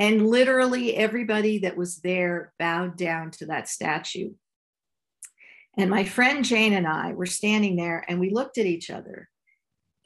[0.00, 4.30] And literally everybody that was there bowed down to that statue.
[5.76, 9.28] And my friend Jane and I were standing there and we looked at each other.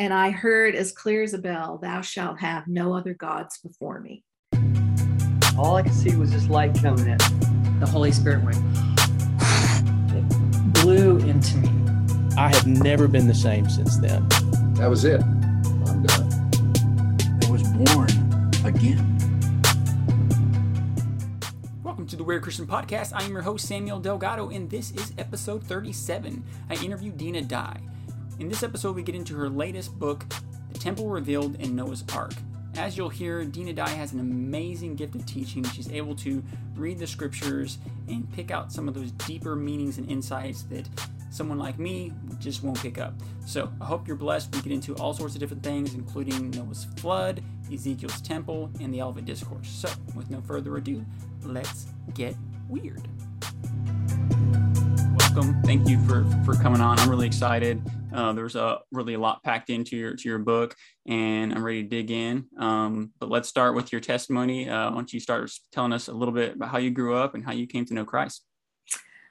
[0.01, 4.01] And I heard as clear as a bell, Thou shalt have no other gods before
[4.01, 4.25] me.
[5.57, 7.19] All I could see was this light coming in.
[7.79, 8.56] The Holy Spirit went,
[10.13, 11.71] it blew into me.
[12.37, 14.26] I have never been the same since then.
[14.74, 15.22] That was it.
[15.22, 17.38] I'm done.
[17.47, 18.11] I was born
[18.65, 19.13] again.
[22.04, 23.14] Welcome to the Weird Christian Podcast.
[23.14, 26.45] I am your host, Samuel Delgado, and this is episode 37.
[26.68, 27.80] I interview Dinah Dye.
[28.38, 30.26] In this episode, we get into her latest book,
[30.70, 32.34] The Temple Revealed in Noah's Ark.
[32.76, 35.64] As you'll hear, Dinah Dye has an amazing gift of teaching.
[35.64, 40.06] She's able to read the scriptures and pick out some of those deeper meanings and
[40.10, 40.86] insights that
[41.30, 43.14] someone like me just won't pick up.
[43.46, 44.54] So I hope you're blessed.
[44.54, 47.42] We get into all sorts of different things, including Noah's flood,
[47.73, 49.68] Ezekiel's temple, and the Olivet Discourse.
[49.68, 51.02] So, with no further ado,
[51.44, 52.36] let's get
[52.68, 53.08] weird.
[55.18, 55.60] Welcome.
[55.62, 56.98] Thank you for for coming on.
[56.98, 57.82] I'm really excited.
[58.12, 61.82] Uh, there's a really a lot packed into your to your book, and I'm ready
[61.82, 62.46] to dig in.
[62.59, 64.69] Um, but let's start with your testimony.
[64.69, 67.34] Uh, why don't you start telling us a little bit about how you grew up
[67.34, 68.45] and how you came to know Christ?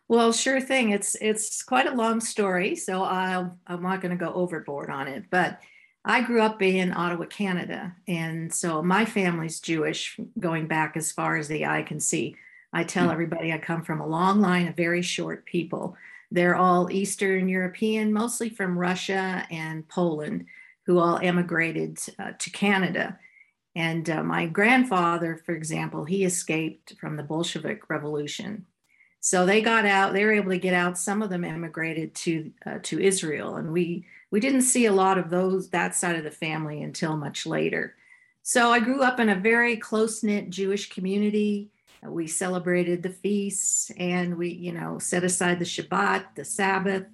[0.10, 0.90] Well, sure thing.
[0.90, 5.08] It's it's quite a long story, so I'll, I'm not going to go overboard on
[5.08, 5.24] it.
[5.30, 5.62] But
[6.06, 11.38] I grew up in Ottawa, Canada, and so my family's Jewish, going back as far
[11.38, 12.36] as the eye can see.
[12.74, 15.96] I tell everybody I come from a long line of very short people.
[16.30, 20.46] They're all Eastern European, mostly from Russia and Poland,
[20.86, 23.18] who all emigrated uh, to Canada.
[23.76, 28.66] And uh, my grandfather, for example, he escaped from the Bolshevik Revolution.
[29.20, 30.12] So they got out.
[30.12, 30.98] They were able to get out.
[30.98, 35.20] Some of them emigrated to uh, to Israel, and we we didn't see a lot
[35.20, 37.96] of those that side of the family until much later.
[38.42, 41.70] So I grew up in a very close knit Jewish community.
[42.04, 47.06] We celebrated the feasts and we you know set aside the shabbat the sabbath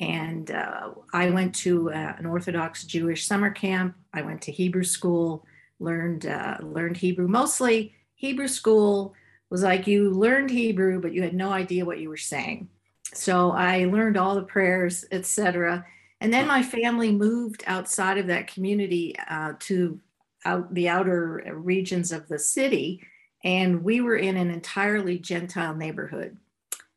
[0.00, 3.94] and uh, i went to uh, an orthodox jewish summer camp.
[4.12, 5.46] I went to hebrew school
[5.78, 9.14] learned uh, learned hebrew mostly hebrew school.
[9.50, 12.68] Was like you learned hebrew but you had no idea what you were saying.
[13.14, 15.86] So i learned all the prayers etc
[16.20, 20.00] and then my family moved outside of that community uh, to
[20.44, 23.02] out the outer regions of the city
[23.46, 26.36] and we were in an entirely Gentile neighborhood.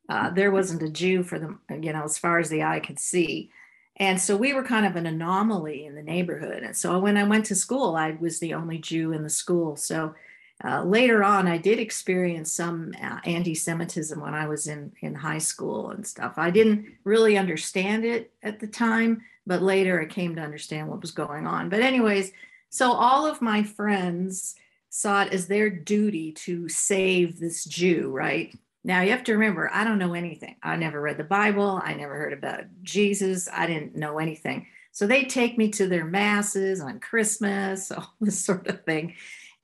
[0.10, 2.98] Uh, there wasn't a Jew for them, you know, as far as the eye could
[2.98, 3.52] see.
[3.98, 6.64] And so we were kind of an anomaly in the neighborhood.
[6.64, 9.76] And so when I went to school, I was the only Jew in the school.
[9.76, 10.16] So
[10.64, 15.16] uh, later on, I did experience some uh, anti Semitism when I was in, in
[15.16, 16.34] high school and stuff.
[16.38, 21.02] I didn't really understand it at the time, but later I came to understand what
[21.02, 21.70] was going on.
[21.70, 22.32] But, anyways,
[22.70, 24.56] so all of my friends,
[24.90, 28.54] saw it as their duty to save this Jew, right?
[28.84, 30.56] Now you have to remember, I don't know anything.
[30.64, 31.80] I never read the Bible.
[31.84, 33.48] I never heard about Jesus.
[33.52, 34.68] I didn't know anything.
[34.92, 39.16] So they take me to their masses on Christmas, all this sort of thing.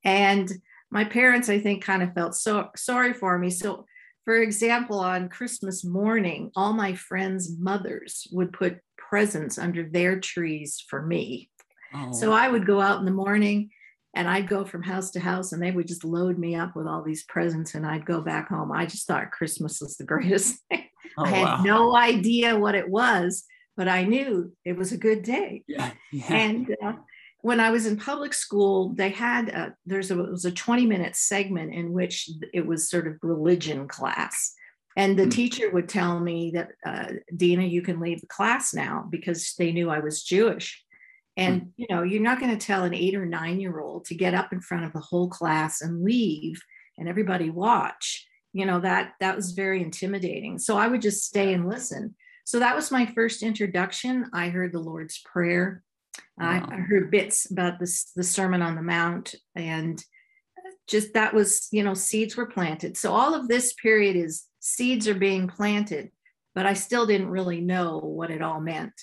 [0.03, 0.51] And
[0.91, 3.49] my parents, I think, kind of felt so sorry for me.
[3.49, 3.85] So,
[4.23, 10.83] for example, on Christmas morning, all my friends' mothers would put presents under their trees
[10.89, 11.49] for me.
[11.93, 12.11] Oh.
[12.11, 13.69] So I would go out in the morning
[14.15, 16.87] and I'd go from house to house and they would just load me up with
[16.87, 18.71] all these presents and I'd go back home.
[18.71, 20.85] I just thought Christmas was the greatest thing.
[21.17, 21.63] Oh, I had wow.
[21.63, 23.43] no idea what it was,
[23.77, 25.63] but I knew it was a good day.
[25.67, 25.91] Yeah.
[26.11, 26.33] yeah.
[26.33, 26.93] And uh,
[27.45, 30.87] when I was in public school, they had a, there's a, it was a 20
[30.87, 34.51] minute segment in which it was sort of religion class.
[34.97, 35.29] And the mm-hmm.
[35.29, 39.71] teacher would tell me that, uh, Dinah, you can leave the class now because they
[39.71, 40.83] knew I was Jewish.
[41.37, 41.67] And hmm.
[41.77, 44.33] you know, you're not going to tell an eight or nine year old to get
[44.33, 46.59] up in front of the whole class and leave
[46.97, 48.25] and everybody watch.
[48.53, 50.57] You know, that that was very intimidating.
[50.57, 52.15] So I would just stay and listen.
[52.43, 54.31] So that was my first introduction.
[54.33, 55.83] I heard the Lord's Prayer.
[56.37, 56.67] Wow.
[56.69, 60.03] I, I heard bits about this the Sermon on the Mount and
[60.87, 62.97] just that was, you know, seeds were planted.
[62.97, 66.11] So all of this period is seeds are being planted,
[66.53, 68.93] but I still didn't really know what it all meant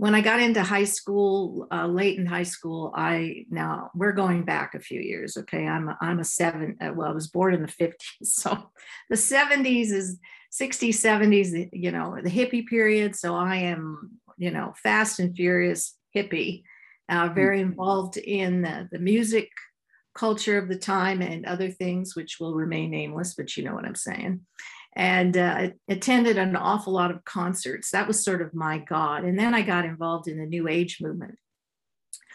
[0.00, 4.46] when I got into high school, uh, late in high school, I now we're going
[4.46, 5.36] back a few years.
[5.36, 6.78] Okay, I'm a, I'm a seven.
[6.80, 8.70] Uh, well, I was born in the 50s, so
[9.10, 10.18] the 70s is
[10.58, 11.68] 60s, 70s.
[11.74, 13.14] You know, the hippie period.
[13.14, 16.62] So I am, you know, fast and furious hippie,
[17.10, 17.72] uh, very mm-hmm.
[17.72, 19.50] involved in the, the music
[20.14, 23.84] culture of the time and other things, which will remain nameless, but you know what
[23.84, 24.40] I'm saying
[24.96, 27.92] and uh, attended an awful lot of concerts.
[27.92, 29.24] That was sort of my God.
[29.24, 31.38] And then I got involved in the New Age movement,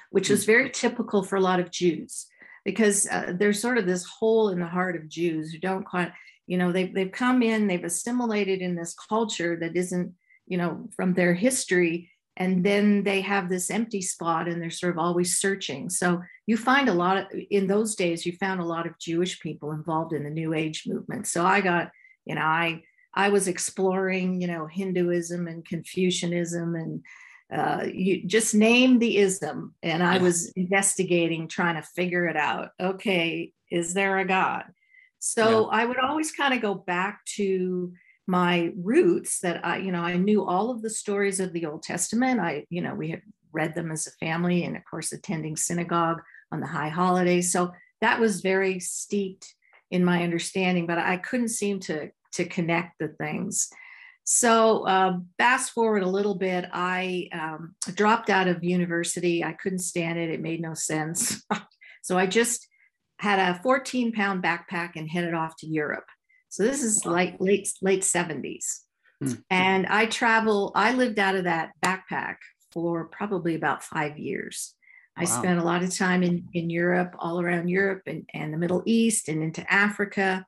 [0.10, 2.28] which was very typical for a lot of Jews.
[2.66, 6.12] because uh, there's sort of this hole in the heart of Jews who don't quite,
[6.48, 10.14] you know, they've, they've come in, they've assimilated in this culture that isn't,
[10.48, 12.10] you know, from their history.
[12.38, 15.90] And then they have this empty spot and they're sort of always searching.
[15.90, 19.40] So you find a lot of, in those days, you found a lot of Jewish
[19.40, 21.28] people involved in the New Age movement.
[21.28, 21.92] So I got,
[22.26, 22.84] you know, I,
[23.14, 27.04] I was exploring, you know, Hinduism and Confucianism and
[27.54, 29.74] uh, you just name the ism.
[29.82, 32.72] And I was investigating, trying to figure it out.
[32.82, 34.66] Okay, is there a God?
[35.20, 37.94] So I would always kind of go back to
[38.28, 41.84] my roots that I, you know, I knew all of the stories of the Old
[41.84, 42.40] Testament.
[42.40, 46.22] I, you know, we had read them as a family and, of course, attending synagogue
[46.52, 47.52] on the high holidays.
[47.52, 49.54] So that was very steeped
[49.92, 53.70] in my understanding, but I couldn't seem to to connect the things.
[54.26, 59.44] So, uh, fast forward a little bit, I um, dropped out of university.
[59.44, 61.44] I couldn't stand it, it made no sense.
[62.02, 62.68] so, I just
[63.20, 66.06] had a 14 pound backpack and headed off to Europe.
[66.56, 68.80] So, this is like late, late 70s.
[69.22, 69.34] Hmm.
[69.50, 72.38] And I travel, I lived out of that backpack
[72.72, 74.74] for probably about five years.
[75.18, 75.28] I Wow.
[75.28, 78.84] spent a lot of time in, in Europe, all around Europe and, and the Middle
[78.86, 80.46] East and into Africa.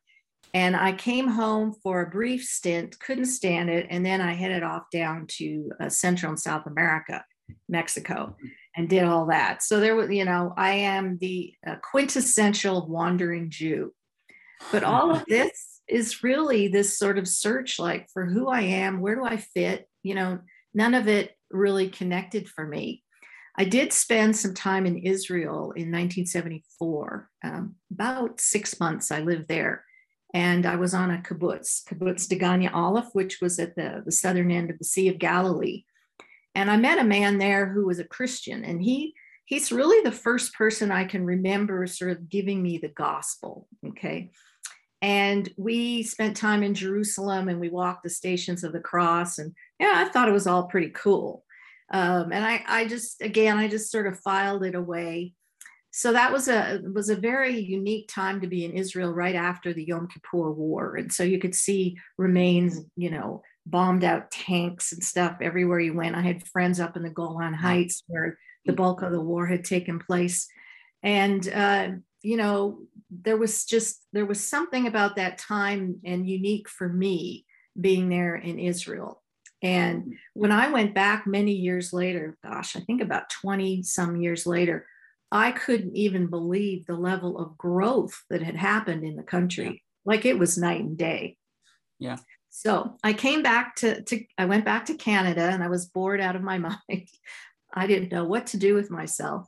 [0.53, 3.87] And I came home for a brief stint, couldn't stand it.
[3.89, 7.25] And then I headed off down to uh, Central and South America,
[7.67, 8.37] Mexico,
[8.77, 9.61] and did all that.
[9.61, 13.93] So there was, you know, I am the uh, quintessential wandering Jew.
[14.71, 18.99] But all of this is really this sort of search like for who I am,
[18.99, 19.87] where do I fit?
[20.03, 20.39] You know,
[20.73, 23.03] none of it really connected for me.
[23.57, 29.11] I did spend some time in Israel in 1974, um, about six months.
[29.11, 29.83] I lived there
[30.33, 34.51] and I was on a kibbutz, kibbutz Degania Aleph, which was at the, the southern
[34.51, 35.85] end of the Sea of Galilee.
[36.53, 39.13] And I met a man there who was a Christian, and he
[39.45, 43.67] he's really the first person I can remember sort of giving me the gospel.
[43.87, 44.31] Okay.
[45.01, 49.37] And we spent time in Jerusalem and we walked the stations of the cross.
[49.37, 51.43] And yeah, I thought it was all pretty cool.
[51.91, 55.33] Um, and I, I just, again, I just sort of filed it away
[55.97, 59.73] so that was a was a very unique time to be in Israel right after
[59.73, 64.91] the Yom Kippur War, and so you could see remains, you know, bombed out tanks
[64.91, 66.15] and stuff everywhere you went.
[66.15, 69.63] I had friends up in the Golan Heights where the bulk of the war had
[69.63, 70.47] taken place,
[71.01, 71.89] and uh,
[72.21, 77.45] you know there was just there was something about that time and unique for me
[77.79, 79.23] being there in Israel.
[79.63, 84.45] And when I went back many years later, gosh, I think about 20 some years
[84.45, 84.85] later,
[85.31, 89.83] I couldn't even believe the level of growth that had happened in the country.
[90.05, 91.37] Like it was night and day.
[91.99, 92.17] Yeah.
[92.49, 96.21] So I came back to, to I went back to Canada and I was bored
[96.21, 96.57] out of my
[96.89, 97.09] mind.
[97.73, 99.47] I didn't know what to do with myself.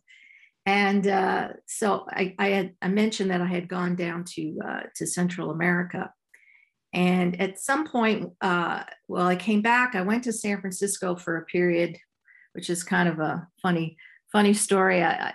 [0.66, 4.82] And uh, so I, I had I mentioned that I had gone down to uh,
[4.96, 6.14] to Central America.
[6.94, 9.96] And at some point, uh, well, I came back.
[9.96, 11.98] I went to San Francisco for a period,
[12.54, 13.98] which is kind of a funny,
[14.32, 15.04] funny story.
[15.04, 15.34] I,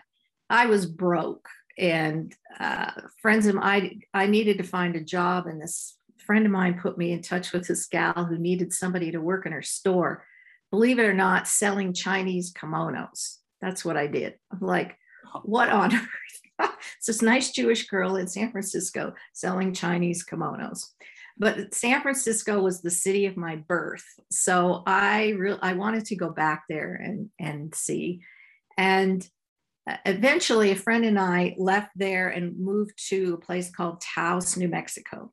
[0.51, 1.49] I was broke,
[1.79, 2.91] and uh,
[3.23, 6.81] friends of mine, I, I needed to find a job, and this friend of mine
[6.81, 10.25] put me in touch with this gal who needed somebody to work in her store.
[10.71, 13.39] Believe it or not, selling Chinese kimonos.
[13.61, 14.35] That's what I did.
[14.53, 14.99] I'm like,
[15.43, 16.09] what on earth?
[16.97, 20.87] it's this nice Jewish girl in San Francisco selling Chinese kimonos.
[21.37, 26.17] But San Francisco was the city of my birth, so I really I wanted to
[26.17, 28.21] go back there and and see.
[28.77, 29.29] And
[30.07, 34.69] eventually, a friend and I left there and moved to a place called Taos, New
[34.69, 35.33] Mexico,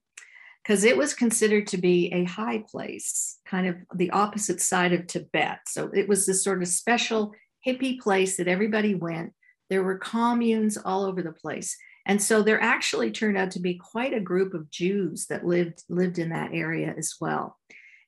[0.63, 5.05] because it was considered to be a high place, kind of the opposite side of
[5.05, 5.60] Tibet.
[5.67, 7.34] So it was this sort of special
[7.65, 9.34] hippie place that everybody went.
[9.72, 11.78] There were communes all over the place.
[12.06, 15.84] And so there actually turned out to be quite a group of Jews that lived
[15.88, 17.58] lived in that area as well.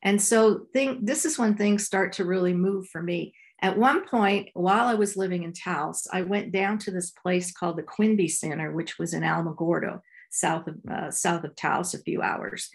[0.01, 3.33] And so think this is when things start to really move for me.
[3.61, 7.53] At one point, while I was living in Taos, I went down to this place
[7.53, 10.01] called the Quinby Center, which was in Alamogordo,
[10.31, 12.69] south of uh, south of Taos, a few hours,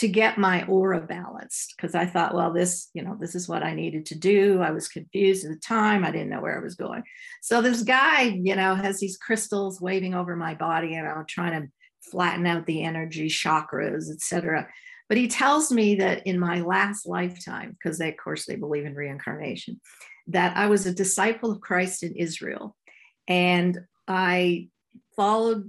[0.00, 3.62] to get my aura balanced because I thought, well, this, you know, this is what
[3.62, 4.62] I needed to do.
[4.62, 6.06] I was confused at the time.
[6.06, 7.02] I didn't know where I was going.
[7.42, 11.60] So this guy, you know, has these crystals waving over my body, and I'm trying
[11.60, 11.68] to
[12.10, 14.66] flatten out the energy, chakras, etc.
[15.10, 18.86] But he tells me that in my last lifetime, because they, of course, they believe
[18.86, 19.82] in reincarnation,
[20.28, 22.74] that I was a disciple of Christ in Israel,
[23.28, 23.78] and
[24.08, 24.68] I
[25.14, 25.68] followed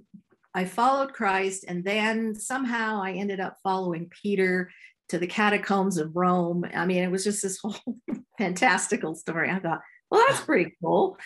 [0.53, 4.70] I followed Christ, and then somehow I ended up following Peter
[5.10, 6.65] to the catacombs of Rome.
[6.74, 7.75] I mean, it was just this whole
[8.38, 9.50] fantastical story.
[9.50, 11.17] I thought, well, that's pretty cool.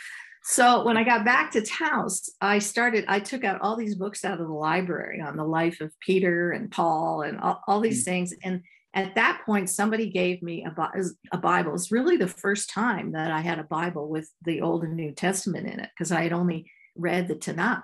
[0.44, 4.24] So when I got back to Taos, I started, I took out all these books
[4.24, 8.04] out of the library on the life of Peter and Paul and all, all these
[8.04, 8.06] Mm.
[8.06, 8.34] things.
[8.44, 8.62] And
[8.94, 11.02] at that point, somebody gave me a,
[11.32, 11.74] a Bible.
[11.74, 15.14] It's really the first time that I had a Bible with the Old and New
[15.14, 17.84] Testament in it because I had only read the Tanakh.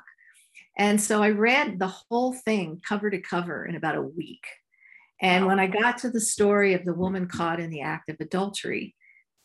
[0.77, 4.45] And so I read the whole thing cover to cover in about a week.
[5.21, 8.17] And when I got to the story of the woman caught in the act of
[8.19, 8.95] adultery,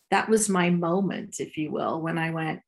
[0.09, 2.61] that was my moment, if you will, when I went,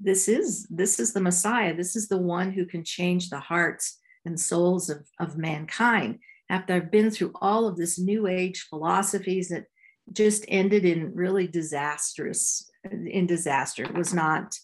[0.00, 1.74] this is this is the messiah.
[1.74, 6.18] This is the one who can change the hearts and souls of, of mankind.
[6.50, 9.64] After i've been through all of this new age philosophies that
[10.12, 13.82] just ended in really disastrous in disaster.
[13.84, 14.54] It was not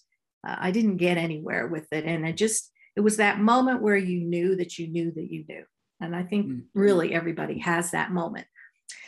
[0.45, 3.97] uh, i didn't get anywhere with it and it just it was that moment where
[3.97, 5.63] you knew that you knew that you knew
[6.01, 6.63] and i think Mm.
[6.73, 8.47] really everybody has that moment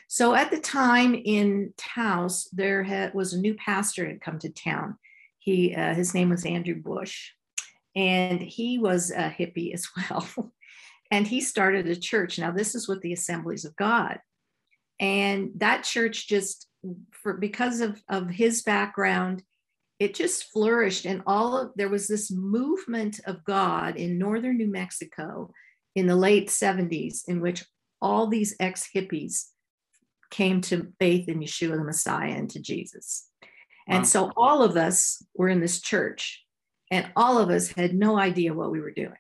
[0.08, 4.50] so at the time in taos there had, was a new pastor had come to
[4.50, 4.98] town
[5.40, 7.32] he uh, his name was Andrew Bush,
[7.96, 10.52] and he was a hippie as well.
[11.10, 12.38] and he started a church.
[12.38, 14.20] Now this is with the Assemblies of God,
[15.00, 16.68] and that church just
[17.12, 19.42] for because of of his background,
[20.00, 21.06] it just flourished.
[21.06, 25.52] And all of there was this movement of God in northern New Mexico
[25.96, 27.66] in the late 70s, in which
[28.02, 29.46] all these ex hippies
[30.30, 33.28] came to faith in Yeshua the Messiah and to Jesus.
[33.88, 34.04] And Wow.
[34.04, 36.46] so all of us were in this church,
[36.92, 39.18] and all of us had no idea what we were doing.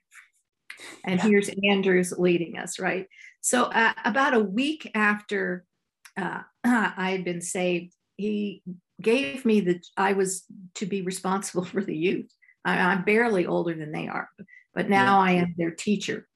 [1.06, 1.28] And Yeah.
[1.28, 3.08] here's Andrews leading us, right?
[3.42, 5.66] So, uh, about a week after
[6.18, 8.62] uh, I had been saved, he
[9.01, 10.44] gave me the, I was
[10.75, 12.32] to be responsible for the youth.
[12.66, 14.30] I, I'm barely older than they are,
[14.74, 16.27] but now I am their teacher.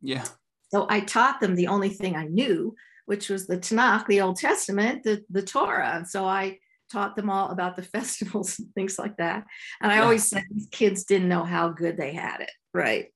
[0.00, 0.24] Yeah.
[0.72, 2.74] So I taught them the only thing I knew,
[3.06, 5.92] which was the Tanakh, the Old Testament, the, the Torah.
[5.94, 6.58] And so I
[6.92, 9.44] taught them all about the festivals and things like that.
[9.80, 10.02] And I Yeah.
[10.02, 12.50] always said these kids didn't know how good they had it.
[12.74, 13.06] Right.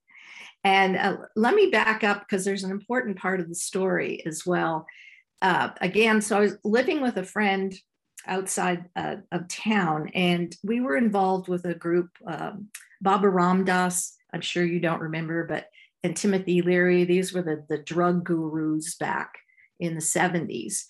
[0.64, 4.46] And uh, let me back up because there's an important part of the story as
[4.46, 4.87] well.
[5.40, 7.75] Uh, again, so I was living with a friend
[8.26, 12.69] outside uh, of town, and we were involved with a group, um,
[13.00, 14.17] Baba Ram Dass.
[14.33, 15.67] I'm sure you don't remember, but
[16.05, 17.05] and Timothy Leary.
[17.05, 19.35] These were the, the drug gurus back
[19.79, 20.85] in the 70s.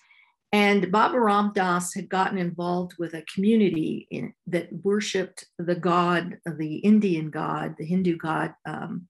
[0.51, 6.37] And Baba Ram Dass had gotten involved with a community in, that worshiped the god,
[6.45, 9.07] the Indian god, the Hindu god, um,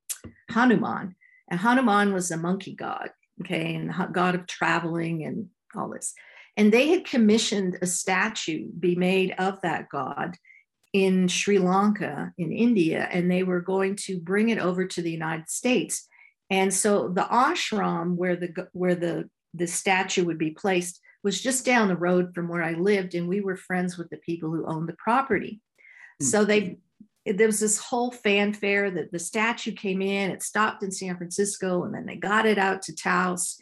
[0.49, 1.15] Hanuman.
[1.51, 3.09] And Hanuman was a monkey god,
[3.41, 6.13] okay, and god of traveling and all this.
[6.55, 10.37] And they had commissioned a statue be made of that god
[10.93, 15.11] in Sri Lanka, in India, and they were going to bring it over to the
[15.11, 16.07] United States.
[16.51, 21.65] And so the ashram where the where the the statue would be placed was just
[21.65, 24.65] down the road from where I lived, and we were friends with the people who
[24.65, 25.61] owned the property.
[26.19, 26.25] Hmm.
[26.25, 26.77] So they
[27.25, 31.83] there was this whole fanfare that the statue came in, it stopped in San Francisco,
[31.83, 33.59] and then they got it out to Taos.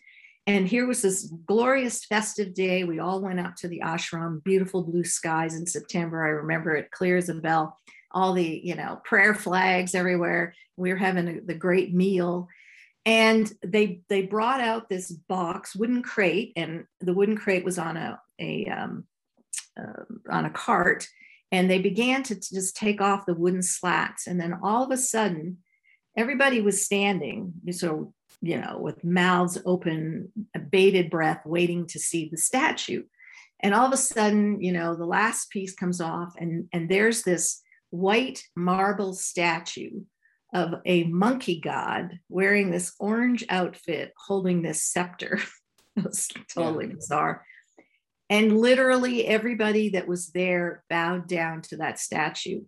[0.47, 2.83] And here was this glorious festive day.
[2.83, 6.25] We all went out to the ashram, beautiful blue skies in September.
[6.25, 7.77] I remember it clear as a bell.
[8.11, 10.55] All the, you know, prayer flags everywhere.
[10.77, 12.47] We were having a, the great meal.
[13.05, 17.97] And they they brought out this box, wooden crate, and the wooden crate was on
[17.97, 19.05] a, a um,
[19.79, 21.07] uh, on a cart.
[21.51, 24.27] And they began to just take off the wooden slats.
[24.27, 25.57] And then all of a sudden,
[26.15, 27.53] everybody was standing.
[27.71, 30.31] So you know, with mouths open,
[30.69, 33.03] bated breath, waiting to see the statue.
[33.59, 37.21] And all of a sudden, you know, the last piece comes off, and, and there's
[37.21, 40.01] this white marble statue
[40.53, 45.39] of a monkey god wearing this orange outfit, holding this scepter.
[45.95, 47.45] it was totally bizarre.
[48.29, 52.61] And literally everybody that was there bowed down to that statue.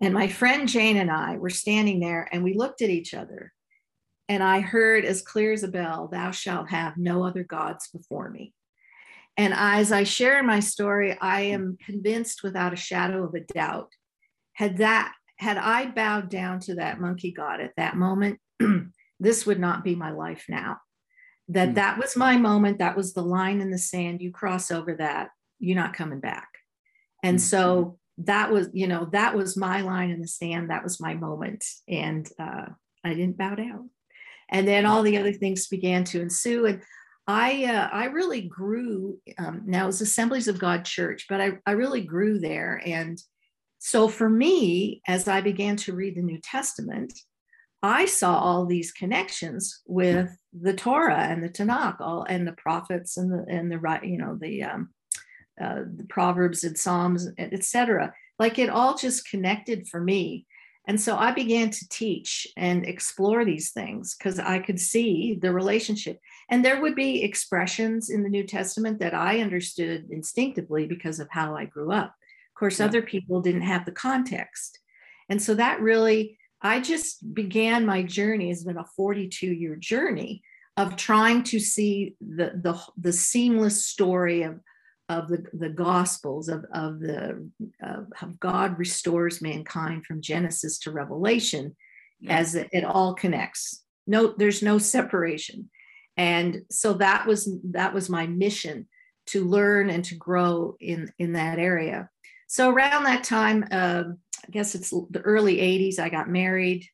[0.00, 3.52] And my friend Jane and I were standing there and we looked at each other
[4.28, 8.30] and I heard as clear as a bell, Thou shalt have no other gods before
[8.30, 8.54] me.
[9.36, 13.40] And as I share in my story, I am convinced without a shadow of a
[13.40, 13.90] doubt,
[14.52, 18.38] had that had I bowed down to that monkey god at that moment,
[19.20, 20.78] this would not be my life now.
[21.48, 21.74] That Hmm.
[21.74, 22.78] that was my moment.
[22.78, 24.22] That was the line in the sand.
[24.22, 26.48] You cross over that, you're not coming back.
[27.22, 27.40] And Hmm.
[27.40, 30.70] so that was, you know, that was my line in the sand.
[30.70, 31.64] That was my moment.
[31.88, 32.66] And uh,
[33.02, 33.90] I didn't bow down
[34.50, 36.66] and then all the other things began to ensue.
[36.66, 36.82] And
[37.26, 41.70] i uh, i really grew um, now it's assemblies of god church but I, I
[41.70, 42.82] really grew there.
[42.84, 43.18] And
[43.78, 47.14] so for me as i began to read the new testament
[47.82, 53.16] i saw all these connections with the torah and the tanakh all and the prophets
[53.16, 54.90] and the and the right you know the um,
[55.58, 60.46] uh, the proverbs and psalms etc like it all just connected for me.
[60.86, 65.52] And so I began to teach and explore these things because I could see the
[65.52, 66.20] relationship.
[66.50, 71.28] And there would be expressions in the New Testament that I understood instinctively because of
[71.30, 72.08] how I grew up.
[72.08, 72.86] Of course, Yeah.
[72.86, 74.78] other people didn't have the context.
[75.30, 78.50] And so that really, I just began my journey.
[78.50, 80.42] It's been a 42 year journey
[80.76, 84.60] of trying to see the, the, the seamless story of,
[85.08, 87.48] of the, the gospels of, of the
[87.82, 91.76] of how God restores mankind from Genesis to Revelation
[92.20, 92.38] Yeah.
[92.38, 93.84] as it, it all connects.
[94.06, 95.70] No, there's no separation.
[96.16, 98.88] And so that was that was my mission
[99.26, 102.08] to learn and to grow in in that area.
[102.46, 106.86] So around that time, um, I guess it's the early 80s, I got married.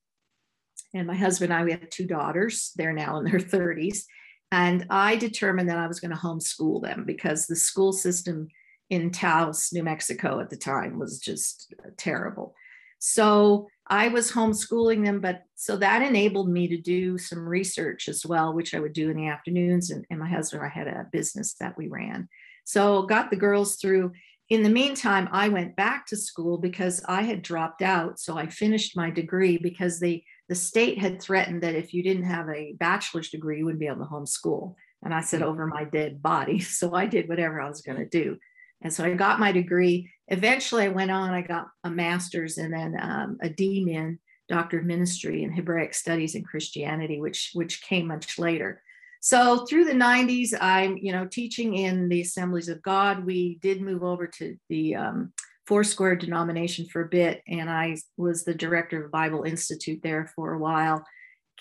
[0.95, 2.73] And my husband and I, we have two daughters.
[2.77, 4.05] They're now in their 30s.
[4.53, 8.49] And I determined that I was going to homeschool them because the school system
[8.89, 12.55] in Taos, New Mexico at the time was just uh, terrible.
[12.99, 18.27] So I was homeschooling them, but so that enabled me to do some research as
[18.27, 19.91] well, which I would do in the afternoons.
[19.91, 22.29] And, and my husband, and I had a business that we ran.
[22.65, 24.13] So got the girls through.
[24.49, 28.19] In the meantime, I went back to school because I had dropped out.
[28.19, 32.25] So I finished my degree because they the state had threatened that if you didn't
[32.25, 34.75] have a bachelor's degree, you wouldn't be able to homeschool.
[35.01, 36.59] And I said, over my dead body.
[36.81, 38.37] So I did whatever I was going to do.
[38.83, 40.11] And so I got my degree.
[40.27, 44.87] Eventually, I went on, I got a master's and then um, a DMin, Doctor of
[44.87, 48.83] Ministry in Hebraic Studies and Christianity, which, which came much later.
[49.21, 53.25] So through the 90s, I'm, you know, teaching in the Assemblies of God.
[53.25, 55.33] We did move over to the um,
[55.71, 60.55] Foursquare denomination for a bit, and I was the director of Bible Institute there for
[60.55, 61.05] a while.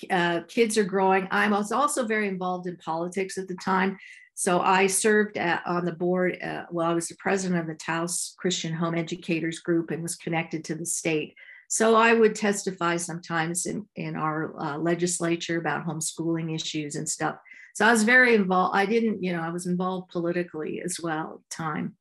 [0.09, 1.27] Uh, kids are growing.
[1.29, 3.99] I was also very involved in politics at the time.
[4.33, 6.41] So I served at, on the board.
[6.41, 10.15] Uh, well, I was the president of the Taos Christian Home Educators Group and was
[10.15, 11.35] connected to the state.
[11.67, 17.35] So I would testify sometimes in, in our uh, legislature about homeschooling issues and stuff.
[17.75, 18.75] So I was very involved.
[18.75, 21.95] I didn't, you know, I was involved politically as well at the time.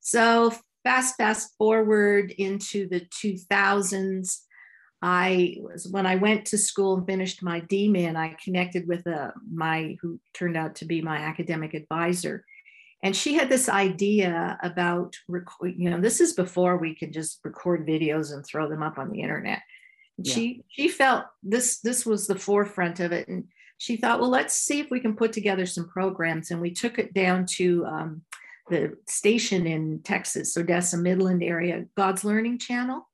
[0.00, 0.52] So
[0.86, 4.42] fast, fast forward into the 2000s.
[5.02, 9.32] I was when I went to school and finished my DMin, I connected with a
[9.52, 12.44] my who turned out to be my academic advisor.
[13.02, 17.86] And she had this idea about, you know, this is before we could just record
[17.86, 19.60] videos and throw them up on the internet.
[20.18, 20.32] Yeah.
[20.32, 23.44] She she felt this this was the forefront of it, and
[23.78, 26.50] she thought, well, let's see if we can put together some programs.
[26.50, 28.22] And we took it down to um,
[28.68, 33.08] the station in Texas, Odessa Midland area, God's Learning Channel.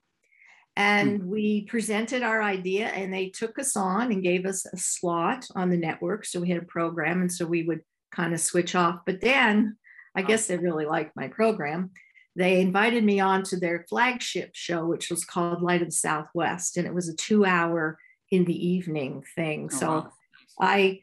[0.75, 1.29] And hmm.
[1.29, 5.71] we presented our idea, and they took us on and gave us a slot on
[5.71, 6.25] the network.
[6.25, 9.01] So we had a program, and so we would kind of switch off.
[9.05, 9.77] But then
[10.15, 11.91] I guess they really liked my program.
[12.35, 16.79] They invited me on to their flagship show, which was called Light of the Southwest,
[16.79, 17.99] and it was a two hour
[18.31, 19.69] in the evening thing.
[19.73, 20.13] Oh, so wow.
[20.59, 21.01] I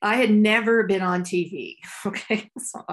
[0.00, 1.76] I had never been on TV.
[2.06, 2.50] Okay.
[2.58, 2.84] So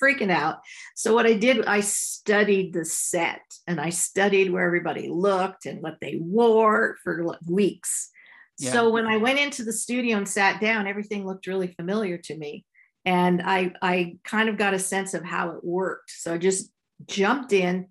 [0.00, 0.58] freaking out.
[0.94, 5.82] So what I did, I studied the set and I studied where everybody looked and
[5.82, 8.10] what they wore for weeks.
[8.58, 8.72] Yeah.
[8.72, 12.36] So when I went into the studio and sat down, everything looked really familiar to
[12.36, 12.64] me.
[13.04, 16.10] And I I kind of got a sense of how it worked.
[16.10, 16.70] So I just
[17.06, 17.86] jumped in.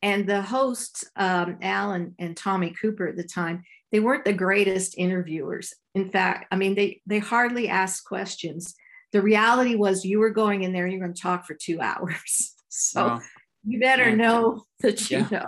[0.00, 4.34] And the hosts, um, Al and, and Tommy Cooper at the time, they weren't the
[4.34, 5.72] greatest interviewers.
[5.94, 8.74] In fact, I mean, they they hardly asked questions.
[9.14, 11.80] The reality was you were going in there and you're going to talk for two
[11.90, 12.54] hours.
[12.68, 13.20] So Wow.
[13.64, 14.16] you better Yeah.
[14.16, 15.28] know that you Yeah.
[15.30, 15.46] know.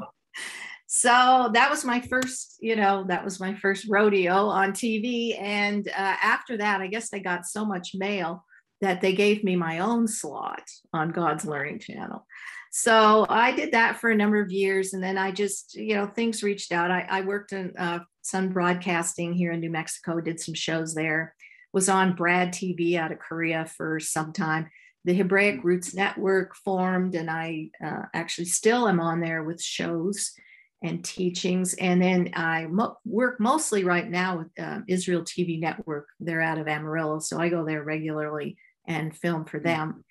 [0.87, 5.37] So that was my first, you know, that was my first rodeo on TV.
[5.39, 8.45] And uh, after that, I guess they got so much mail
[8.81, 12.25] that they gave me my own slot on God's Learning Channel.
[12.71, 14.95] So I did that for a number of years.
[14.95, 16.91] And then I just, you know, things reached out.
[16.93, 21.35] I, I worked in uh, Sun Broadcasting here in New Mexico, did some shows there,
[21.73, 24.69] was on Brad TV out of Korea for some time.
[25.05, 30.33] The Hebraic Roots Network formed, and I uh, actually still am on there with shows
[30.83, 31.75] and teachings.
[31.75, 36.09] And then I mo- work mostly right now with um, Israel TV Network.
[36.21, 37.19] They're out of Amarillo.
[37.21, 40.05] So I go there regularly and film for them.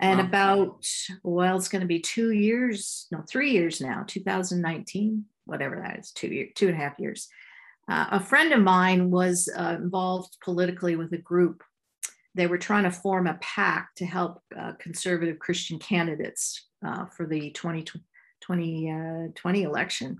[0.00, 0.26] And Wow.
[0.26, 0.86] about,
[1.22, 6.12] well, it's going to be two years, no, three years now, 2019, whatever that is,
[6.12, 7.28] two years, two and a half years.
[7.88, 11.62] Uh, a friend of mine was uh, involved politically with a group.
[12.34, 17.26] They were trying to form a pact to help uh, conservative Christian candidates uh, for
[17.26, 20.18] the 2020 20, election.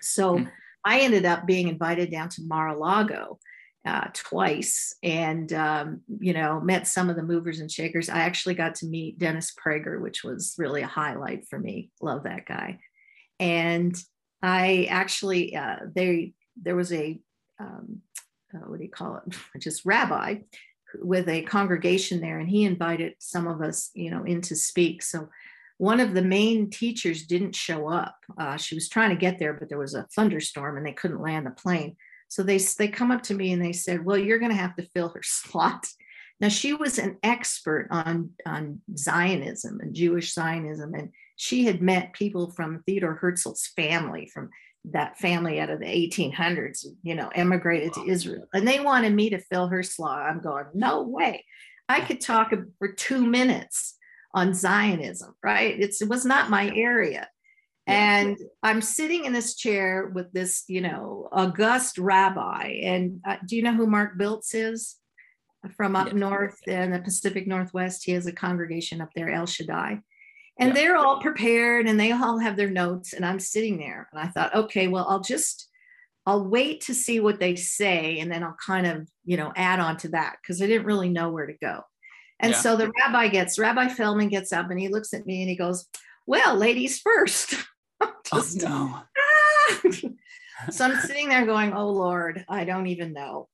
[0.00, 0.44] So Hmm.
[0.84, 3.38] I ended up being invited down to Mar-a-Lago
[3.86, 8.08] uh, twice and, um, you know, met some of the movers and shakers.
[8.08, 11.90] I actually got to meet Dennis Prager, which was really a highlight for me.
[12.00, 12.80] Love that guy.
[13.38, 13.94] and
[14.42, 17.20] I actually uh, they there was a
[17.58, 18.02] um,
[18.54, 19.34] uh, what do you call it?
[19.60, 20.36] Just rabbi
[21.00, 25.02] with a congregation there, and he invited some of us, you know, in to speak.
[25.02, 25.28] So
[25.78, 28.16] one of the main teachers didn't show up.
[28.38, 31.22] Uh, she was trying to get there, but there was a thunderstorm and they couldn't
[31.22, 31.96] land the plane.
[32.28, 34.76] So they they come up to me and they said, "Well, you're going to have
[34.76, 35.86] to fill her slot."
[36.40, 42.12] Now she was an expert on on Zionism and Jewish Zionism, and she had met
[42.12, 44.50] people from Theodore Herzl's family, from
[44.90, 49.30] that family out of the 1800s, you know, emigrated to Israel, and they wanted me
[49.30, 50.22] to fill her slot.
[50.22, 51.44] I'm going, no way.
[51.88, 53.96] I could talk for two minutes
[54.34, 55.78] on Zionism, right?
[55.78, 57.28] It's, it was not my area.
[57.86, 62.78] And I'm sitting in this chair with this, you know, august rabbi.
[62.82, 64.96] And uh, do you know who Mark Biltz is?
[65.76, 68.02] From up north in the Pacific Northwest.
[68.04, 70.00] He has a congregation up there, El Shaddai.
[70.58, 70.74] And yeah.
[70.74, 73.12] they're all prepared and they all have their notes.
[73.12, 75.68] And I'm sitting there and I thought, okay, well, I'll just,
[76.26, 79.80] I'll wait to see what they say and then I'll kind of, you know, add
[79.80, 81.82] on to that because I didn't really know where to go.
[82.38, 82.58] And yeah.
[82.58, 85.56] so the rabbi gets, Rabbi Feldman gets up and he looks at me and he
[85.56, 85.86] goes,
[86.26, 87.54] well, ladies first.
[88.34, 89.04] Oh, just, oh,
[89.84, 89.90] no.
[90.70, 93.48] so I'm sitting there going, oh Lord, I don't even know.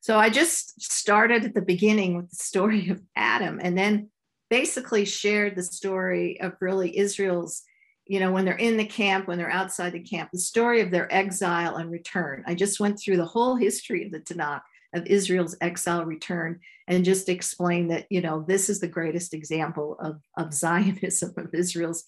[0.00, 4.10] So I just started at the beginning with the story of Adam and then
[4.50, 7.62] basically shared the story of really Israel's,
[8.06, 10.90] you know, when they're in the camp, when they're outside the camp, the story of
[10.90, 12.44] their exile and return.
[12.46, 14.62] I just went through the whole history of the Tanakh
[14.94, 19.96] of Israel's exile return and just explained that, you know, this is the greatest example
[20.00, 22.04] of, of Zionism, of Israel's,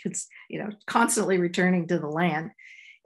[0.49, 2.51] you know, constantly returning to the land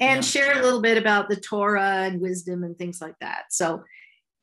[0.01, 0.21] and yeah.
[0.21, 3.45] shared a little bit about the Torah and wisdom and things like that.
[3.51, 3.85] So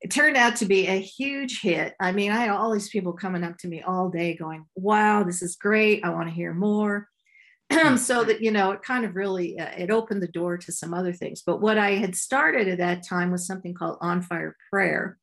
[0.01, 1.95] it turned out to be a huge hit.
[1.99, 5.23] I mean, I had all these people coming up to me all day going, wow,
[5.23, 6.05] this is great.
[6.05, 7.07] I want to hear more.
[7.97, 10.93] so that, you know, it kind of really, uh, it opened the door to some
[10.93, 11.41] other things.
[11.45, 15.17] But what I had started at that time was something called On Fire Prayer,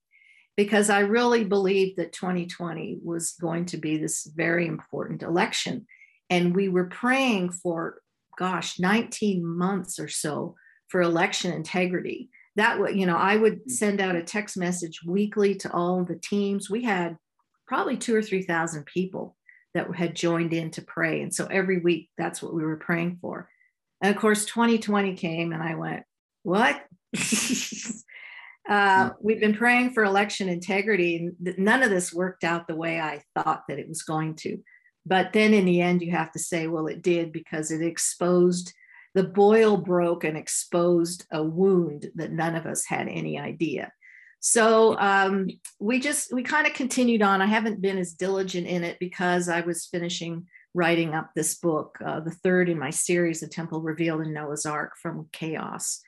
[0.57, 5.87] because I really believed that 2020 was going to be this very important election.
[6.29, 8.01] And we were praying for,
[8.37, 10.57] gosh, 19 months or so
[10.89, 13.71] for election integrity that would you know i would mm.
[13.71, 16.71] send out a text message weekly to all the teams.
[16.71, 17.17] We had
[17.67, 19.37] probably two or three thousand people
[19.75, 21.21] that had joined in to pray.
[21.21, 23.49] And so every week that's what we were praying for.
[24.01, 26.05] And of course 2020 came and i went
[26.43, 26.83] what?
[28.67, 29.15] Uh, mm.
[29.21, 33.23] we've been praying for election integrity and none of this worked out the way i
[33.35, 34.57] thought that it was going to.
[35.05, 38.73] But then in the end you have to say well it did because it exposed
[39.15, 43.93] the boil broke and exposed a wound that none of us had any idea.
[44.41, 45.49] So um,
[45.81, 47.41] we just, we kind of continued on.
[47.41, 51.97] I haven't been as diligent in it because I was finishing writing up this book,
[52.05, 56.01] uh, the third in my series, The Temple Revealed in Noah's Ark from Chaos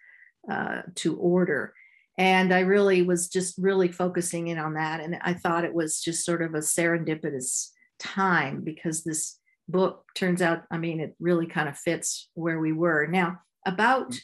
[0.51, 1.73] uh, to Order.
[2.19, 5.01] And I really was just really focusing in on that.
[5.01, 10.43] And I thought it was just sort of a serendipitous time because this book turns
[10.43, 13.07] out, I mean, it really kind of fits where we were.
[13.07, 14.15] Now, about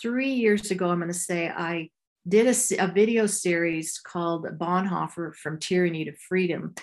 [0.00, 1.90] three years ago, I'm going to say I
[2.26, 6.74] did a, a video series called Bonhoeffer From Tyranny to Freedom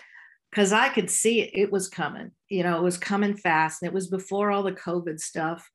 [0.51, 2.31] because I could see it, it was coming.
[2.49, 3.81] You know, it was coming fast.
[3.81, 5.67] And it was before all the COVID stuff.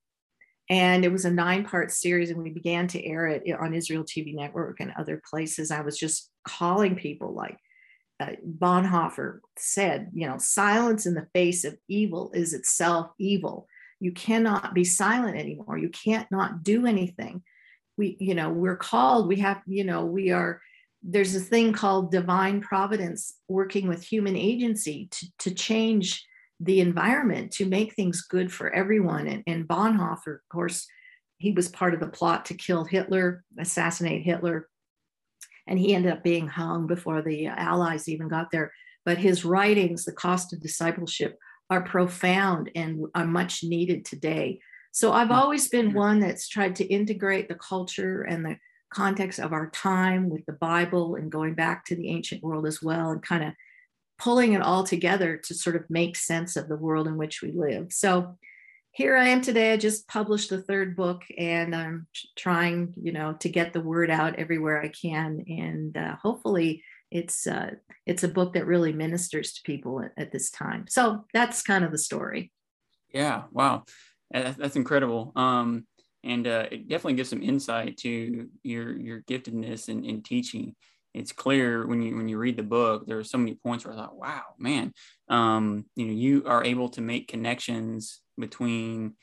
[0.70, 3.72] And it was a nine part series, and we began to air it eh, on
[3.74, 5.70] Israel TV Network and other places.
[5.70, 7.56] I was just calling people like,
[8.20, 13.66] uh, Bonhoeffer said, you know, silence in the face of evil is itself evil.
[14.00, 15.78] You cannot be silent anymore.
[15.78, 17.42] You can't not do anything.
[17.96, 20.60] We, you know, we're called, we have, you know, we are,
[21.02, 26.24] there's a thing called divine providence working with human agency to, to change
[26.60, 29.28] the environment, to make things good for everyone.
[29.28, 30.86] And, and Bonhoeffer, of course,
[31.38, 34.68] he was part of the plot to kill Hitler, assassinate Hitler
[35.68, 38.72] and he ended up being hung before the Allies even got there.
[39.04, 41.38] But his writings, The Cost of Discipleship,
[41.70, 44.60] are profound and are much needed today.
[44.90, 48.56] So I've always been one that's tried to integrate the culture and the
[48.92, 52.82] context of our time with the Bible and going back to the ancient world as
[52.82, 53.52] well and kind of
[54.18, 57.52] pulling it all together to sort of make sense of the world in which we
[57.52, 57.92] live.
[57.92, 58.38] So
[58.98, 59.72] here I am today.
[59.72, 64.10] I just published the third book, and I'm trying, you know, to get the word
[64.10, 66.82] out everywhere I can, and uh, hopefully,
[67.12, 70.86] it's uh, it's a book that really ministers to people at, at, this time.
[70.88, 72.50] So that's kind of the story.
[73.14, 73.84] Yeah, wow,
[74.32, 75.30] that's incredible.
[75.36, 75.86] Um,
[76.24, 80.74] and uh, it definitely gives some insight to your your giftedness in, in teaching.
[81.14, 83.06] It's clear when you when you read the book.
[83.06, 84.92] There are so many points where I thought, "Wow, man,
[85.28, 89.14] um, you know, you are able to make connections between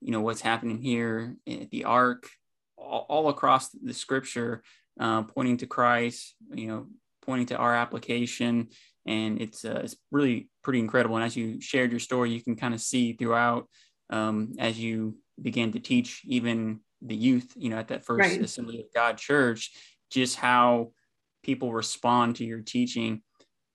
[0.00, 2.28] you know what's happening here at the ark
[2.76, 4.62] all, all across the scripture
[5.00, 6.86] uh, pointing to christ you know
[7.22, 8.68] pointing to our application
[9.06, 12.56] and it's uh, it's really pretty incredible and as you shared your story you can
[12.56, 13.68] kind of see throughout
[14.10, 18.42] um, as you began to teach even the youth you know at that first Right.
[18.42, 19.72] assembly of god church
[20.10, 20.92] just how
[21.42, 23.22] people respond to your teaching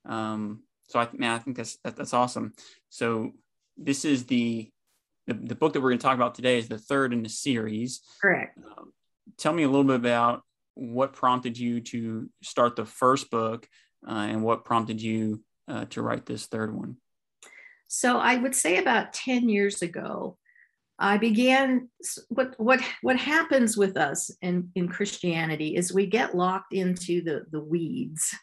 [0.05, 2.53] um, so I, man, I think that's that, that's awesome.
[2.89, 3.31] So
[3.77, 4.70] this is the,
[5.33, 7.29] the the book that we're going to talk about today is the third in the
[7.29, 8.01] series.
[8.21, 8.57] Correct.
[8.57, 8.93] Um,
[9.37, 10.43] tell me a little bit about
[10.75, 13.67] what prompted you to start the first book
[14.07, 16.97] uh, and what prompted you uh, to write this third one.
[17.87, 20.37] So I would say about 10 years ago,
[20.97, 21.89] I began
[22.29, 27.45] what what what happens with us in, in Christianity is we get locked into the,
[27.51, 28.33] the weeds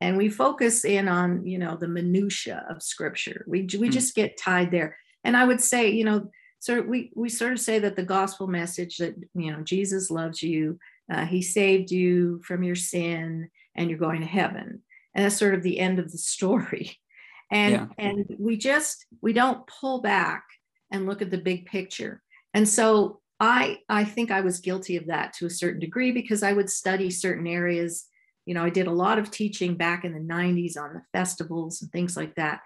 [0.00, 3.44] and we focus in on you know the minutia of scripture.
[3.46, 3.92] We we Hmm.
[3.92, 4.96] just get tied there.
[5.28, 8.02] And I would say, you know, sort of we we sort of say that the
[8.02, 10.78] gospel message that you know Jesus loves you,
[11.12, 14.82] uh, he saved you from your sin, and you're going to heaven.
[15.14, 16.98] And that's sort of the end of the story
[17.50, 17.86] and Yeah.
[17.98, 20.44] and we just we don't pull back
[20.90, 22.22] and look at the big picture
[22.54, 26.42] and so i i think i was guilty of that to a certain degree because
[26.42, 28.06] i would study certain areas
[28.46, 31.82] you know i did a lot of teaching back in the 90s on the festivals
[31.82, 32.60] and things like that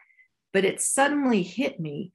[0.52, 2.12] but it suddenly hit me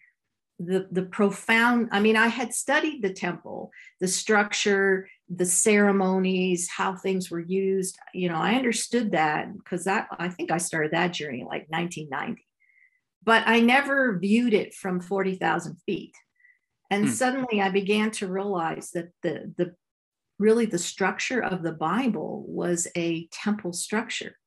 [0.59, 6.95] the the profound i mean i had studied the temple the structure the ceremonies how
[6.95, 7.99] things were used.
[8.13, 12.43] You know i understood that because that i think i started that journey like 1990
[13.23, 16.13] but i never viewed it from 40000 feet.
[16.89, 17.07] And Hmm.
[17.09, 19.75] suddenly i began to realize that the the
[20.39, 24.37] really the structure of the bible was a temple structure.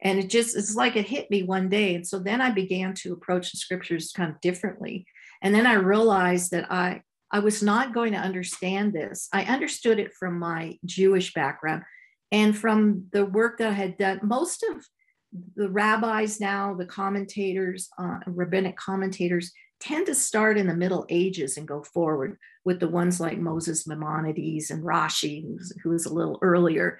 [0.00, 1.96] And it just it's like it hit me one day.
[1.96, 5.06] And so then i began to approach the scriptures kind of differently
[5.42, 9.28] and then i realized that i i was not going to understand this.
[9.32, 11.82] I understood it from my jewish background
[12.32, 14.20] and from the work that i had done.
[14.22, 14.84] Most of
[15.56, 21.56] the rabbis now the commentators uh, rabbinic commentators tend to start in the middle ages
[21.56, 25.44] and go forward with the ones like moses maimonides and rashi
[25.82, 26.98] who was a little earlier.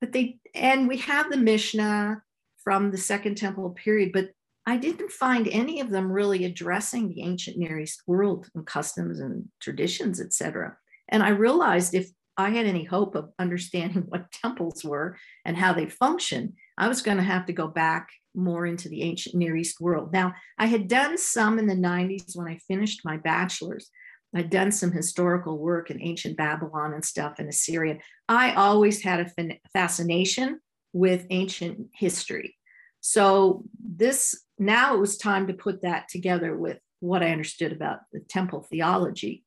[0.00, 2.22] But they and we have the mishnah
[2.62, 4.30] from the second temple period but
[4.66, 9.20] i didn't find any of them really addressing the ancient near east world and customs
[9.20, 10.76] and traditions etc
[11.08, 15.72] and i realized if i had any hope of understanding what temples were and how
[15.72, 19.56] they function i was going to have to go back more into the ancient near
[19.56, 23.90] east world now i had done some in the 90s when i finished my bachelor's
[24.34, 27.98] I'd done some historical work in ancient Babylon and stuff in Assyria.
[28.28, 30.60] I always had a fascination
[30.92, 32.56] with ancient history.
[33.00, 38.00] So this now it was time to put that together with what I understood about
[38.12, 39.44] the temple theology.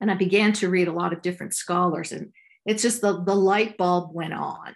[0.00, 2.32] And I began to read a lot of different scholars, and
[2.64, 4.74] it's just the, the light bulb went on.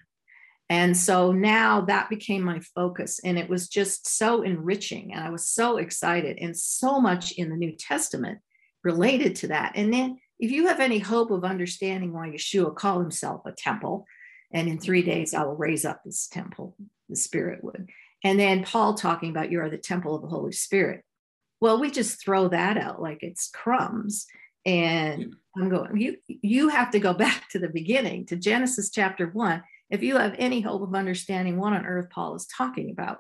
[0.69, 5.13] And so now that became my focus, and it was just so enriching.
[5.13, 8.39] And I was so excited, and so much in the New Testament
[8.83, 9.73] related to that.
[9.75, 14.07] And then, if you have any hope of understanding why Yeshua called himself a temple,
[14.53, 16.75] and in three days I will raise up this temple,
[17.11, 17.91] the Spirit would.
[18.23, 21.03] And then Paul talking about you are the temple of the Holy Spirit.
[21.61, 24.27] Well, we just throw that out like it's crumbs.
[24.67, 29.27] And I'm going, you you have to go back to the beginning, to Genesis chapter
[29.29, 33.19] one, if you have any hope of understanding what on earth Paul is talking about.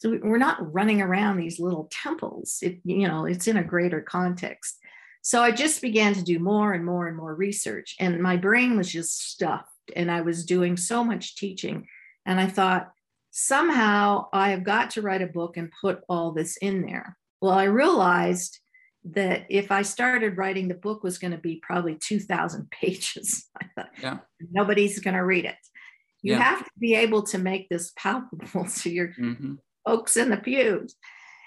[0.00, 2.58] So we- we're not running around these little temples.
[2.62, 4.78] It, you know, it's in a greater context.
[5.22, 8.76] So I just began to do more and more and more research, and my brain
[8.76, 9.68] was just stuffed.
[9.96, 11.86] And I was doing so much teaching.
[12.26, 12.92] And I thought,
[13.38, 17.16] somehow I have got to write a book and put all this in there.
[17.40, 18.58] Well, I realized
[19.04, 23.46] that if I started writing, the book was going to be probably 2,000 pages.
[23.60, 24.18] I thought, Yeah.
[24.50, 25.54] nobody's going to read it.
[26.22, 26.42] You Yeah.
[26.42, 29.54] have to be able to make this palpable to your hmm
[29.86, 30.96] folks in the pews.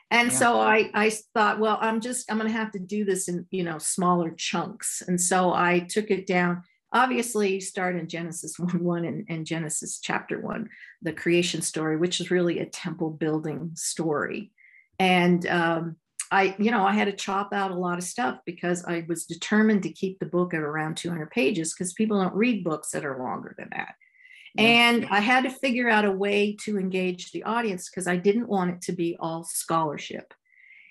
[0.10, 0.38] And Yeah.
[0.38, 3.46] so I, I thought, well, I'm just, I'm going to have to do this in,
[3.52, 5.04] you know, smaller chunks.
[5.06, 6.64] And so I took it down.
[6.94, 10.70] Obviously, start in Genesis 1 1 and, and Genesis chapter 1,
[11.02, 14.52] the creation story, which is really a temple building story.
[15.00, 15.96] And um,
[16.32, 19.26] I, you know, I had to chop out a lot of stuff because I was
[19.26, 23.06] determined to keep the book at around 200 pages because people don't read books that
[23.06, 23.96] are longer than that.
[24.56, 24.64] Yeah.
[24.64, 28.50] And I had to figure out a way to engage the audience because I didn't
[28.50, 30.34] want it to be all scholarship.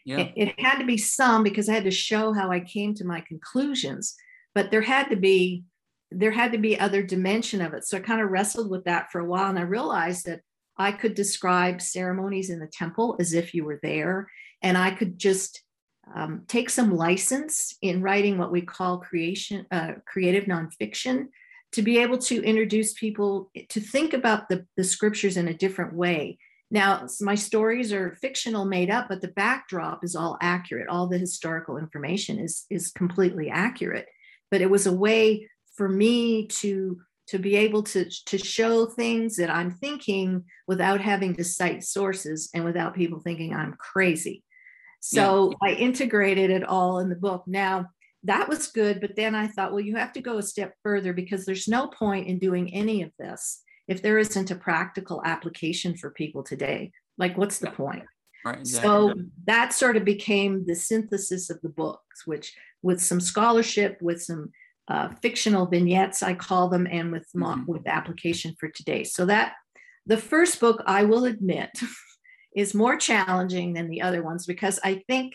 [0.05, 0.19] Yeah.
[0.19, 3.05] It, it had to be some because I had to show how I came to
[3.05, 4.17] my conclusions,
[4.55, 5.65] but there had to be
[6.11, 7.85] there had to be other dimension of it.
[7.85, 10.40] So I kind of wrestled with that for a while, and I realized that
[10.77, 14.29] I could describe ceremonies in the temple as if you were there,
[14.62, 15.62] and I could just
[16.14, 21.27] um, take some license in writing what we call creation, uh, creative nonfiction,
[21.73, 25.94] to be able to introduce people to think about the, the scriptures in a different
[25.94, 26.38] way.
[26.70, 30.88] Now, my stories are fictional, made up, but the backdrop is all accurate.
[30.88, 34.07] All the historical information is is completely accurate.
[34.51, 35.49] But it was a way
[35.81, 41.35] for me to to be able to to show things that I'm thinking without having
[41.37, 44.45] to cite sources and without people thinking I'm crazy.
[45.01, 45.57] So yeah.
[45.71, 47.45] I integrated it all in the book.
[47.47, 47.87] Now,
[48.25, 49.01] that was good.
[49.01, 51.87] But then I thought, well, you have to go a step further because there's no
[51.87, 56.93] point in doing any of this if there isn't a practical application for people today.
[57.16, 58.05] Like, what's the point?
[58.45, 58.87] Right, exactly.
[58.87, 59.14] So
[59.47, 64.53] that sort of became the synthesis of the books, which with some scholarship, with some
[64.88, 67.71] uh, fictional vignettes, I call them, and with mm-hmm.
[67.71, 69.05] with application for today.
[69.05, 69.55] So that
[70.07, 71.71] the first book, I will admit,
[72.57, 75.35] is more challenging than the other ones because I think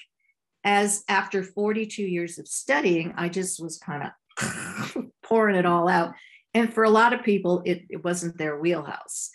[0.65, 6.13] as after 42 years of studying, I just was kind of pouring it all out.
[6.53, 9.29] And for a lot of people, it, it wasn't their wheelhouse.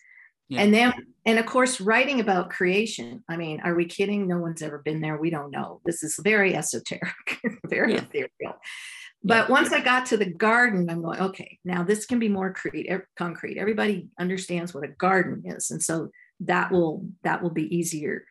[0.49, 0.63] Yeah.
[0.63, 0.93] And then,
[1.25, 3.23] and of course, writing about creation.
[3.29, 4.27] I mean, are we kidding?
[4.27, 5.17] No one's ever been there.
[5.17, 5.81] We don't know.
[5.85, 8.01] This is very esoteric, very yeah.
[8.01, 8.59] ethereal.
[9.23, 9.53] But yeah.
[9.53, 12.91] once I got to the garden, I'm going, okay, now this can be more concrete.
[13.17, 13.59] concrete.
[13.59, 15.71] Everybody understands what a garden is.
[15.71, 18.25] And so that will that will be easier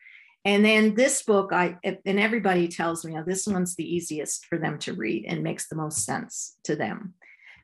[0.44, 4.58] and then this book i and everybody tells me oh, this one's the easiest for
[4.58, 7.14] them to read and makes the most sense to them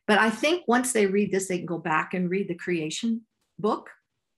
[0.06, 3.22] but i think once they read this they can go back and read the creation
[3.58, 3.90] book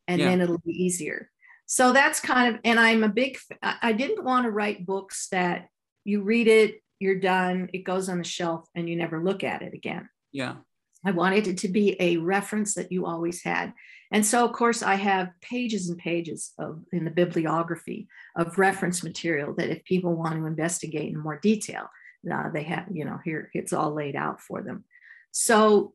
[0.07, 0.29] and yeah.
[0.29, 1.31] then it'll be easier
[1.66, 5.68] so that's kind of and i'm a big i didn't want to write books that
[6.05, 9.63] you read it you're done it goes on the shelf and you never look at
[9.63, 10.57] it again yeah
[11.05, 13.73] I wanted it to be a reference that you always had.
[14.11, 19.05] And so, of course, I have pages and pages of in the bibliography of reference
[19.05, 21.89] material that if people want to investigate in more detail,
[22.31, 24.85] uh, they have, you know, here it's all laid out for them.
[25.31, 25.95] So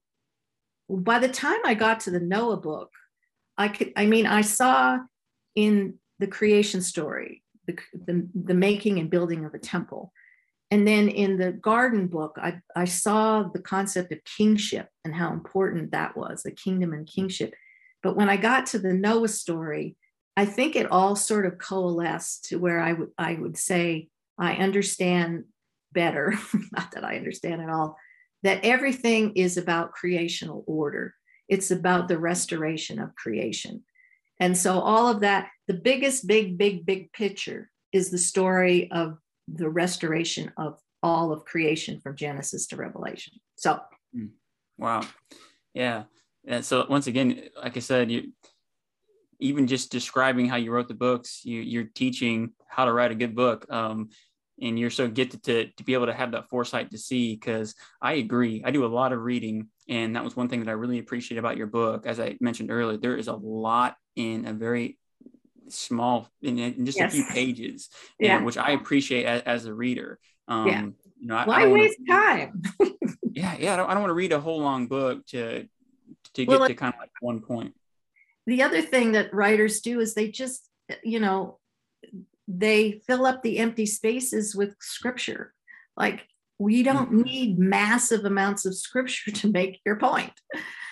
[0.89, 2.91] by the time I got to the Noah book,
[3.57, 4.99] I could, I mean, I saw
[5.55, 10.13] in the creation story, the, the, the making and building of a temple,
[10.73, 15.31] and then in the garden book, I, I saw the concept of kingship and how
[15.31, 17.53] important that was the kingdom and kingship.
[18.01, 19.97] But when I got to the Noah story,
[20.35, 24.07] I think it all sort of coalesced to where I would I would say
[24.39, 25.43] I understand
[25.91, 26.33] better,
[26.71, 27.95] not that I understand it all,
[28.41, 31.13] that everything is about creational order.
[31.47, 33.83] It's about the restoration of creation.
[34.39, 39.19] And so all of that, the biggest, big, big, big picture is the story of
[39.47, 43.33] the restoration of all of creation from Genesis to Revelation.
[43.55, 43.79] So,
[44.13, 44.27] hmm.
[44.77, 45.05] wow,
[45.73, 46.03] yeah.
[46.45, 48.31] And so once again, like I said, you
[49.39, 53.15] even just describing how you wrote the books, you, you're teaching how to write a
[53.15, 53.65] good book.
[53.71, 54.09] Um,
[54.61, 57.75] and you're so gifted to, to be able to have that foresight to see because
[58.01, 60.73] i agree i do a lot of reading and that was one thing that i
[60.73, 64.53] really appreciate about your book as i mentioned earlier there is a lot in a
[64.53, 64.97] very
[65.69, 67.13] small in, in just yes.
[67.13, 68.37] a few pages, yeah.
[68.37, 70.19] and, which I appreciate as, as a reader.
[70.47, 70.81] Um, yeah.
[71.19, 72.61] You know, Why waste time?
[73.31, 73.73] yeah, yeah.
[73.73, 75.67] I don't, I don't want to read a whole long book to
[76.33, 77.73] to get well, to kind of like one point.
[78.45, 80.69] The other thing that writers do is they just,
[81.03, 81.59] you know,
[82.47, 85.53] they fill up the empty spaces with scripture.
[85.95, 86.27] Like
[86.59, 87.21] we don't mm-hmm.
[87.21, 90.33] need massive amounts of scripture to make your point.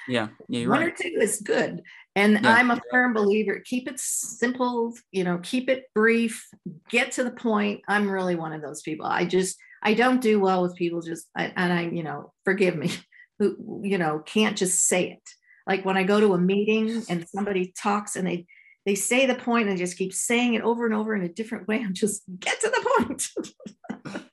[0.08, 0.88] Yeah, yeah, one right.
[0.88, 1.84] or two is good.
[2.16, 2.54] And yeah.
[2.54, 3.62] I'm a firm believer.
[3.64, 6.46] Keep it simple, you know, keep it brief,
[6.90, 7.82] get to the point.
[7.88, 9.06] I'm really one of those people.
[9.06, 12.92] I just I don't do well with people just and I, you know, forgive me,
[13.40, 15.30] who you know can't just say it.
[15.66, 18.46] Like when I go to a meeting and somebody talks and they
[18.86, 21.68] they say the point and just keep saying it over and over in a different
[21.68, 21.78] way.
[21.78, 24.26] I'm just get to the point.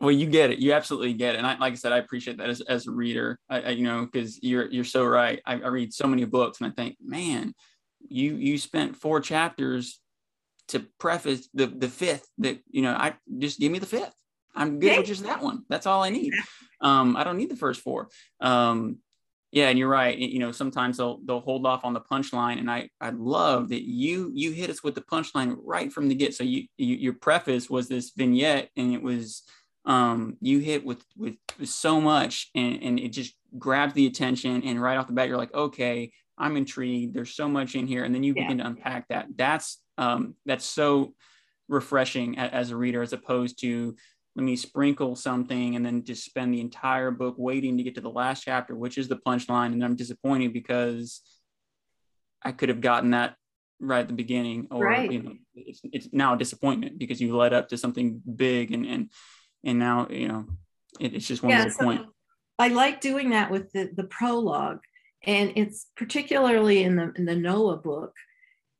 [0.00, 0.58] well you get it.
[0.58, 1.38] You absolutely get it.
[1.38, 3.38] And I, like i said i appreciate that as, as a reader.
[3.48, 5.40] I, I you know because you're you're so right.
[5.46, 7.54] I, I, read so many books and i think man
[8.08, 10.00] you you spent four chapters
[10.68, 14.14] to preface the the fifth that you know i just give me the fifth.
[14.54, 15.64] I'm good with just that one.
[15.68, 16.32] That's all i need.
[16.80, 18.08] Um i don't need the first four.
[18.40, 18.98] Um
[19.52, 20.16] yeah and you're right.
[20.16, 22.58] You know sometimes they'll they'll hold off on the punchline.
[22.58, 26.14] And i i love that you you hit us with the punchline right from the
[26.14, 29.42] get so you, you your preface was this vignette and it was
[29.84, 34.80] um, you hit with, with, so much and, and it just grabs the attention and
[34.80, 38.14] right off the bat you're like okay i'm intrigued there's so much in here and
[38.14, 38.44] then you yeah.
[38.44, 41.12] begin to unpack that that's um, that's so
[41.68, 43.94] refreshing as, as a reader as opposed to
[44.36, 48.00] let me sprinkle something and then just spend the entire book waiting to get to
[48.00, 51.20] the last chapter which is the punchline and i'm disappointed because
[52.42, 53.34] i could have gotten that
[53.80, 55.10] right at the beginning or right.
[55.10, 58.86] you know it's it's now a disappointment because you led up to something big and
[58.86, 59.10] and
[59.64, 60.46] and now you know
[60.98, 62.06] it, it's just one Yeah, more so point.
[62.58, 64.80] I like doing that with the, the prologue.
[65.22, 68.14] And it's particularly in the in the Noah book,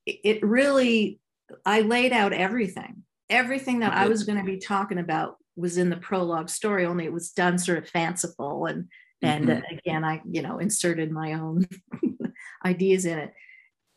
[0.06, 1.20] it, it really
[1.66, 3.02] I laid out everything.
[3.28, 7.04] Everything that I was going to be talking about was in the prologue story, only
[7.04, 8.88] it was done sort of fanciful and
[9.22, 9.58] and Mhm.
[9.58, 11.66] uh, again I you know inserted my own
[12.64, 13.32] ideas in it.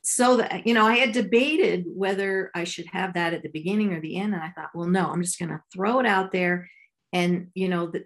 [0.06, 3.94] So that you know, I had debated whether I should have that at the beginning
[3.94, 6.32] or the end, and I thought, well, no, I'm just going to throw it out
[6.32, 6.70] there,
[7.14, 8.04] and you know, the,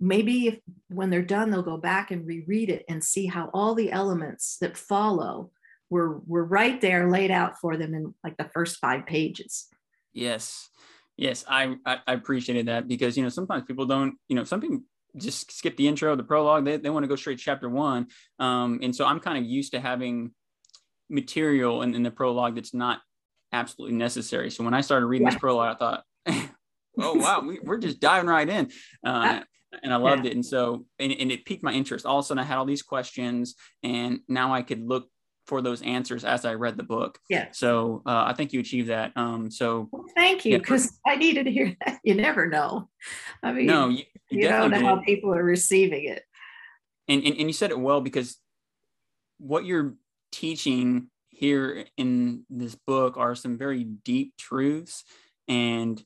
[0.00, 0.58] maybe if
[0.88, 4.58] when they're done they'll go back and reread it and see how all the elements
[4.60, 5.50] that follow
[5.90, 9.68] were were right there laid out for them in like the first five pages.
[10.12, 10.68] Yes,
[11.16, 14.60] yes, I, I I appreciated that because you know sometimes people don't you know some
[14.60, 14.80] people
[15.16, 16.64] just skip the intro, the prologue.
[16.64, 18.08] They they want to go straight to chapter one,
[18.38, 20.32] um, and so I'm kind of used to having
[21.08, 23.00] material in, in the prologue that's not
[23.52, 24.50] absolutely necessary.
[24.50, 25.32] So when I started reading Yeah.
[25.32, 26.04] this prologue, I thought,
[26.98, 28.70] oh wow, we, we're just diving right in.
[29.04, 29.40] Uh,
[29.82, 30.32] and I loved it.
[30.34, 32.06] And so, and, and it piqued my interest.
[32.06, 35.08] All of a sudden, I had all these questions, and now I could look
[35.46, 37.18] for those answers as I read the book.
[37.30, 39.12] yeah So uh, I think you achieved that.
[39.16, 40.58] Um, so well, thank you Yeah.
[40.58, 42.90] because i needed to hear that you never know
[43.42, 46.22] i mean no, you, you you don't know definitely how people are receiving it
[47.08, 48.36] And, and and you said it well because
[49.38, 49.94] what you're
[50.32, 55.04] teaching here in this book are some very deep truths,
[55.46, 56.02] and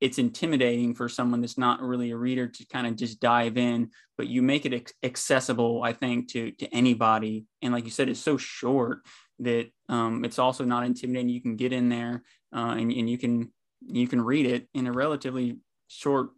[0.00, 3.90] it's intimidating for someone that's not really a reader to kind of just dive in.
[4.18, 7.46] But you make it accessible, I think, to to anybody.
[7.62, 8.98] And like you said, it's so short
[9.40, 11.28] that um, it's also not intimidating.
[11.30, 12.22] You can get in there
[12.54, 13.52] uh, and and you can
[13.86, 15.58] you can read it in a relatively
[15.88, 16.30] short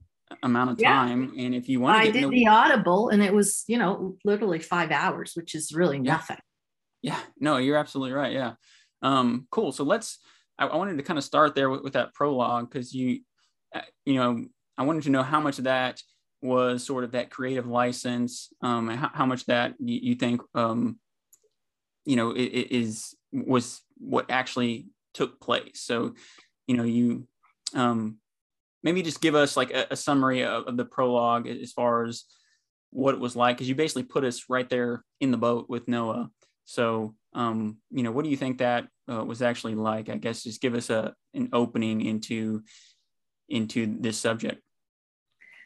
[0.42, 0.92] amount of Yeah.
[0.92, 1.32] time.
[1.38, 4.16] And if you want to i did into- the audible and it was you know
[4.24, 6.14] literally five hours which is really Yeah.
[6.14, 6.38] nothing
[7.06, 8.32] Yeah, no, you're absolutely right.
[8.32, 8.54] Yeah.
[9.00, 9.70] Um, cool.
[9.70, 10.18] So let's,
[10.58, 13.20] I, I wanted to kind of start there with, with that prologue because you,
[13.72, 14.44] uh, you know,
[14.76, 16.02] I wanted to know how much of that
[16.42, 20.98] was sort of that creative license, um, how, how much that you, you think, um,
[22.04, 25.82] you know, it, it is, was what actually took place.
[25.82, 26.16] So,
[26.66, 27.28] you know, you,
[27.72, 28.16] um,
[28.82, 32.24] maybe just give us like a, a summary of, of the prologue as far as
[32.90, 35.86] what it was like because you basically put us right there in the boat with
[35.86, 36.30] Noah.
[36.66, 40.08] So, um, you know, what do you think that uh, was actually like?
[40.10, 42.62] I guess just give us a an opening into
[43.48, 44.60] into this subject.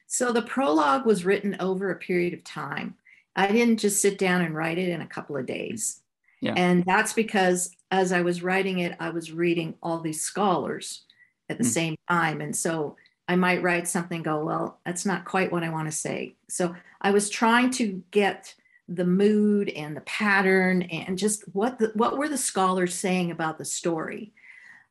[0.07, 2.95] So the prologue was written over a period of time.
[3.37, 6.03] I didn't just sit down and write it in a couple of days.
[6.41, 6.55] Yeah.
[6.57, 11.05] And that's because as I was writing it, I was reading all these scholars
[11.49, 11.69] at the Mm.
[11.73, 12.41] same time.
[12.41, 12.97] And so
[13.29, 16.35] I might write something, go, well, that's not quite what I want to say.
[16.49, 18.55] So I was trying to get
[18.91, 23.57] the mood and the pattern and just what the, what were the scholars saying about
[23.57, 24.33] the story.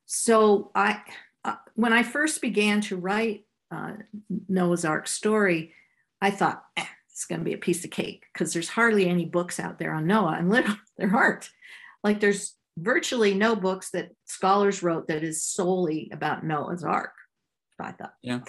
[0.06, 1.02] So I,
[1.44, 3.94] uh, when I first began to write uh,
[4.48, 5.74] Noah's Ark story,
[6.22, 9.26] I thought eh, it's going to be a piece of cake because there's hardly any
[9.26, 11.50] books out there on Noah, and literally there aren't.
[12.04, 17.12] Like there's virtually no books that scholars wrote that is solely about Noah's Ark.
[17.82, 18.14] I thought.
[18.22, 18.40] Yeah.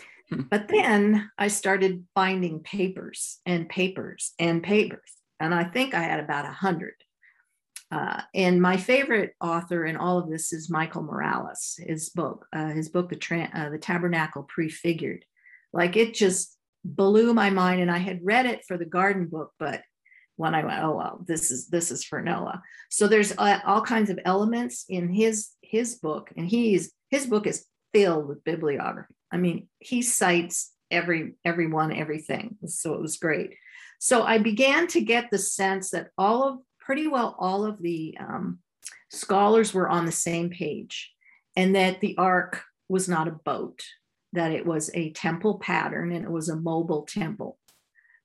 [0.50, 6.20] But then I started finding papers and papers and papers, and I think I had
[6.20, 6.94] about a hundred.
[7.90, 11.74] Uh, and my favorite author in all of this is Michael Morales.
[11.78, 15.24] His book, uh, his book, the, uh, the Tabernacle Prefigured,
[15.72, 17.80] like it just blew my mind.
[17.80, 19.82] And I had read it for the Garden Book, but
[20.36, 22.62] when I went, oh well, this is this is for Noah.
[22.90, 27.46] So there's uh, all kinds of elements in his his book, and he's his book
[27.46, 29.14] is filled with bibliography.
[29.32, 32.56] I mean, he cites every everyone, everything.
[32.66, 33.50] So it was great.
[34.00, 38.16] So I began to get the sense that all of pretty well all of the
[38.18, 38.58] um,
[39.10, 41.12] scholars were on the same page
[41.54, 43.82] and that the ark was not a boat
[44.32, 47.58] that it was a temple pattern and it was a mobile temple.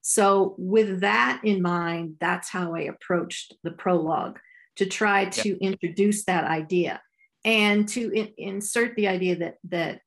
[0.02, 4.40] So with that in mind that's how i approached the prologue
[4.78, 7.02] to try to introduce that idea
[7.44, 10.02] and to in- insert the idea that that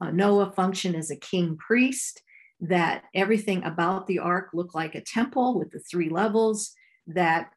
[0.00, 2.22] uh, noah functioned as a king priest
[2.62, 6.72] that everything about the ark looked like a temple with the three levels
[7.08, 7.50] that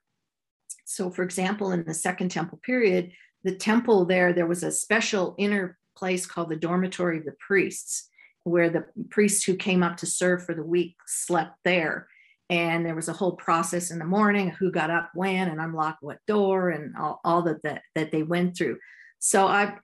[0.86, 3.12] so, for example, in the Second Temple period,
[3.44, 8.10] the temple there, there was a special inner place called the dormitory of the priests,
[8.44, 12.08] where the priests who came up to serve for the week slept there.
[12.50, 16.04] And there was a whole process in the morning who got up when and unlocked
[16.04, 18.78] what door and all, all that, that that they went through.
[19.18, 19.76] So I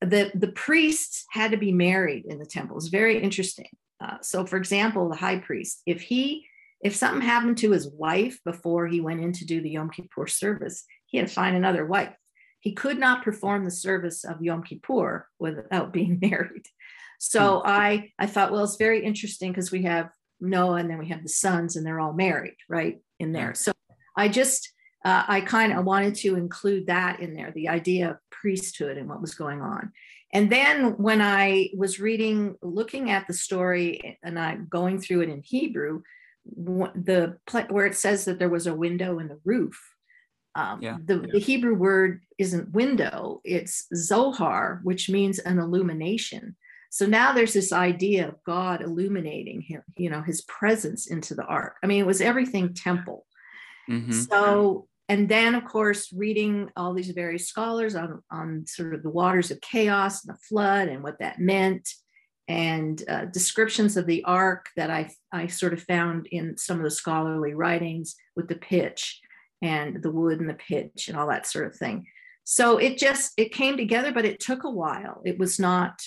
[0.00, 2.78] the the priests had to be married in the temple.
[2.78, 3.68] It's very interesting.
[4.00, 6.46] Uh, so, for example, the high priest, if he
[6.82, 10.26] if something happened to his wife before he went in to do the Yom Kippur
[10.26, 12.14] service, he had to find another wife.
[12.60, 16.66] he could not perform the service of Yom Kippur without being married.
[17.18, 17.66] So Hmm.
[17.66, 21.22] I I thought, well, it's very interesting because we have Noah and then we have
[21.22, 23.54] the sons and they're all married, right in there.
[23.54, 23.72] So
[24.16, 24.72] I just
[25.04, 29.08] uh, I kind of wanted to include that in there, the idea of priesthood and
[29.08, 29.92] what was going on.
[30.32, 35.28] And then when I was reading, looking at the story, and I'm going through it
[35.28, 36.02] in Hebrew,
[36.44, 39.80] the where it says that there was a window in the roof.
[40.54, 40.96] Um, Yeah.
[41.04, 46.56] the, the Hebrew word isn't window, it's Zohar, which means an illumination.
[46.90, 51.44] So now there's this idea of God illuminating him, you know, his presence into the
[51.44, 51.76] ark.
[51.82, 53.26] I mean, it was everything temple.
[53.90, 54.12] Mhm.
[54.12, 59.10] So, and then of course, reading all these various scholars on, on sort of the
[59.10, 61.88] waters of chaos and the flood and what that meant,
[62.48, 66.84] and uh, descriptions of the ark that I, I sort of found in some of
[66.84, 69.20] the scholarly writings with the pitch
[69.62, 72.06] and the wood and the pitch and all that sort of thing.
[72.44, 75.22] So it just it came together, but it took a while.
[75.24, 76.00] It was not,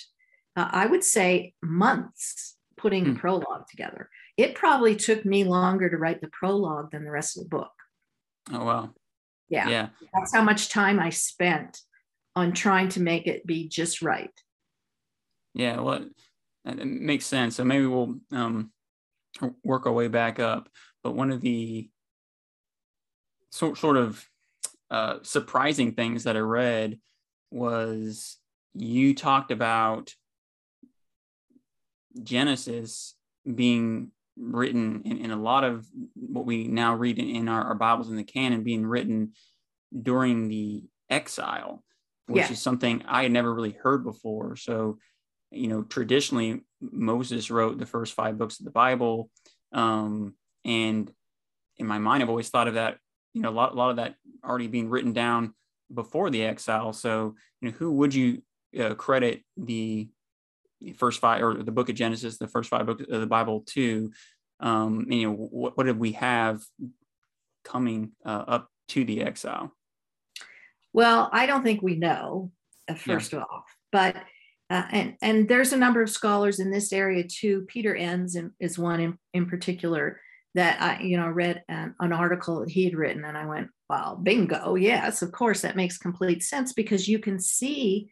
[0.55, 3.15] uh, I would say, months putting Hmm.
[3.15, 4.09] prologue together.
[4.37, 7.71] It probably took me longer to write the prologue than the rest of the book.
[8.51, 8.89] Oh wow.
[9.49, 9.89] Yeah, Yeah.
[10.13, 11.79] that's how much time I spent
[12.35, 14.31] on trying to make it be just right.
[15.53, 16.05] Yeah, well,
[16.65, 17.55] that makes sense.
[17.55, 18.71] So maybe we'll um,
[19.63, 20.69] work our way back up.
[21.03, 21.89] But one of the
[23.51, 24.23] sort sort of
[24.91, 26.99] uh, surprising things that I read
[27.51, 28.37] was
[28.73, 30.13] you talked about
[32.21, 33.15] Genesis
[33.55, 35.85] being written in, in a lot of
[36.15, 39.33] what we now read in, in our, our Bibles in the canon being written
[40.01, 41.83] during the exile,
[42.27, 42.51] which Yeah.
[42.51, 44.55] is something I had never really heard before.
[44.55, 44.99] So,
[45.51, 49.29] you know, traditionally Moses wrote the first five books of the Bible,
[49.73, 51.11] um, and
[51.77, 52.97] in my mind, I've always thought of that,
[53.33, 55.53] you know, a lot, a lot of that already being written down
[55.93, 56.93] before the exile.
[56.93, 58.41] So, you know, who would you
[58.79, 60.09] uh, credit the
[60.97, 64.11] first five or the book of Genesis, the first five books of the Bible to?
[64.59, 66.61] Um, you know, what, what did we have
[67.63, 69.73] coming uh, up to the exile?
[70.93, 72.51] Well, I don't think we know,
[72.87, 74.15] uh, first of all, but
[74.69, 77.65] uh, and and there's a number of scholars in this area too.
[77.67, 80.19] Peter Enns is one in, in particular
[80.55, 83.69] that I, you know, read an, an article that he had written, and I went,
[83.89, 88.11] "Well, bingo, yes, of course, that makes complete sense because you can see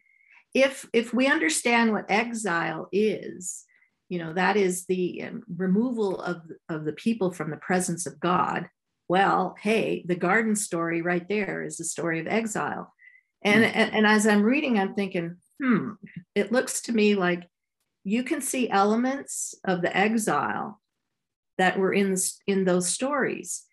[0.54, 3.64] if if we understand what exile is,
[4.08, 8.20] you know, that is the um, removal of of the people from the presence of
[8.20, 8.68] God
[9.08, 12.92] well, hey, the garden story right there is the story of exile.
[13.42, 15.92] And, and, and as I'm reading, I'm thinking, hmm,
[16.34, 17.48] it looks to me like
[18.04, 20.80] you can see elements of the exile
[21.56, 23.64] that were in this, in those stories.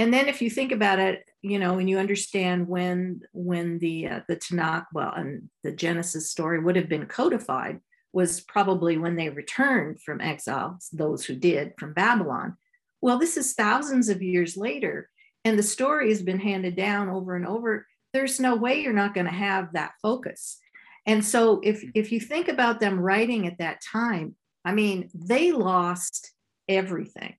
[0.00, 4.08] And then if you think about it, you know, and you understand when when the
[4.08, 7.80] uh, the Tanakh, well, and the Genesis story would have been codified
[8.14, 12.56] was probably when they returned from exile, those who did from Babylon.
[13.02, 15.10] Well, this is thousands of years later,
[15.44, 17.86] and the story has been handed down over and over.
[18.14, 20.56] There's no way you're not going to have that focus.
[21.04, 24.34] And so, if if you think about them writing at that time,
[24.64, 26.32] I mean, they lost
[26.70, 27.34] everything.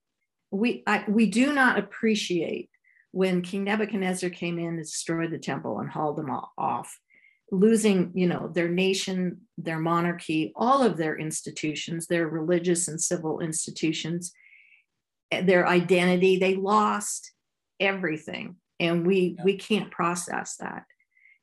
[0.52, 2.70] We I, we do not appreciate
[3.12, 6.98] when King Nebuchadnezzar came in and destroyed the temple and hauled them all off,
[7.52, 13.40] losing, you know, their nation, their monarchy, all of their institutions, their religious and civil
[13.40, 14.32] institutions
[15.32, 16.38] eh, their identity.
[16.38, 17.32] They lost
[17.80, 20.84] everything and we we can't process that.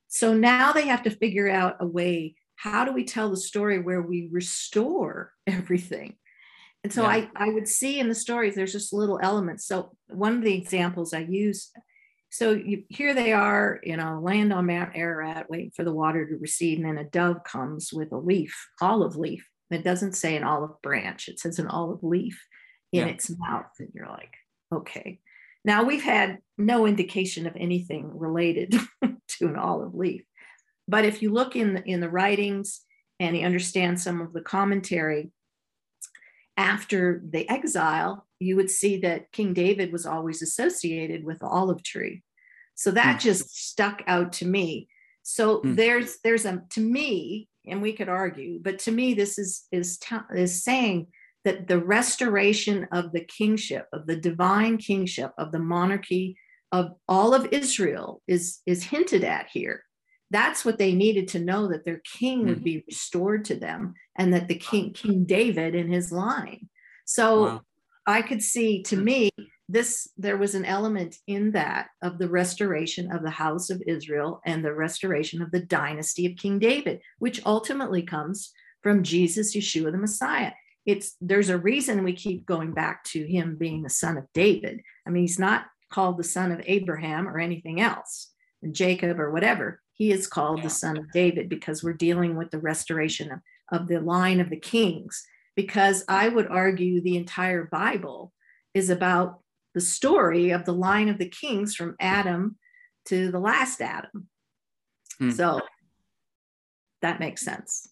[0.08, 3.78] So now they have to figure out a way how do we tell the story
[3.78, 6.16] where we restore everything
[6.84, 7.08] and so Yeah.
[7.08, 10.54] I, I would see in the stories there's just little elements so one of the
[10.54, 11.70] examples i use
[12.30, 16.26] so you, here they are you know land on mount ararat waiting for the water
[16.26, 20.36] to recede and then a dove comes with a leaf olive leaf it doesn't say
[20.36, 22.42] an olive branch it says an olive leaf
[22.92, 23.12] in Yeah.
[23.12, 24.34] its mouth and you're like
[24.72, 25.20] okay
[25.64, 28.74] now we've had no indication of anything related
[29.28, 30.22] to an olive leaf
[30.86, 32.80] but if you look in the, in the writings
[33.20, 35.30] and you understand some of the commentary
[36.58, 41.82] after the exile you would see that king david was always associated with the olive
[41.82, 42.22] tree
[42.74, 43.28] so that Hmm.
[43.28, 44.88] just stuck out to me
[45.22, 45.74] so Hmm.
[45.76, 49.98] there's there's a to me and we could argue but to me this is is
[50.34, 51.06] is saying
[51.44, 56.36] that the restoration of the kingship of the divine kingship of the monarchy
[56.72, 59.84] of all of israel is is hinted at here
[60.30, 62.64] that's what they needed to know that their king would mm-hmm.
[62.64, 66.68] be restored to them and that the king king david in his line
[67.04, 67.60] so Wow.
[68.06, 69.04] i could see to mm.
[69.04, 69.30] me
[69.68, 74.40] this there was an element in that of the restoration of the house of Israel
[74.46, 78.52] and the restoration of the dynasty of King David, which ultimately comes
[78.82, 80.52] from Jesus, Yeshua, the Messiah.
[80.86, 84.80] It's there's a reason we keep going back to him being the son of David.
[85.06, 88.30] I mean, he's not called the son of Abraham or anything else,
[88.62, 89.82] and Jacob or whatever.
[89.98, 90.64] He is called Yeah.
[90.64, 93.40] the son of David because we're dealing with the restoration of,
[93.70, 95.26] of the line of the kings.
[95.56, 98.32] Because I would argue the entire Bible
[98.74, 99.40] is about
[99.74, 102.56] the story of the line of the kings from Adam
[103.06, 104.28] to the last Adam.
[105.18, 105.30] Hmm.
[105.30, 105.60] So
[107.02, 107.88] that makes sense.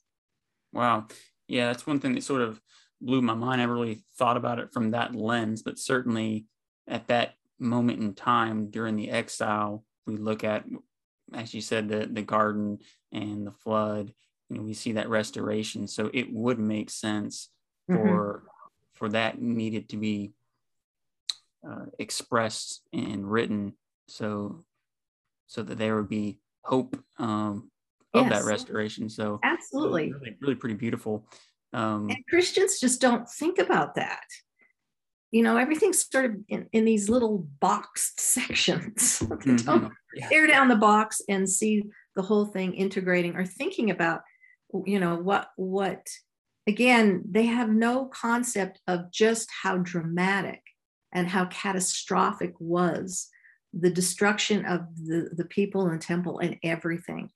[0.72, 1.08] Wow.
[1.48, 2.60] Yeah, that's one thing that sort of
[3.00, 3.60] blew my mind.
[3.60, 6.46] I never really thought about it from that lens, but certainly
[6.86, 10.64] at that moment in time during the exile, we look at,
[11.34, 12.78] as you said, the, the garden
[13.12, 14.12] and the flood,
[14.48, 15.86] you know, we see that restoration.
[15.88, 17.50] So it would make sense
[17.90, 17.96] Mhm.
[17.98, 18.44] for
[18.94, 20.32] for that needed to be
[21.68, 23.74] uh, expressed and written
[24.08, 24.64] so
[25.46, 27.70] so that there would be hope um,
[28.14, 29.08] of that restoration.
[29.08, 30.12] So Absolutely.
[30.12, 31.28] really, really pretty beautiful.
[31.72, 34.24] Um, And Christians just don't think about that.
[35.36, 39.18] You know, everything's sort of in, in these little boxed sections.
[39.18, 39.56] They mm-hmm.
[39.56, 39.92] don't.
[40.14, 40.28] Yeah.
[40.30, 41.84] tear down the box and see
[42.14, 44.22] the whole thing integrating or thinking about,
[44.86, 46.08] you know, what, what,
[46.66, 50.62] again, they have no concept of just how dramatic
[51.12, 53.28] and how catastrophic was
[53.74, 57.28] the destruction of the, the people and temple and everything.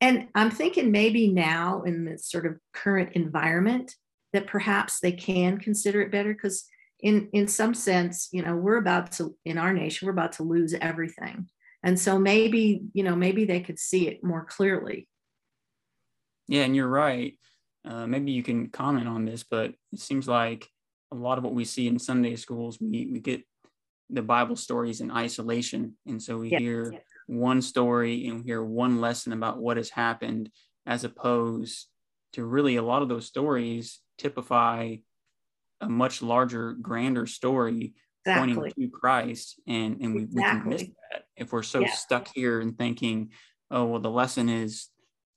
[0.00, 3.96] And I'm thinking maybe now in this sort of current environment
[4.32, 6.64] that perhaps they can consider it better because
[7.00, 10.42] in in some sense, you know, we're about to in our nation, we're about to
[10.42, 11.48] lose everything.
[11.82, 15.08] And so maybe, you know, maybe they could see it more clearly.
[16.48, 17.38] Yeah, and you're right.
[17.84, 20.68] Uh, maybe you can comment on this, but it seems like
[21.12, 23.42] a lot of what we see in Sunday schools, we, we get
[24.10, 25.96] the Bible stories in isolation.
[26.06, 26.94] And so we hear
[27.26, 30.50] one story and we hear one lesson about what has happened,
[30.86, 31.86] as opposed
[32.32, 34.96] to really a lot of those stories typify
[35.80, 37.94] a much larger, grander story
[38.26, 38.54] Exactly.
[38.54, 41.90] pointing to Christ, and and we, we can miss that if we're so Yeah.
[41.92, 43.30] stuck here and thinking,
[43.70, 44.88] oh well, the lesson is,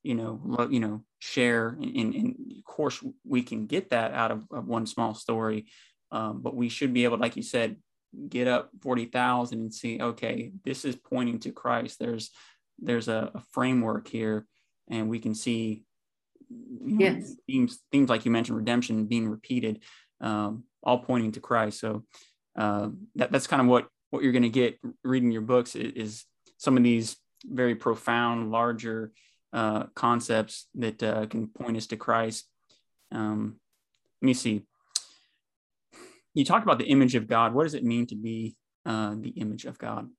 [0.04, 4.14] you know, lo- you know, share, and, and, and of course we can get that
[4.14, 5.68] out of, of one small story,
[6.12, 7.78] um, but we should be able, like you said,
[8.28, 11.98] get up forty thousand and see, okay, this is pointing to Christ.
[12.00, 12.32] There's
[12.80, 14.48] there's a, a framework here,
[14.90, 15.86] and we can see.
[16.50, 17.36] You know, Yes.
[17.48, 19.84] themes, themes like you mentioned, redemption being repeated,
[20.22, 21.80] um, all pointing to Christ.
[21.80, 22.04] So
[22.56, 25.94] uh, that, that's kind of what what you're going to get reading your books is,
[25.94, 26.26] is
[26.58, 27.16] some of these
[27.46, 29.12] very profound larger
[29.54, 32.46] uh, concepts that uh, can point us to christ.
[33.12, 33.56] Um,
[34.22, 34.64] let me see.
[36.34, 37.54] You talked about the image of god.
[37.54, 38.56] What does it mean to be
[38.86, 40.10] uh, the image of god?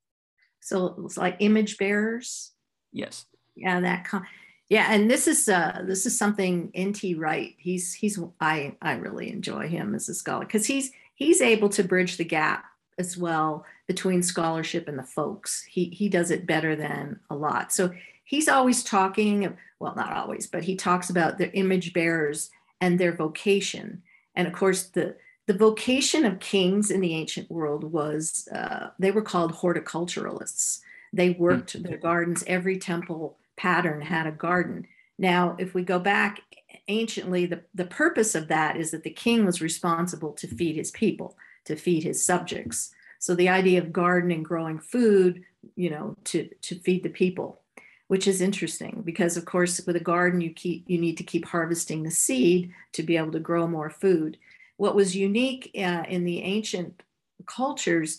[0.61, 2.53] So it's like image bearers.
[2.93, 3.27] yes.
[3.55, 4.27] Yeah that con-
[4.73, 7.15] yeah and this is uh this is something N.T.
[7.15, 11.69] Wright he's he's i i really enjoy him as a scholar because he's he's able
[11.69, 12.65] to bridge the gap
[12.99, 15.63] as well between scholarship and the folks.
[15.65, 17.71] He he does it better than a lot.
[17.71, 17.93] So
[18.25, 22.51] he's always talking well not always but he talks about the image bearers
[22.81, 24.03] and their vocation.
[24.35, 25.17] And of course the
[25.47, 30.81] the vocation of kings in the ancient world was uh, they were called horticulturalists.
[31.13, 34.85] They worked their gardens every temple pattern had a garden.
[35.19, 36.41] Now if we go back
[36.89, 40.91] anciently the, the purpose of that is that the king was responsible to feed his
[40.91, 41.37] people
[41.67, 42.93] to feed his subjects.
[43.21, 45.45] So the idea of gardening growing food
[45.77, 47.61] you know to to feed the people
[48.09, 51.45] which is interesting because of course with a garden you keep you need to keep
[51.47, 54.39] harvesting the seed to be able to grow more food.
[54.77, 57.01] What was unique uh, in the ancient
[57.47, 58.19] cultures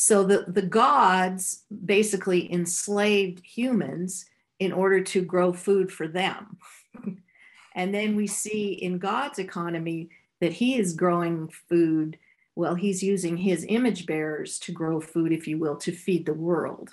[0.00, 4.24] so the, the gods basically enslaved humans
[4.58, 6.56] in order to grow food for them
[7.74, 10.08] and then we see in god's economy
[10.40, 12.18] that he is growing food
[12.56, 16.34] well he's using his image bearers to grow food if you will to feed the
[16.34, 16.90] world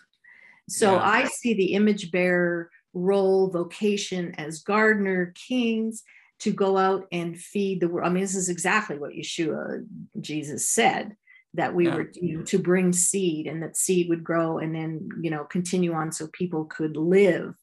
[0.69, 1.01] so Yeah.
[1.03, 6.03] i see the image bearer role vocation as gardener kings
[6.39, 8.07] to go out and feed the world.
[8.07, 9.85] I mean, this is exactly what Yeshua,
[10.19, 11.15] Jesus said
[11.55, 11.95] that we Yeah.
[11.95, 15.43] were you know, to bring seed and that seed would grow and then, you know,
[15.45, 17.53] continue on so people could live.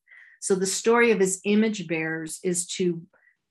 [0.41, 3.03] So the story of his image bearers is to,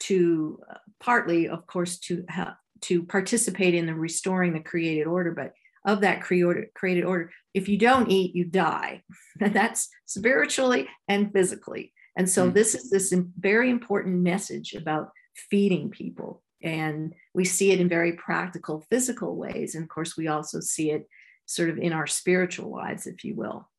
[0.02, 5.32] to uh, partly, of course, to ha- to participate in the restoring the created order,
[5.32, 5.54] but
[5.86, 9.04] of that created order, if you don't eat, you die.
[9.40, 11.94] And that's spiritually and physically.
[12.18, 12.54] And so Mm.
[12.54, 16.42] this is this very important message about feeding people.
[16.64, 19.76] And we see it in very practical, physical ways.
[19.76, 21.08] And of course, we also see it
[21.46, 23.70] sort of in our spiritual lives, if you will.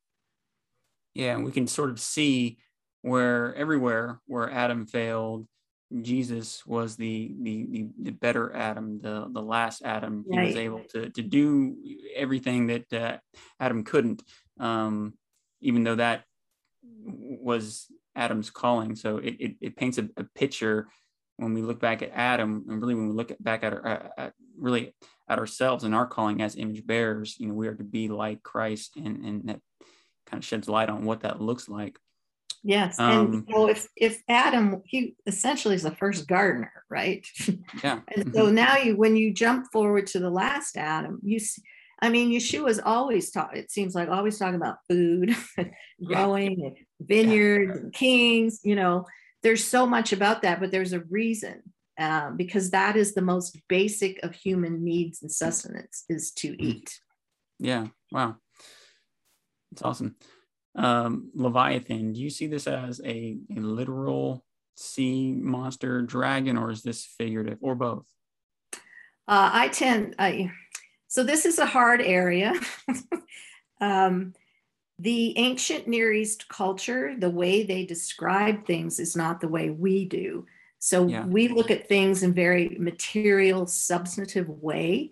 [1.13, 2.57] Yeah, we can sort of see
[3.01, 5.47] where everywhere where Adam failed,
[6.01, 10.25] Jesus was the the the, the better Adam, the the last Adam.
[10.29, 11.75] He was able to to do
[12.15, 13.17] everything that uh,
[13.59, 14.23] Adam couldn't,
[14.59, 15.13] um,
[15.61, 16.23] even though that
[16.81, 18.95] was Adam's calling.
[18.95, 20.87] So it it, it paints a, a picture
[21.37, 24.11] when we look back at Adam, and really when we look at, back at, our,
[24.17, 24.93] at, really
[25.27, 27.35] at ourselves and our calling as image bearers.
[27.39, 29.59] You know, we are to be like Christ, and and that
[30.25, 31.97] kind of sheds light on what that looks like.
[32.63, 32.97] Yes.
[32.97, 37.25] Um, and so if if Adam, he essentially is the first gardener, right?
[37.83, 37.99] Yeah.
[38.15, 41.61] And so now you, when you jump forward to the last Adam, you see,
[42.01, 45.35] I mean, Yeshua's always taught, it seems like always talking about food,
[46.05, 49.05] growing and vineyards and kings, you know,
[49.43, 51.61] there's so much about that, but there's a reason
[51.99, 56.99] uh, because that is the most basic of human needs and sustenance is to eat.
[57.59, 57.87] Yeah.
[58.11, 58.37] Wow.
[59.71, 60.15] That's awesome.
[60.75, 64.43] Um, Leviathan, do you see this as a, a literal
[64.75, 68.05] sea monster dragon, or is this figurative, or both?
[69.27, 70.51] Uh, I tend, I,
[71.07, 72.53] so this is a hard area.
[73.81, 74.33] um,
[74.99, 80.05] the ancient Near East culture, the way they describe things is not the way we
[80.05, 80.45] do.
[80.79, 81.25] So Yeah.
[81.25, 85.11] we look at things in very material, substantive way,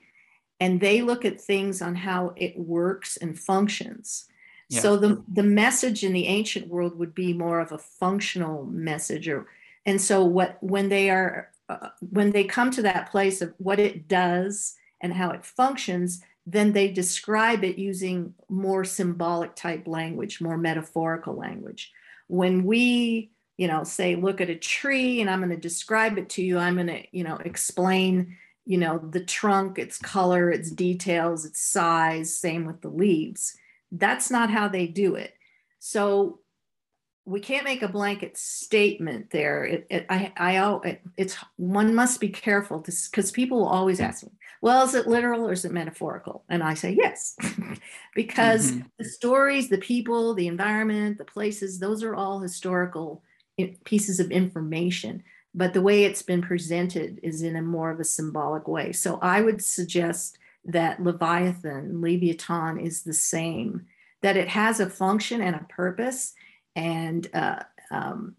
[0.60, 4.28] and they look at things on how it works and functions.
[4.70, 9.28] So the the message in the ancient world would be more of a functional message,
[9.28, 9.48] or
[9.86, 13.80] and so what when they are uh, when they come to that place of what
[13.80, 20.42] it does and how it functions, then they describe it using more symbolic type language,
[20.42, 21.92] more metaphorical language.
[22.28, 26.30] When we, you know, say, look at a tree and I'm going to describe it
[26.32, 30.72] to you, I'm going to, you know, explain, you know, the trunk, its color, its
[30.72, 33.56] details, its size, same with the leaves.
[33.92, 35.34] That's not how they do it.
[35.80, 36.41] So
[37.26, 39.64] we can't make a blanket statement there.
[39.64, 44.24] It, it I, I, it, it's one must be careful because people will always ask
[44.24, 46.44] me, well, is it literal or is it metaphorical?
[46.50, 47.36] And I say yes,
[48.16, 48.86] because Mhm.
[48.98, 53.24] the stories, the people, the environment, the places, those are all historical
[53.86, 55.24] pieces of information.
[55.54, 58.94] But the way it's been presented is in a more of a symbolic way.
[58.94, 63.86] So I would suggest that Leviathan, Leviathan is the same,
[64.22, 66.34] that it has a function and a purpose.
[66.76, 68.36] And uh, um,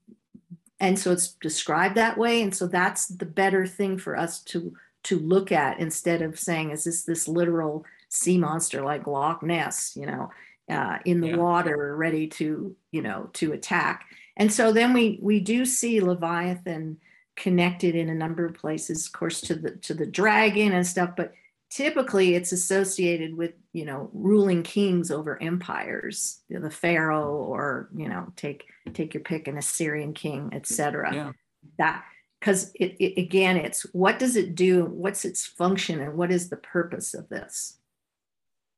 [0.81, 2.43] and so it's described that way.
[2.43, 4.75] And so that's the better thing for us to
[5.05, 9.97] to look at instead of saying, is this this literal sea monster like Loch Ness,
[9.97, 10.31] you know,
[10.71, 11.37] uh, in the Yeah.
[11.37, 14.07] water, ready to, you know, to attack.
[14.37, 16.99] And so then we we do see Leviathan
[17.37, 21.11] connected in a number of places, of course, to the to the dragon and stuff,
[21.17, 21.33] but
[21.75, 27.89] typically it's associated with you know ruling kings over empires you know, the pharaoh or
[27.97, 31.33] you know take take your pick an assyrian king etc Yeah.
[31.79, 32.05] that
[32.41, 36.51] because it, it again it's what does it do what's its function and what is
[36.51, 37.79] the purpose of this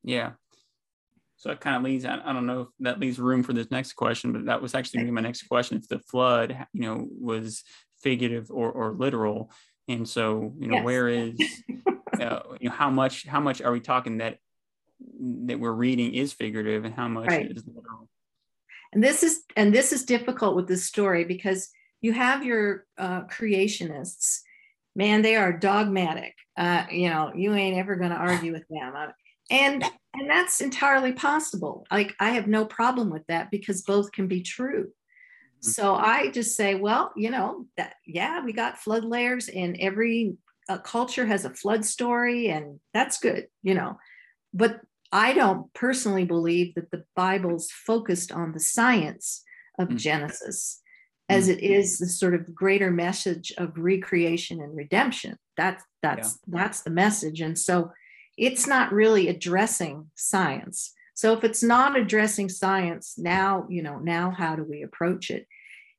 [0.04, 0.32] Yeah.
[1.36, 3.70] So that kind of leads, I, I don't know if that leaves room for this
[3.70, 5.76] next question, but that was actually my next question.
[5.76, 7.64] If the flood, you know, was
[8.02, 9.50] figurative or, or literal.
[9.88, 10.84] And so, you know, Yes.
[10.84, 11.36] where is,
[12.20, 14.38] uh, you know, how much, how much are we talking that,
[15.46, 17.50] that we're reading is figurative and how much Right.
[17.50, 18.08] is literal?
[18.94, 21.68] and this is and this is difficult with this story because
[22.00, 24.40] you have your uh, creationists.
[24.96, 26.34] Man they are dogmatic.
[26.56, 28.92] Uh, you know you ain't ever going to argue with them.
[28.96, 29.08] Uh,
[29.50, 29.84] and
[30.14, 31.84] and that's entirely possible.
[31.90, 34.90] Like i have no problem with that because both can be true.
[35.60, 40.36] So i just say well you know that yeah we got flood layers in every
[40.68, 43.98] uh, culture has a flood story and that's good you know
[44.52, 44.80] but
[45.12, 49.44] I don't personally believe that the Bible's focused on the science
[49.78, 49.96] of Mm.
[49.96, 50.80] Genesis
[51.28, 55.38] as it is the sort of greater message of recreation and redemption.
[55.56, 57.40] That's that's that's the message.
[57.40, 57.92] And so
[58.36, 60.92] it's not really addressing science.
[61.14, 65.46] So if it's not addressing science, now, you know, now how do we approach it?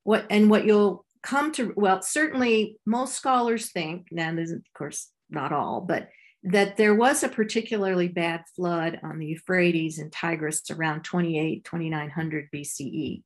[0.04, 5.10] What and what you'll come to well, certainly most scholars think, now there's of course
[5.30, 6.10] not all, but
[6.44, 12.50] that there was a particularly bad flood on the Euphrates and Tigris around 28, 2900
[12.54, 13.24] BCE.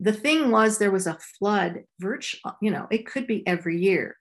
[0.00, 4.16] The thing was, there was a flood, virtual, you know, it could be every year.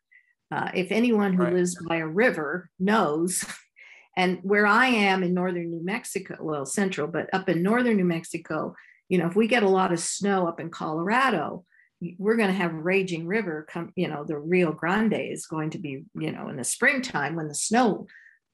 [0.51, 1.53] Uh, if anyone who Right.
[1.53, 3.45] lives by a river knows,
[4.17, 8.05] and where I am in northern New Mexico, well, central, but up in northern New
[8.05, 8.75] Mexico,
[9.07, 11.63] you know, if we get a lot of snow up in Colorado,
[12.17, 15.79] we're going to have raging river come, you know, the Rio Grande is going to
[15.79, 18.07] be, you know, in the springtime when the snow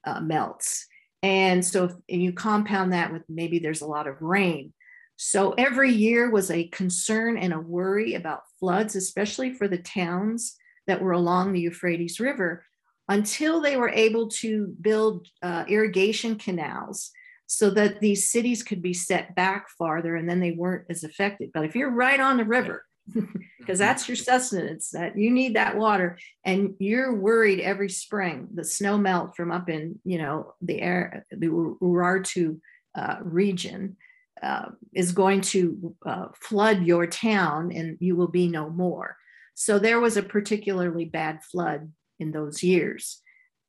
[0.04, 0.86] uh, melts.
[1.22, 4.72] And so if and you compound that with maybe there's a lot of rain.
[5.16, 10.56] So every year was a concern and a worry about floods, especially for the towns
[10.86, 12.64] that were along the Euphrates River,
[13.08, 17.10] until they were able to build uh, irrigation canals
[17.46, 21.50] so that these cities could be set back farther and then they weren't as affected.
[21.52, 22.84] But if you're right on the river,
[23.58, 28.64] because that's your sustenance that you need that water and you're worried every spring the
[28.64, 32.60] snow melt from up in you know the air the urartu
[32.94, 33.96] uh, region
[34.42, 39.16] uh, is going to uh, flood your town and you will be no more.
[39.54, 43.20] So there was a particularly bad flood in those years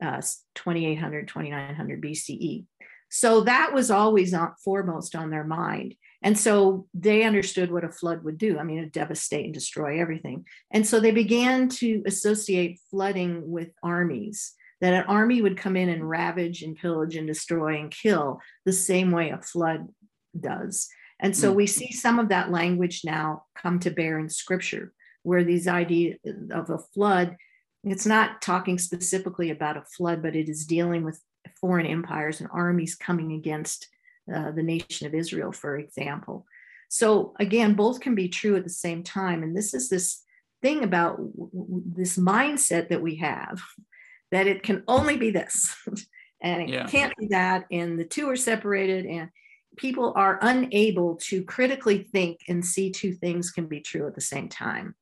[0.03, 0.21] uh,
[0.55, 2.65] 2800 2900 bce
[3.09, 7.91] so that was always on, foremost on their mind and so they understood what a
[7.91, 8.59] flood would do.
[8.59, 10.45] I mean, it devastate and destroy everything.
[10.71, 15.89] And so they began to associate flooding with armies, that an army would come in
[15.89, 19.87] and ravage and pillage and destroy and kill the same way a flood
[20.39, 20.87] does.
[21.19, 21.55] And so mm.
[21.55, 24.91] we see some of that language now come to bear in scripture,
[25.23, 26.17] where these ideas
[26.51, 27.37] of a flood,
[27.83, 31.21] it's not talking specifically about a flood, but it is dealing with
[31.59, 33.87] foreign empires and armies coming against
[34.33, 36.45] uh, the nation of Israel, for example.
[36.89, 39.43] So again, both can be true at the same time.
[39.43, 40.23] And this is this
[40.61, 41.19] thing about
[41.95, 43.61] this mindset that we have
[44.31, 45.75] that it can only be this
[46.41, 46.87] and it yeah.
[46.87, 47.65] can't be that.
[47.71, 49.29] And the two are separated and
[49.77, 54.21] people are unable to critically think and see two things can be true at the
[54.21, 54.95] same time.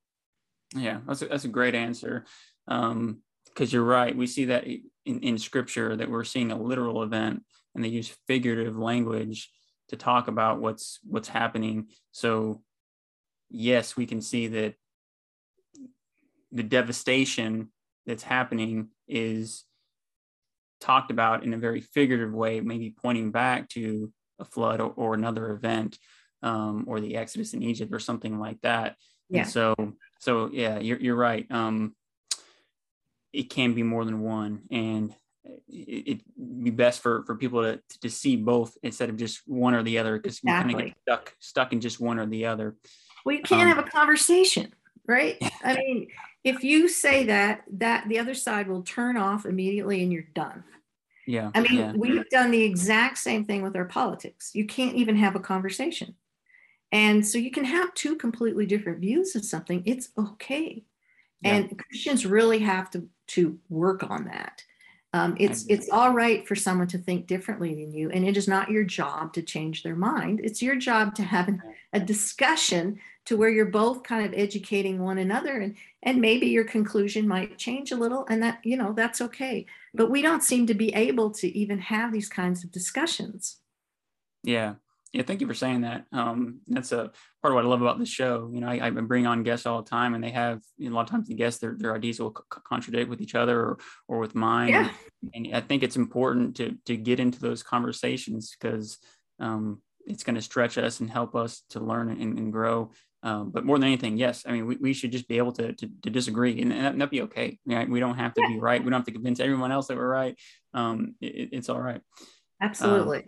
[0.76, 2.26] Yeah, that's a, that's a great answer.
[2.68, 4.16] Um, because you're right.
[4.16, 7.44] We see that in, in scripture that we're seeing a literal event
[7.76, 9.50] and they use figurative language
[9.90, 11.88] to talk about what's what's happening.
[12.12, 12.62] So
[13.50, 14.76] yes we can see that
[16.52, 17.72] the devastation
[18.06, 19.66] that's happening is
[20.80, 25.14] talked about in a very figurative way maybe pointing back to a flood or, or
[25.14, 25.98] another event
[26.42, 28.96] um, or the exodus in egypt or something like that.
[29.30, 29.42] Yeah.
[29.42, 29.76] And so
[30.20, 31.46] so yeah you're, you're right.
[31.52, 31.96] Um,
[33.34, 34.62] it can be more than one.
[34.72, 35.14] And
[35.68, 39.74] it, would be best for for people to to see both instead of just one
[39.74, 40.72] or the other because exactly.
[40.72, 42.76] you kind of get stuck stuck in just one or the other.
[43.26, 44.74] Well, you can't um, have a conversation,
[45.08, 45.38] right?
[45.64, 46.08] I mean,
[46.44, 50.64] if you say that, that the other side will turn off immediately and you're done.
[51.28, 51.52] Yeah.
[51.54, 51.94] I mean, yeah.
[51.96, 54.52] we've done the exact same thing with our politics.
[54.56, 56.16] You can't even have a conversation.
[56.92, 59.84] And so you can have two completely different views of something.
[59.86, 60.86] It's okay.
[61.42, 61.56] Yeah.
[61.56, 64.64] And Christians really have to to work on that.
[65.12, 68.48] Um, it's it's all right for someone to think differently than you, and it is
[68.48, 70.40] not your job to change their mind.
[70.44, 71.50] It's your job to have
[71.94, 76.64] a discussion to where you're both kind of educating one another, and and maybe your
[76.64, 79.66] conclusion might change a little, and that you know that's okay.
[79.96, 83.58] But we don't seem to be able to even have these kinds of discussions.
[84.44, 84.76] Yeah,
[85.12, 86.06] yeah, thank you for saying that.
[86.12, 88.50] Um, that's a part of what I love about this show.
[88.54, 90.96] You know, I, I bring on guests all the time, and they have you know,
[90.96, 93.60] a lot of times the guests their their ideas will c- contradict with each other
[93.60, 94.70] or or with mine.
[94.70, 94.90] Yeah.
[95.34, 99.00] And, and I think it's important to to get into those conversations because
[99.40, 102.92] um, it's going to stretch us and help us to learn and, and grow.
[103.22, 105.74] Um, but more than anything, yes, I mean, we, we should just be able to,
[105.74, 107.60] to, to disagree and, and that, be okay.
[107.66, 107.90] Right?
[107.90, 108.48] We don't have to yeah.
[108.48, 108.82] be right.
[108.82, 110.38] We don't have to convince everyone else that we're right.
[110.74, 112.02] Um, it, it's all right.
[112.62, 113.28] Absolutely.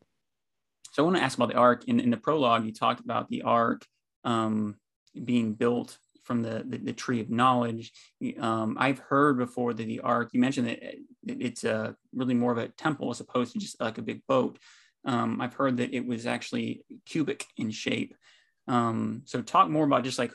[0.92, 1.86] So I want to ask about the ark.
[1.88, 3.86] In, in the prologue, you talked about the ark
[4.24, 4.76] um,
[5.24, 7.92] being built from the, the, the tree of knowledge.
[8.40, 12.58] Um, I've heard before that the ark, you mentioned that it's a, really more of
[12.58, 14.60] a temple as opposed to just like a big boat.
[15.06, 18.16] Um, I've heard that it was actually cubic in shape.
[18.68, 20.32] Um, so talk more about just like,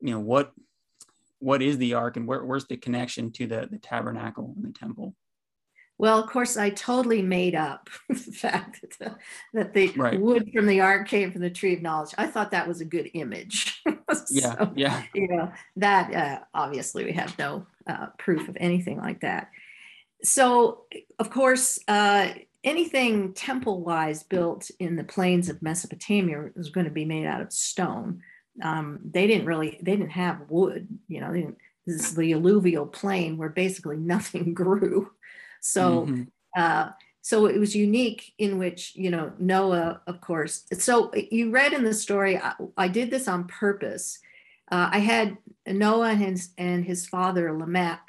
[0.00, 0.52] you know, what
[1.38, 4.72] what is the ark and where, where's the connection to the, the tabernacle and the
[4.72, 5.14] temple?
[5.96, 9.16] Well, of course, I totally made up the fact that the,
[9.52, 10.20] that the right.
[10.20, 12.14] wood from the ark came from the tree of knowledge.
[12.18, 13.80] I thought that was a good image.
[14.12, 15.02] so, yeah, yeah.
[15.14, 19.50] You know that uh, obviously we have no uh, proof of anything like that.
[20.22, 20.84] So,
[21.18, 22.30] of course, uh,
[22.64, 27.52] anything temple-wise built in the plains of Mesopotamia was going to be made out of
[27.52, 28.22] stone.
[28.62, 30.88] Um, they didn't really, they didn't have wood.
[31.08, 31.54] You know,
[31.86, 35.10] this is the alluvial plain where basically nothing grew.
[35.64, 36.22] So, mm-hmm.
[36.56, 36.90] uh,
[37.22, 40.64] so it was unique in which you know Noah, of course.
[40.72, 42.38] So you read in the story.
[42.38, 44.18] I, I did this on purpose.
[44.70, 48.00] Uh, I had Noah and his, and his father Lamech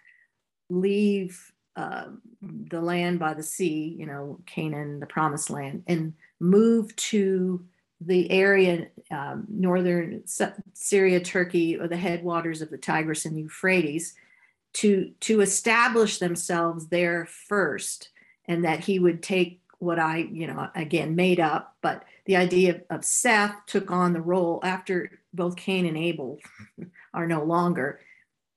[0.70, 2.06] leave uh,
[2.42, 7.64] the land by the sea, you know, Canaan, the promised land, and move to
[8.02, 10.24] the area, um, northern
[10.74, 14.16] Syria, Turkey, or the headwaters of the Tigris and Euphrates,
[14.76, 18.10] to to establish themselves there first
[18.48, 22.76] and that he would take what I, you know, again made up, but the idea
[22.76, 26.40] of, of Seth took on the role after both Cain and Abel
[27.14, 28.00] are no longer.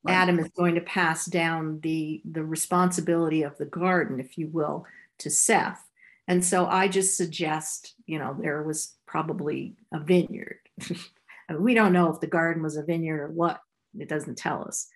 [0.05, 0.15] Right.
[0.15, 4.87] Adam is going to pass down the the responsibility of the garden, if you will,
[5.19, 5.85] to Seth.
[6.27, 10.59] And so I just suggest, you know, there was probably a vineyard.
[11.59, 13.61] we don't know if the garden was a vineyard or what.
[13.99, 14.89] It doesn't tell us.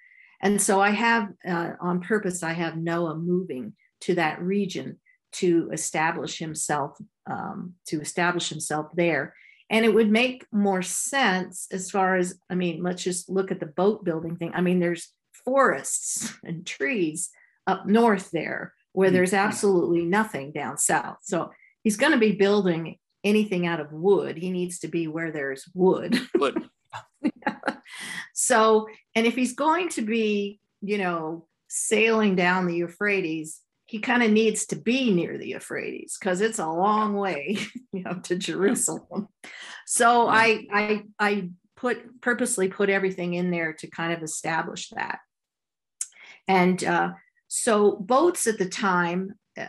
[0.43, 4.99] And so I have, uh, on purpose, I have Noah moving to that region
[5.33, 6.99] to establish himself,
[7.31, 9.35] um, to establish himself there.
[9.71, 13.61] And it would make more sense as far as, I mean, let's just look at
[13.61, 14.51] the boat building thing.
[14.55, 15.13] I mean, there's
[15.45, 17.31] forests and trees
[17.67, 19.15] up north there where Mm-hmm.
[19.15, 21.19] there's absolutely nothing down south.
[21.23, 21.51] So
[21.83, 24.37] he's going to be building anything out of wood.
[24.37, 26.21] He needs to be where there's wood.
[26.35, 26.57] But
[28.35, 34.23] so, and if he's going to be, you know, sailing down the Euphrates, he kind
[34.23, 37.59] of needs to be near the Euphrates because it's a long way,
[37.93, 39.29] you know, to Jerusalem.
[39.87, 45.19] So I, I, I put purposely put everything in there to kind of establish that.
[46.49, 47.13] And uh,
[47.49, 49.67] so boats at the time, uh,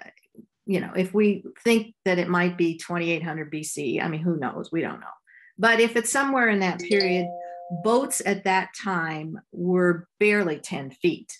[0.65, 4.71] you know, if we think that it might be 2800 BC, I mean, who knows?
[4.71, 5.07] We don't know.
[5.57, 7.27] But if it's somewhere in that period,
[7.83, 11.39] boats at that time were barely 10 feet.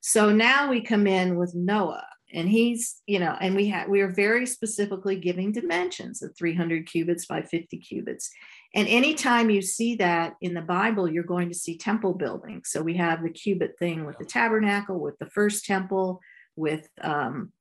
[0.00, 4.00] So now we come in with Noah and he's, you know, and we had, we
[4.00, 8.30] are very specifically giving dimensions of 300 cubits by 50 cubits.
[8.74, 12.62] And anytime you see that in the Bible, you're going to see temple building.
[12.64, 16.20] So we have the cubit thing with the tabernacle, with the first temple,
[16.56, 17.52] with um,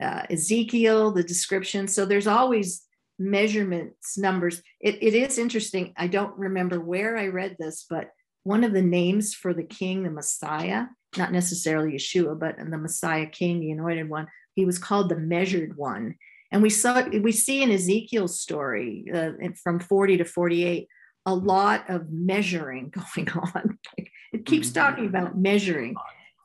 [0.00, 1.88] uh, Ezekiel, the description.
[1.88, 2.82] So there's always
[3.20, 4.62] measurements, numbers.
[4.80, 5.92] It, it is interesting.
[5.96, 8.10] I don't remember where I read this, but
[8.42, 13.26] one of the names for the king, the Messiah, not necessarily Yeshua, but the Messiah
[13.26, 16.14] king, the anointed one, he was called the measured one.
[16.50, 20.88] And we saw we see in Ezekiel's story uh, from 40 to 48
[21.26, 23.78] a lot of measuring going on.
[24.32, 24.74] it keeps Mhm.
[24.74, 25.94] talking about measuring.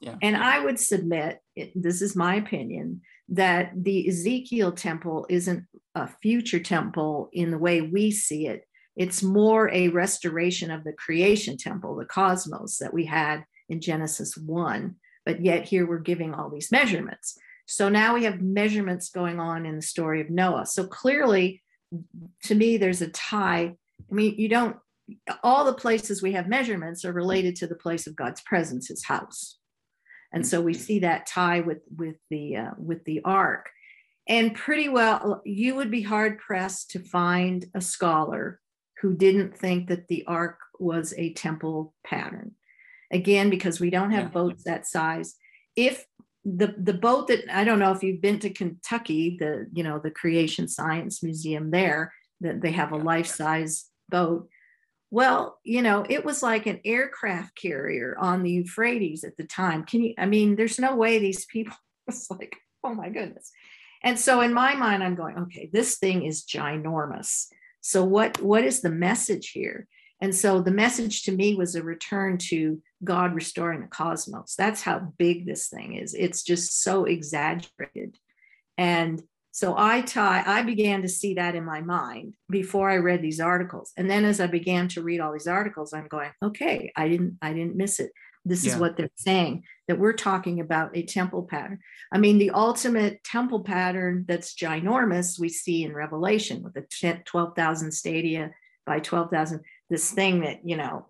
[0.02, 0.16] yeah.
[0.22, 5.66] And I would submit, it, this is my opinion, that the Ezekiel temple isn't
[5.96, 8.68] a future temple in the way we see it.
[8.96, 14.38] It's more a restoration of the creation temple, the cosmos that we had in Genesis
[14.38, 14.96] 1.
[15.26, 17.38] But yet here we're giving all these measurements.
[17.66, 20.68] So now we have measurements going on in the story of Noah.
[20.68, 21.64] So clearly,
[22.44, 23.76] to me, there's a tie.
[24.12, 24.78] I mean, you don't,
[25.44, 29.04] all the places we have measurements are related to the place of God's presence, his
[29.04, 29.58] house
[30.36, 33.70] and so we see that tie with with the uh, with the ark.
[34.28, 38.60] And pretty well you would be hard pressed to find a scholar
[39.02, 42.52] who didn't think that the ark was a temple pattern.
[43.12, 44.30] Again because we don't have Yeah.
[44.40, 45.36] boats that size.
[45.76, 46.06] If
[46.46, 50.00] the the boat that i don't know if you've been to kentucky the you know
[50.00, 54.48] the creation science museum there that they have a life size boat
[55.16, 59.86] well, you know, it was like an aircraft carrier on the Euphrates at the time.
[59.86, 61.74] Can you, I mean, there's no way these people,
[62.10, 63.50] it's like, oh my goodness.
[64.04, 67.46] And so in my mind, I'm going, okay, this thing is ginormous.
[67.80, 69.88] So what what is the message here?
[70.20, 74.56] And so the message to me was a return to God restoring the cosmos.
[74.58, 76.14] That's how big this thing is.
[76.14, 78.18] It's just so exaggerated.
[78.78, 79.22] And
[79.56, 83.40] so I tie, I began to see that in my mind before I read these
[83.40, 83.94] articles.
[83.96, 87.38] And then as I began to read all these articles, I'm going, okay, I didn't,
[87.42, 88.12] I didn't miss it.
[88.44, 91.80] This is what they're saying that we're talking about a temple pattern.
[92.12, 97.92] I mean, the ultimate temple pattern that's ginormous we see in Revelation with the 12,000
[97.94, 98.52] stadia
[98.86, 101.06] by 12,000, this thing that, you know,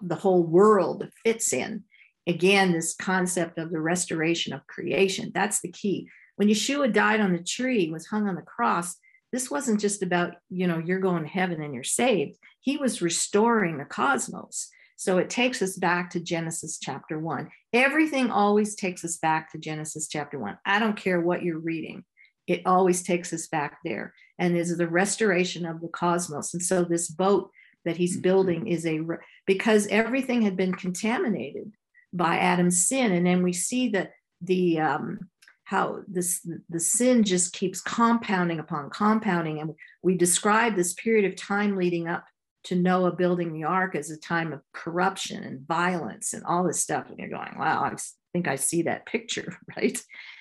[0.00, 1.84] the whole world fits in.
[2.26, 5.32] Again, this concept of the restoration of creation.
[5.34, 8.96] That's the key when Yeshua died on the tree, was hung on the cross,
[9.32, 12.38] this wasn't just about, you know, you're going to heaven and you're saved.
[12.60, 14.68] He was restoring the cosmos.
[14.96, 17.50] So it takes us back to Genesis chapter one.
[17.72, 20.56] Everything always takes us back to Genesis chapter one.
[20.64, 22.04] I don't care what you're reading,
[22.46, 24.14] it always takes us back there.
[24.38, 26.54] And is the restoration of the cosmos.
[26.54, 27.50] And so this boat
[27.84, 29.00] that he's building is a,
[29.46, 31.72] because everything had been contaminated
[32.12, 33.12] by Adam's sin.
[33.12, 35.28] And then we see that the, um,
[35.64, 39.60] how this the sin just keeps compounding upon compounding.
[39.60, 42.24] And we describe this period of time leading up
[42.64, 46.80] to noah building the ark as a time of corruption and violence and all this
[46.80, 47.08] stuff.
[47.08, 47.96] And you're going wow i
[48.32, 50.00] think i see that picture right?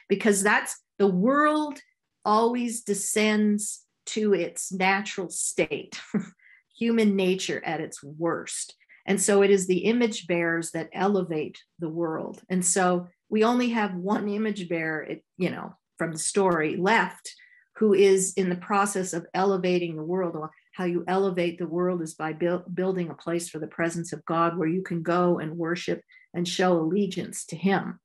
[0.10, 1.80] Because that's the world
[2.26, 6.00] always descends to its natural state
[6.78, 8.76] human nature at its worst.
[9.06, 12.42] And so it is the image bearers that elevate the world.
[12.50, 17.34] And so we only have one image bearer, it, you know, from the story left
[17.78, 20.38] who is in the process of elevating the world.
[20.74, 24.24] How you elevate the world is by build, building a place for the presence of
[24.26, 26.02] God where you can go and worship
[26.36, 28.00] and show allegiance to Him.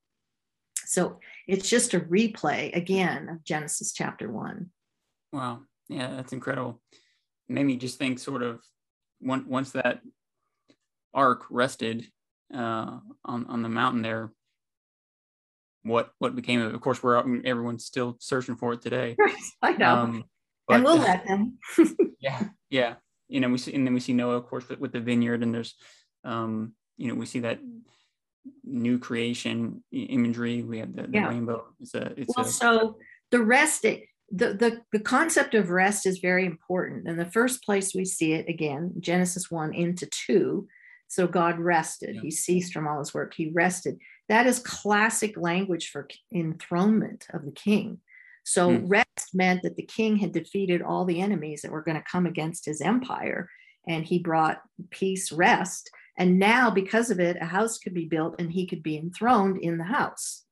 [0.87, 4.71] So it's just a replay again of Genesis chapter one.
[5.31, 5.61] Wow.
[5.91, 6.81] Yeah, that's incredible.
[7.51, 8.63] Made me just think sort of
[9.21, 10.01] once that
[11.13, 12.07] ark rested
[12.55, 14.33] uh, on on the mountain there,
[15.83, 16.75] what what became of it?
[16.75, 19.17] Of course, we're everyone's still searching for it today.
[19.63, 20.25] I know, um,
[20.67, 21.59] but, and we'll let them.
[22.21, 22.95] yeah, yeah.
[23.29, 25.43] You know, we see, and then we see Noah, of course, with, with the vineyard,
[25.43, 25.75] and there's,
[26.25, 27.61] um, you know, we see that
[28.65, 30.63] new creation imagery.
[30.63, 31.29] We have the, the yeah.
[31.29, 31.67] rainbow.
[31.81, 32.97] It's a, it's well, a, so
[33.31, 37.09] the rest, the, the, the concept of rest is very important.
[37.09, 40.67] And the first place we see it again, Genesis 1 into 2.
[41.09, 42.17] So God rested.
[42.17, 42.23] Yeah.
[42.23, 43.35] He ceased from all his work.
[43.35, 43.99] He rested.
[44.29, 47.99] That is classic language for enthronement of the king.
[48.45, 48.87] So hmm.
[48.87, 52.27] rest meant that the king had defeated all the enemies that were going to come
[52.27, 53.49] against his empire.
[53.87, 55.91] And he brought peace, rest.
[56.19, 59.59] And now, because of it, a house could be built and he could be enthroned
[59.59, 60.45] in the house.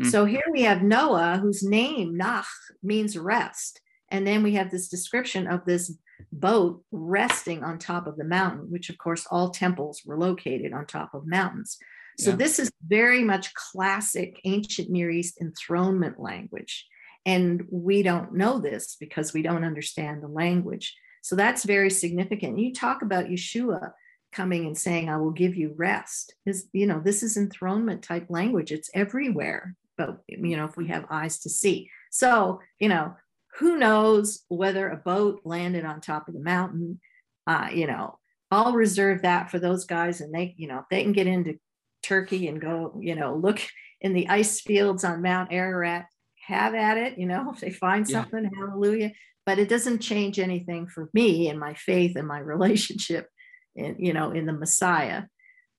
[0.00, 0.10] Mm.
[0.10, 2.46] So here we have Noah, whose name, Nach,
[2.82, 3.80] means rest.
[4.10, 5.96] And then we have this description of this
[6.32, 10.86] boat resting on top of the mountain, which, of course, all temples were located on
[10.86, 11.78] top of mountains.
[12.18, 12.36] So yeah.
[12.36, 16.86] this is very much classic ancient Near East enthronement language.
[17.26, 20.94] And we don't know this because we don't understand the language.
[21.22, 22.58] So that's very significant.
[22.58, 23.92] You talk about Yeshua
[24.32, 26.34] coming and saying, I will give you rest.
[26.44, 28.72] Is you know, this is enthronement type language.
[28.72, 33.14] It's everywhere but you know if we have eyes to see so you know
[33.58, 37.00] who knows whether a boat landed on top of the mountain
[37.46, 38.18] uh, you know
[38.50, 41.58] i'll reserve that for those guys and they you know if they can get into
[42.04, 43.60] turkey and go you know look
[44.00, 46.06] in the ice fields on mount ararat
[46.46, 48.50] have at it you know if they find something yeah.
[48.58, 49.12] hallelujah
[49.46, 53.28] but it doesn't change anything for me and my faith and my relationship
[53.74, 55.22] in you know in the messiah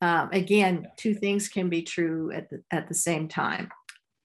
[0.01, 3.69] um, again two things can be true at the at the same time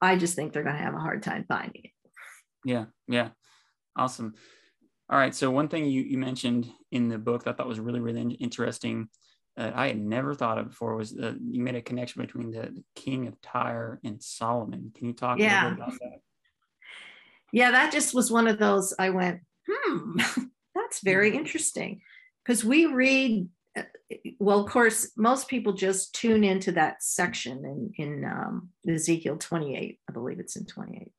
[0.01, 1.91] I just think they're going to have a hard time finding it.
[2.65, 3.29] Yeah, yeah,
[3.95, 4.33] awesome.
[5.09, 7.79] All right, so one thing you, you mentioned in the book that I thought was
[7.79, 9.09] really really interesting,
[9.57, 12.61] uh, I had never thought of before was uh, you made a connection between the,
[12.61, 14.91] the, King of Tyre and Solomon.
[14.95, 15.61] Can you talk yeah.
[15.61, 16.19] a little bit about that?
[17.51, 18.93] Yeah, that just was one of those.
[18.97, 20.19] I went, hmm,
[20.75, 21.39] that's very mm-hmm.
[21.39, 22.01] interesting
[22.45, 23.49] because we read
[24.39, 29.99] well, of course, most people just tune into that section in, in um, Ezekiel 28.
[30.09, 31.11] I believe it's in 28,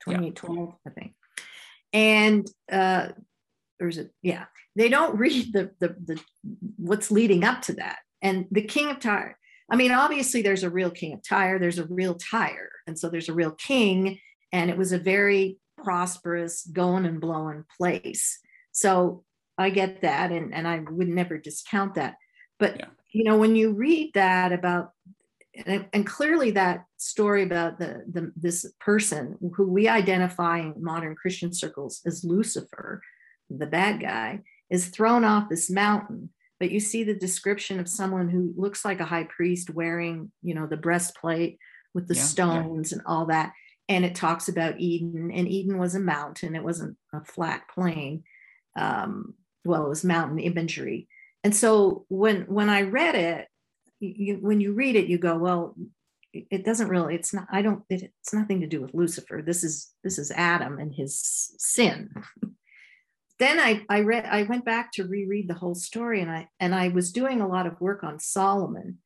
[0.00, 0.32] 28, yeah.
[0.34, 1.14] 12, I think.
[1.92, 3.08] And uh,
[3.80, 4.44] there's a, yeah,
[4.76, 6.20] they don't read the, the, the,
[6.76, 7.98] what's leading up to that.
[8.22, 9.36] And the king of Tyre,
[9.70, 12.70] I mean, obviously there's a real king of Tyre, there's a real Tyre.
[12.86, 14.20] And so there's a real king,
[14.52, 18.38] and it was a very prosperous, going and blowing place.
[18.72, 19.24] So
[19.56, 22.16] I get that, and, and I would never discount that.
[22.58, 22.86] But yeah.
[23.10, 24.92] you know, when you read that about
[25.66, 31.16] and, and, clearly that story about the, the this person who we identify in modern
[31.16, 33.02] Christian circles as Lucifer,
[33.58, 34.40] the bad guy,
[34.70, 36.30] is thrown off this mountain.
[36.58, 40.54] But you see the description of someone who looks like a high priest wearing, you
[40.54, 41.58] know, the breastplate
[41.94, 42.98] with the yeah, stones yeah.
[42.98, 43.52] and all that.
[43.88, 48.22] And it talks about Eden, and Eden was a mountain; it wasn't a flat plain.
[48.76, 49.34] Um,
[49.64, 51.08] well, it was mountain imagery.
[51.42, 53.48] And so when when I read it,
[53.98, 55.74] you, when you read it, you go, well,
[56.32, 57.14] it doesn't really.
[57.14, 57.48] It's not.
[57.50, 57.82] I don't.
[57.88, 59.42] It, it's nothing to do with Lucifer.
[59.44, 62.12] This is this is Adam and his sin.
[63.40, 64.26] then I I read.
[64.26, 67.48] I went back to reread the whole story, and I and I was doing a
[67.48, 68.98] lot of work on Solomon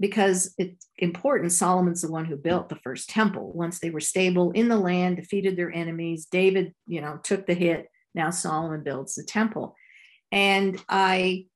[0.00, 1.52] because it's important.
[1.52, 3.52] Solomon's the one who built the first temple.
[3.54, 6.26] Once they were stable in the land, defeated their enemies.
[6.26, 7.88] David, you know, took the hit.
[8.14, 9.76] Now Solomon builds the temple.
[10.32, 11.46] And I,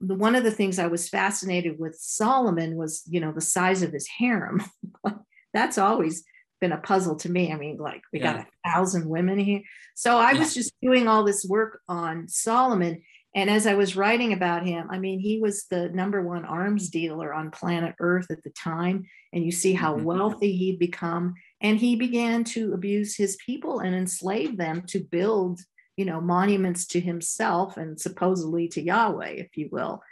[0.00, 3.82] the, one of the things I was fascinated with Solomon was, you know, the size
[3.82, 4.62] of his harem.
[5.52, 6.24] That's always
[6.64, 7.52] been a puzzle to me.
[7.52, 8.32] I mean, like we yeah.
[8.32, 9.62] got a thousand women here.
[9.94, 10.40] So I yeah.
[10.40, 13.02] was just doing all this work on Solomon.
[13.36, 16.88] And as I was writing about him, I mean, he was the number one arms
[16.88, 19.04] dealer on planet Earth at the time.
[19.32, 20.04] And you see how mm-hmm.
[20.04, 21.34] wealthy he'd become.
[21.60, 25.60] And he began to abuse his people and enslave them to build
[25.96, 30.02] you know, monuments to himself and supposedly to Yahweh, if you will.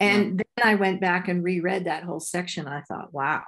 [0.00, 2.66] And then I went back and reread that whole section.
[2.66, 3.42] I thought, wow,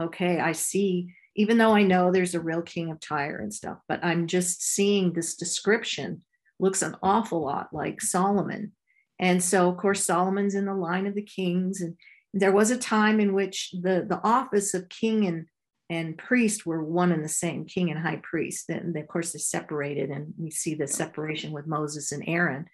[0.00, 3.78] okay, I see, even though I know there's a real king of Tyre and stuff,
[3.88, 6.22] but I'm just seeing this description
[6.58, 8.72] looks an awful lot like Solomon.
[9.18, 11.80] And so, of course, Solomon's in the line of the kings.
[11.80, 11.96] And
[12.32, 15.46] there was a time in which the, the office of king and
[15.88, 18.64] and priest were one and the same, king and high priest.
[18.66, 22.66] Then, of course, they separated, and we see the separation with Moses and Aaron.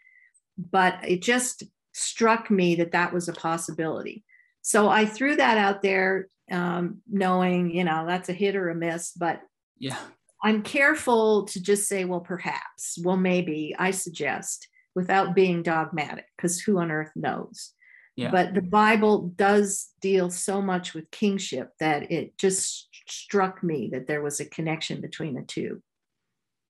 [0.56, 1.62] But it just
[1.93, 4.24] struck me that that was a possibility.
[4.62, 8.74] So I threw that out there, um, knowing, you know, that's a hit or a
[8.74, 9.12] miss.
[9.12, 9.43] But
[9.78, 9.98] Yeah.
[10.44, 16.60] I'm careful to just say, well, perhaps, well, maybe, I suggest, without being dogmatic, because
[16.60, 17.72] who on earth knows?
[18.16, 18.30] Yeah.
[18.30, 24.06] But the Bible does deal so much with kingship that it just struck me that
[24.06, 25.82] there was a connection between the two.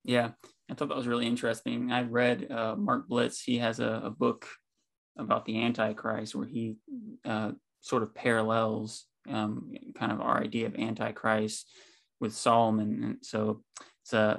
[0.04, 0.32] Yeah,
[0.70, 1.90] I thought that was really interesting.
[1.90, 3.42] I read uh, Mark Blitz.
[3.42, 4.46] He has a, a book
[5.18, 6.76] about the Antichrist where he
[7.24, 7.52] uh,
[7.82, 11.68] sort of parallels um, kind of our idea of Antichrist
[12.20, 13.04] with Solomon.
[13.04, 13.62] And so
[14.02, 14.36] it's uh,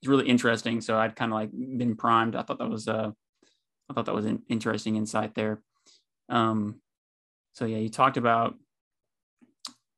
[0.00, 0.80] it's really interesting.
[0.80, 2.36] So I'd kind of like been primed.
[2.36, 3.10] I thought that was uh,
[3.90, 5.62] I thought that was an interesting insight there.
[6.28, 6.80] Um,
[7.54, 8.54] so yeah, you talked about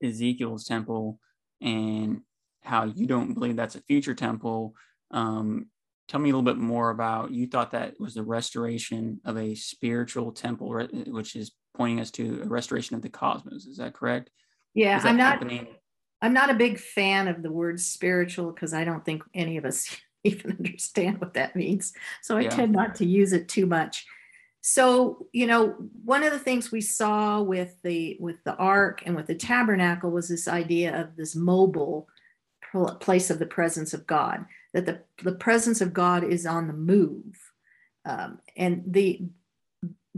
[0.02, 1.18] Ezekiel's temple
[1.60, 2.22] and
[2.62, 4.74] how you don't believe that's a future temple.
[5.10, 5.66] Um,
[6.08, 9.54] tell me a little bit more about you thought that was the restoration of a
[9.54, 13.66] spiritual temple, which is pointing us to a restoration of the cosmos.
[13.66, 14.30] Is that correct?
[14.74, 15.32] Yeah, that I'm not.
[15.32, 15.68] happening?
[16.22, 19.64] I'm not a big fan of the word spiritual because I don't think any of
[19.64, 19.88] us
[20.24, 21.92] even understand what that means.
[22.22, 22.50] So I Yeah.
[22.50, 24.06] tend not to use it too much.
[24.62, 25.70] So, you know,
[26.04, 30.10] one of the things we saw with the with the ark and with the tabernacle
[30.10, 32.08] was this idea of this mobile
[33.00, 34.44] place of the presence of God,
[34.74, 37.40] that the, the presence of God is on the move.
[38.04, 39.22] Um, and the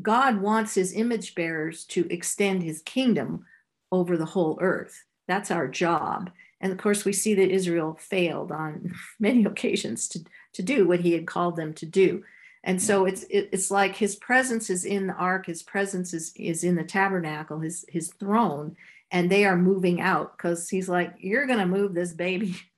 [0.00, 3.44] God wants his image bearers to extend his kingdom
[3.90, 5.04] over the whole earth.
[5.28, 6.30] That's our job.
[6.60, 10.24] And of course, we see that Israel failed on many occasions to,
[10.54, 12.22] to do what he had called them to do.
[12.64, 16.62] And so it's it's like his presence is in the ark, his presence is is
[16.62, 18.76] in the tabernacle, his his throne,
[19.10, 22.54] and they are moving out because he's like, you're gonna move this baby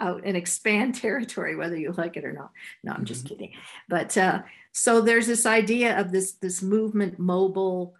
[0.00, 2.50] out and expand territory, whether you like it or not.
[2.82, 3.52] No, I'm just kidding.
[3.88, 7.94] But uh, so there's this idea of this this movement, mobile,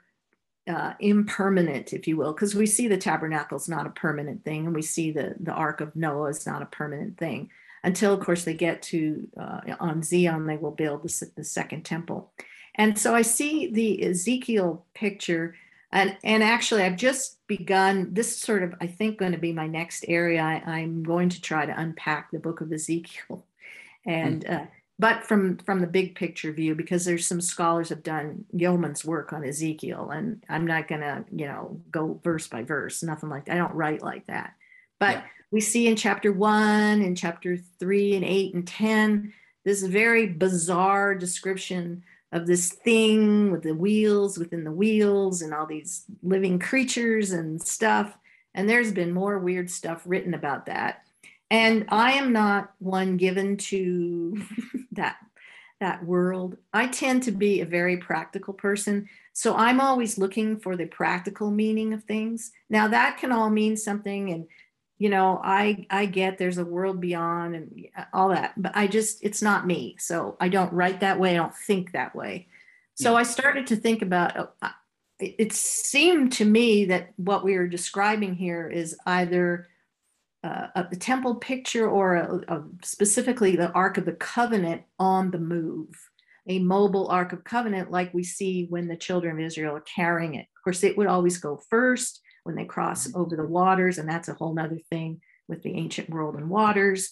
[0.69, 4.67] uh, impermanent, if you will, because we see the tabernacle is not a permanent thing,
[4.67, 7.51] and we see the the Ark of Noah is not a permanent thing
[7.83, 11.85] until, of course, they get to uh, on Zion, they will build the, the second
[11.85, 12.33] temple.
[12.75, 15.55] And so I see the Ezekiel picture,
[15.93, 18.13] and and actually I've just begun.
[18.13, 20.43] This is sort of I think going to be my next area.
[20.43, 23.45] I, I'm going to try to unpack the book of Ezekiel,
[24.07, 24.47] and.
[24.47, 24.67] Uh,
[25.01, 29.33] but from from the big picture view because there's some scholars have done yeoman's work
[29.33, 33.47] on ezekiel and i'm not going to you know go verse by verse nothing like
[33.47, 34.53] that i don't write like that
[34.99, 35.23] but Yeah.
[35.51, 39.33] we see in chapter 1 and chapter 3 and 8 and 10
[39.65, 42.03] this very bizarre description
[42.33, 47.61] of this thing with the wheels within the wheels and all these living creatures and
[47.61, 48.17] stuff.
[48.55, 51.03] And there's been more weird stuff written about that.
[51.51, 54.41] And i am not one given to
[54.93, 55.17] that
[55.81, 56.59] that world.
[56.75, 59.09] I tend to be a very practical person.
[59.33, 62.53] So i'm always looking for the practical meaning of things.
[62.69, 64.47] Now that can all mean something and
[65.01, 69.19] you know i i get there's a world beyond and all that but i just
[69.25, 72.47] it's not me so i don't write that way i don't think that way
[72.95, 73.19] so Yeah.
[73.19, 74.69] i started to think about uh, uh,
[75.19, 79.69] it seemed to me that what we are describing here is either
[80.45, 85.31] uh, a the temple picture or a, a- specifically the Ark of the Covenant on
[85.31, 85.89] the move,
[86.49, 90.35] a mobile Ark of Covenant like we see when the children of Israel are carrying
[90.37, 90.47] it.
[90.57, 94.29] Of course, it would always go first when they cross over the waters, and that's
[94.29, 97.11] a whole nother thing with the ancient world and waters.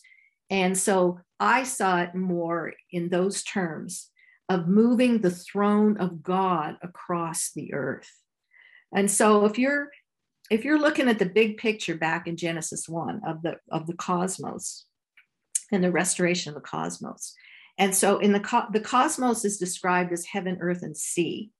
[0.50, 4.10] And so I saw it more in those terms
[4.48, 8.10] of moving the throne of God across the earth.
[8.94, 9.90] And so if you're
[10.50, 13.94] if you're looking at the big picture back in Genesis 1 of the of the
[13.94, 14.86] cosmos
[15.70, 17.34] and the restoration of the cosmos.
[17.76, 21.50] And so in the co- the cosmos is described as heaven, earth and sea.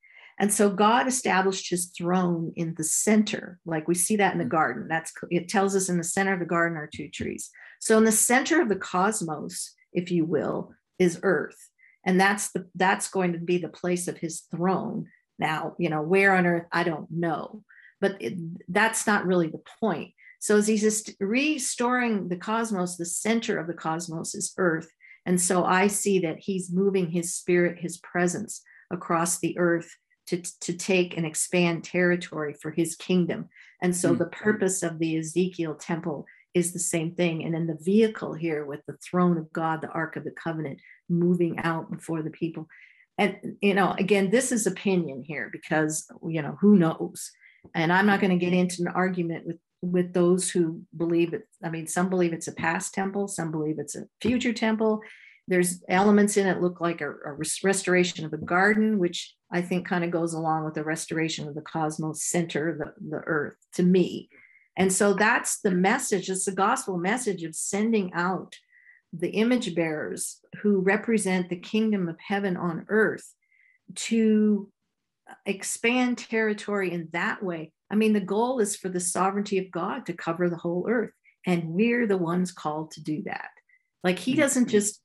[0.41, 4.45] And so God established his throne in the center, like we see that in the
[4.45, 4.51] mm.
[4.51, 4.87] garden.
[4.89, 7.51] That's it tells us in the center of the garden are two trees.
[7.81, 11.71] So in the center of the cosmos, if you will, is earth.
[12.05, 15.07] And that's the that's going to be the place of his throne.
[15.39, 17.63] Now, you know, where on earth, I don't know
[18.01, 18.35] but it,
[18.69, 20.13] that's not really the point.
[20.41, 24.91] So as he's just restoring the cosmos, the center of the cosmos is Earth,
[25.27, 29.95] and so I see that he's moving his spirit, his presence across the earth
[30.29, 33.49] to to take and expand territory for his kingdom.
[33.83, 34.19] And so Hmm.
[34.19, 37.45] the purpose of the Ezekiel temple is the same thing.
[37.45, 40.81] And then the vehicle here with the throne of God, the Ark of the Covenant,
[41.09, 42.69] moving out before the people.
[43.19, 47.31] And you know, again, this is opinion here because you know who knows
[47.75, 51.47] and I'm not going to get into an argument with with those who believe it.
[51.63, 55.01] I mean, some believe it's a past temple, some believe it's a future temple.
[55.49, 59.89] There's elements in it look like a, a restoration of a garden, which I think
[59.89, 63.83] kind of goes along with the restoration of the cosmos center, the, the earth, to
[63.83, 64.29] me.
[64.77, 66.29] And so that's the message.
[66.29, 68.55] It's the gospel message of sending out
[69.13, 73.35] the image bearers who represent the kingdom of heaven on earth
[73.95, 74.71] to
[75.47, 77.73] expand territory in that way.
[77.91, 81.13] I mean, the goal is for the sovereignty of God to cover the whole earth.
[81.47, 83.49] And we're the ones called to do that.
[84.05, 84.71] Like he doesn't mm-hmm.
[84.71, 85.03] just,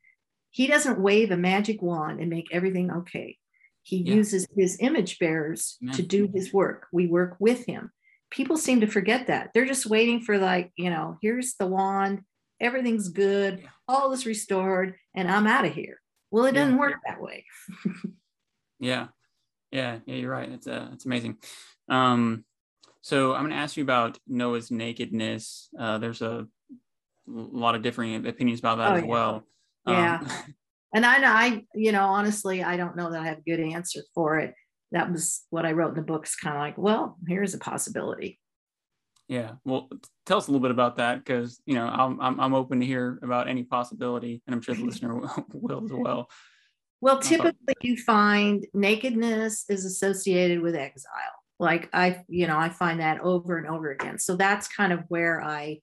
[0.54, 3.40] he doesn't wave a magic wand and make everything okay.
[3.82, 4.14] He yeah.
[4.14, 5.96] uses his image bearers Amen.
[5.96, 6.86] to do his work.
[6.94, 7.92] We work with him.
[8.30, 9.50] People seem to forget that.
[9.54, 12.22] They're just waiting for, like, you know, here's the wand,
[12.62, 13.70] everything's good, yeah.
[13.88, 16.00] all is restored, and I'm out of here.
[16.30, 17.46] Well, it doesn't work that way.
[18.80, 19.08] yeah.
[19.72, 20.00] Yeah.
[20.06, 20.16] Yeah.
[20.16, 20.50] You're right.
[20.50, 21.38] It's, uh, it's amazing.
[21.90, 22.46] Um,
[23.02, 25.70] so I'm going to ask you about Noah's nakedness.
[25.78, 26.46] Uh, there's a
[27.28, 29.10] lot of differing opinions about that oh, as yeah.
[29.10, 29.44] well.
[29.88, 30.20] Yeah.
[30.22, 30.56] Um,
[30.94, 34.02] and I, I, you know, honestly, I don't know that I have a good answer
[34.14, 34.54] for it.
[34.92, 38.40] That was what I wrote in the books, kind of like, well, here's a possibility.
[39.28, 39.54] Yeah.
[39.66, 39.90] Well,
[40.26, 42.86] tell us a little bit about that because, you know, I'm, I'm, I'm open to
[42.86, 45.16] hear about any possibility and I'm sure the listener
[45.52, 46.30] will as well.
[47.02, 53.00] Well, typically you find nakedness is associated with exile like i you know i find
[53.00, 55.80] that over and over again so that's kind of where i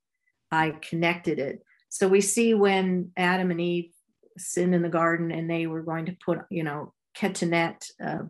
[0.51, 1.61] i connected it
[1.91, 3.93] so we see when adam and eve
[4.39, 8.23] sinned in the garden and they were going to put you know ketonet uh,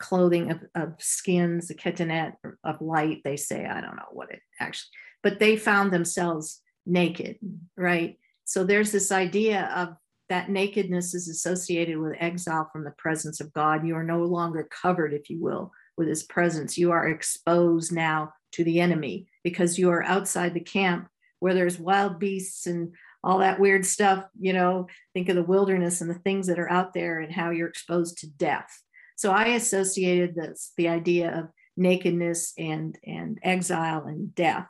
[0.00, 2.32] clothing of, of skins the ketonet
[2.64, 4.90] of light they say i don't know what it actually
[5.22, 7.36] but they found themselves naked
[7.76, 9.94] right so there's this idea of
[10.28, 14.66] that nakedness is associated with exile from the presence of god you are no longer
[14.82, 16.78] covered if you will with his presence.
[16.78, 21.08] You are exposed now to the enemy because you are outside the camp
[21.42, 22.94] where there's wild beasts and
[23.24, 24.24] all that weird stuff.
[24.38, 27.50] You know, think of the wilderness and the things that are out there and how
[27.50, 28.70] you're exposed to death.
[29.16, 34.68] So I associated this the idea of nakedness and and exile and death.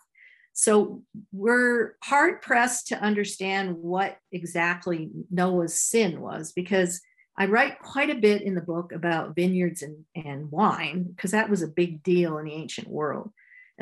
[0.55, 7.01] So we're hard pressed to understand what exactly Noah's sin was because
[7.37, 11.49] I write quite a bit in the book about vineyards and, and wine because that
[11.49, 13.31] was a big deal in the ancient world,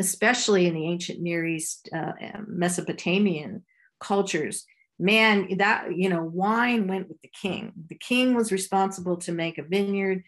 [0.01, 2.13] especially in the ancient Near East, uh,
[2.47, 3.63] Mesopotamian
[4.01, 4.65] cultures.
[4.99, 7.73] Man, that, you know, wine went with the king.
[7.89, 10.25] The king was responsible to make a vineyard.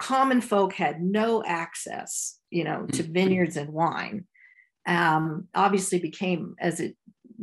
[0.00, 3.12] Common folk had no access, you know, to mm-hmm.
[3.12, 4.24] vineyards and wine.
[4.86, 6.96] Um, obviously became as it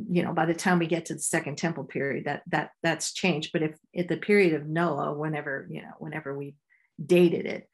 [0.09, 3.13] you know by the time we get to the second temple period that that that's
[3.13, 6.55] changed but if at the period of noah whenever you know whenever we
[7.03, 7.67] dated it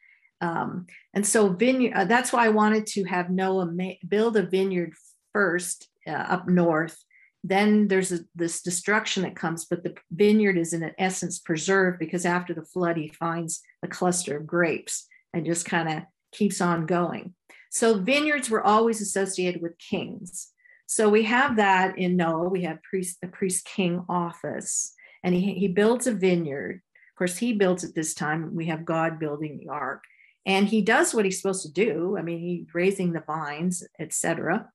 [0.44, 4.44] um, and so vineyard uh, that's why i wanted to have noah ma- build a
[4.44, 4.94] vineyard
[5.32, 7.04] first uh, up north
[7.46, 12.26] then there's a, this destruction that comes but the vineyard is in essence preserved because
[12.26, 16.86] after the flood he finds a cluster of grapes and just kind of keeps on
[16.86, 17.34] going
[17.70, 20.54] so vineyards were always associated with kings
[20.94, 22.50] so we have that in Noah.
[22.50, 24.94] We have priest, a priest king office,
[25.24, 26.82] and he, he builds a vineyard.
[27.12, 28.54] Of course, he builds it this time.
[28.54, 30.04] We have God building the ark,
[30.46, 32.18] and he does what he's supposed to do.
[32.18, 34.70] I mean, he's raising the vines, etc.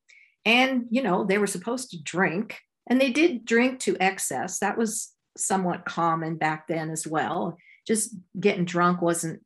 [0.45, 4.59] And you know, they were supposed to drink, and they did drink to excess.
[4.61, 7.57] That was somewhat common back then as well.
[7.87, 9.43] Just getting drunk wasn't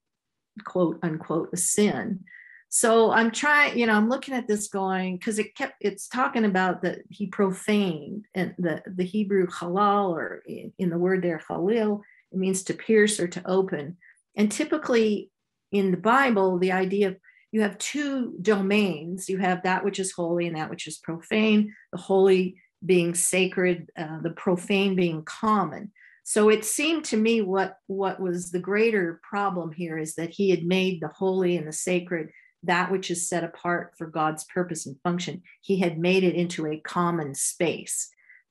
[0.64, 2.24] quote unquote a sin
[2.68, 6.44] so i'm trying you know i'm looking at this going because it kept it's talking
[6.44, 11.40] about that he profaned and the the hebrew halal or in, in the word there
[11.48, 13.96] halil it means to pierce or to open
[14.36, 15.30] and typically
[15.72, 17.16] in the bible the idea of
[17.52, 19.28] you have two domains.
[19.28, 21.74] You have that which is holy and that which is profane.
[21.92, 25.92] The holy being sacred uh, the profane being common.
[26.24, 30.50] So it seemed to me what what was the greater problem here is that he
[30.50, 32.30] had made the holy and the sacred
[32.64, 36.64] that which is set apart for God's purpose and function, he had made it into
[36.66, 38.08] a common space,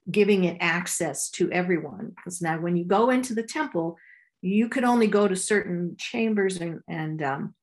[0.09, 2.11] giving it access to everyone.
[2.15, 3.97] Because now, when you go into the temple,
[4.41, 7.55] you could only go to certain chambers and, and um,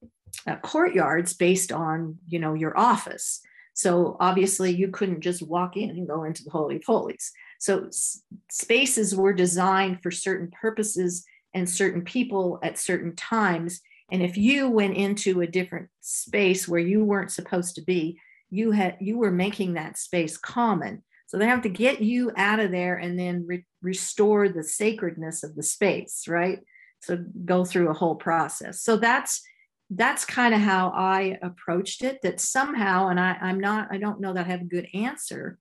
[0.47, 3.41] uh, courtyards based on, you know, your office.
[3.75, 7.33] So obviously, you couldn't just walk in and go into the holy of holies.
[7.61, 11.25] So s- spaces were designed for certain purposes
[11.55, 13.81] and certain people at certain times
[14.11, 18.19] and if you went into a different space where you weren't supposed to be,
[18.51, 21.03] you had you were making that space common.
[21.29, 25.45] So they have to get you out of there and then re- restore the sacredness
[25.45, 26.61] of the space, right?
[27.01, 28.83] So go through a whole process.
[28.83, 29.43] So that's
[29.91, 32.21] that's kind of how I approached it.
[32.23, 35.59] That somehow, and I, I'm not, I don't know that I have a good answer.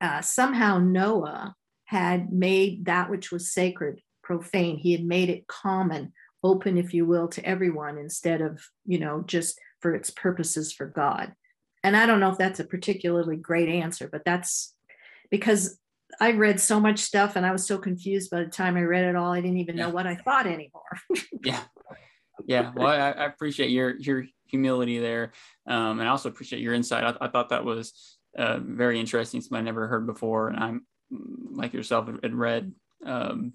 [0.00, 1.54] Uh, somehow Noah
[1.84, 4.78] had made that which was sacred profane.
[4.78, 6.12] He had made it common,
[6.42, 10.86] open, if you will, to everyone instead of, you know, just for its purposes for
[10.86, 11.34] God.
[11.82, 14.74] And I don't know if that's a particularly great answer, but that's
[15.30, 15.78] because
[16.20, 19.04] I read so much stuff and I was so confused by the time I read
[19.04, 19.32] it all.
[19.32, 20.98] I didn't even know what I thought anymore.
[21.44, 21.60] yeah
[22.46, 25.32] yeah well I, I appreciate your your humility there
[25.68, 29.40] um, and i also appreciate your insight i, I thought that was uh, very interesting
[29.40, 30.86] something i never heard before and i'm
[31.52, 32.72] like yourself had read
[33.06, 33.52] um,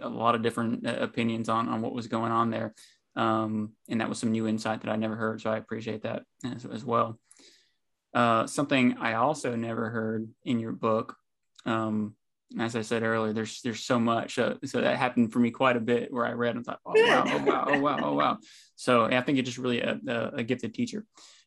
[0.00, 2.74] a lot of different uh, opinions on on what was going on there
[3.14, 6.22] um, and that was some new insight that i never heard so i appreciate that
[6.44, 7.18] as, as well
[8.14, 11.16] uh, something i also never heard in your book
[11.64, 12.14] um,
[12.58, 14.38] as I said earlier, there's there's so much.
[14.38, 16.92] Uh, so that happened for me quite a bit where I read and thought, oh
[16.94, 18.38] wow, oh wow, oh wow, oh wow.
[18.76, 21.04] So I think it's just really a, a, a gifted teacher.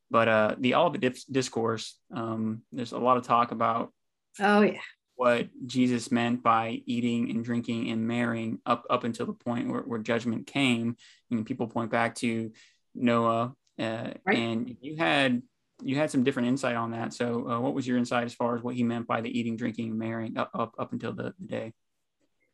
[0.09, 3.91] But uh, the Olivet Dis- Discourse, um, there's a lot of talk about
[4.39, 4.79] oh, yeah.
[5.15, 9.81] what Jesus meant by eating and drinking and marrying up up until the point where,
[9.81, 10.95] where judgment came.
[11.31, 12.51] And people point back to
[12.93, 14.37] Noah, uh, Right.
[14.37, 15.41] and you had
[15.83, 17.13] you had some different insight on that.
[17.13, 19.57] So, uh, what was your insight as far as what he meant by the eating,
[19.57, 21.73] drinking, and marrying up up, up until the, the day?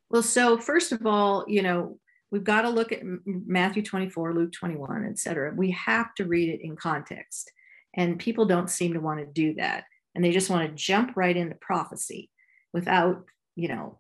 [0.10, 1.98] Well, so first of all, you know,
[2.32, 5.54] we've got to look at Matthew 24, Luke 21, et cetera.
[5.56, 7.52] We have to read it in context.
[7.96, 9.84] And people don't seem to want to do that.
[10.16, 12.30] And they just want to jump right into prophecy
[12.74, 13.26] without,
[13.56, 14.00] you know,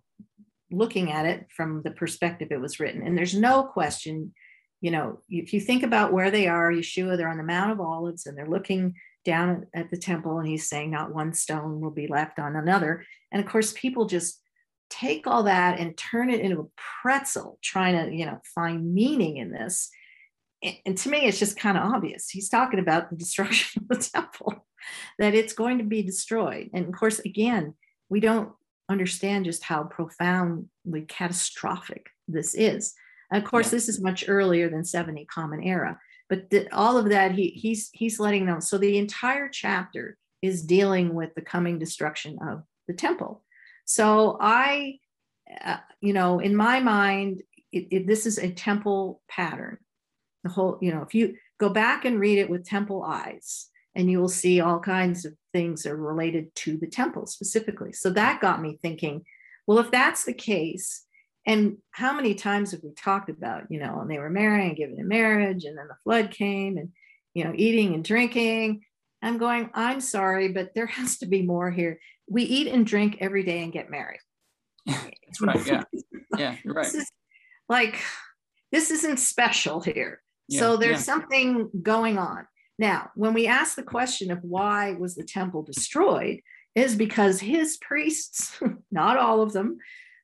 [0.72, 3.06] looking at it from the perspective it was written.
[3.06, 4.34] And there's no question,
[4.80, 7.81] you know, if you think about where they are, Yeshua, they're on the Mount of
[7.81, 11.91] Olives and they're looking down at the temple and he's saying, not one stone will
[11.91, 13.06] be left on another.
[13.31, 14.41] And of course, people just
[14.91, 19.38] take all that and turn it into a pretzel trying to you know find meaning
[19.38, 19.89] in this.
[20.85, 22.30] And, to me it's just kind of obvious.
[22.30, 24.68] He's talking about the destruction of the temple
[25.18, 26.69] that it's going to be destroyed.
[26.73, 27.73] And of course again
[28.10, 28.52] we don't
[28.89, 32.93] understand just how profoundly catastrophic this is.
[33.31, 35.98] And of course this is much earlier than 70 common era
[36.31, 40.63] but the, all of that he he's he's letting them so the entire chapter is
[40.63, 43.43] dealing with the coming destruction of the temple
[43.91, 44.99] so I,
[45.65, 47.43] uh, you know, in my mind,
[47.73, 49.79] it, it, this is a temple pattern.
[50.45, 54.09] The whole, you know, if you go back and read it with temple eyes, and
[54.09, 57.91] you will see all kinds of things are related to the temple specifically.
[57.91, 59.25] So that got me thinking,
[59.67, 61.05] well, if that's the case,
[61.45, 64.77] and how many times have we talked about, you know, and they were marrying and
[64.77, 66.89] given in marriage, and then the flood came, and
[67.34, 68.81] you know, eating and drinking.
[69.22, 71.99] I'm going, I'm sorry, but there has to be more here.
[72.27, 74.19] We eat and drink every day and get married.
[74.85, 75.65] That's right.
[75.65, 75.84] Yeah.
[76.38, 76.55] Yeah.
[76.63, 76.85] You're right.
[76.85, 77.11] This is
[77.69, 77.99] like,
[78.72, 80.22] this isn't special here.
[80.47, 81.13] Yeah, so there's yeah.
[81.13, 82.47] something going on.
[82.80, 86.41] Now, when we ask the question of why was the temple destroyed,
[86.73, 88.59] is because his priests,
[88.91, 89.77] not all of them,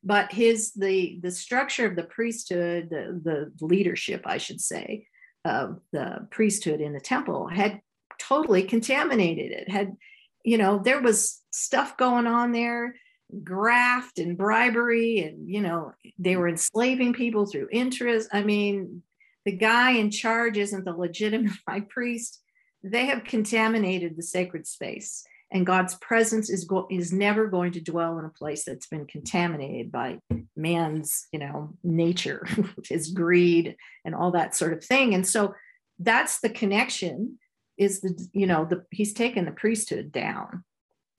[0.03, 5.07] but his the the structure of the priesthood, the, the leadership, I should say,
[5.45, 7.82] of the priesthood in the temple had
[8.19, 9.69] totally contaminated it.
[9.69, 9.95] Had,
[10.44, 12.95] you know, there was stuff going on there,
[13.44, 18.30] graft and bribery, and you know, they were enslaving people through interest.
[18.32, 19.02] I mean,
[19.45, 22.41] the guy in charge isn't the legitimate high priest.
[22.84, 27.82] They have contaminated the sacred space, and God's presence is go- is never going to
[27.82, 30.19] dwell in a place that's been contaminated by
[30.56, 32.45] man's, you know, nature,
[32.90, 35.14] his greed, and all that sort of thing.
[35.14, 35.53] And so,
[35.99, 37.40] that's the connection.
[37.78, 40.64] Is the you know the he's taken the priesthood down,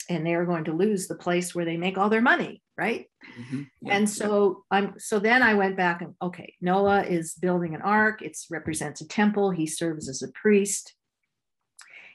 [0.09, 3.07] and they're going to lose the place where they make all their money, right?
[3.39, 3.69] Mhm.
[3.83, 3.97] Yeah.
[3.97, 8.23] and so i'm so then i went back and okay noah is building an ark
[8.23, 10.95] it represents a temple he serves as a priest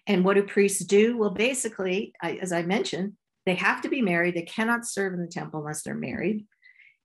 [0.07, 1.17] and what do priests do?
[1.17, 3.13] Well basically I, as i mentioned
[3.45, 4.35] they have to be married.
[4.35, 6.45] They cannot serve in the temple unless they're married.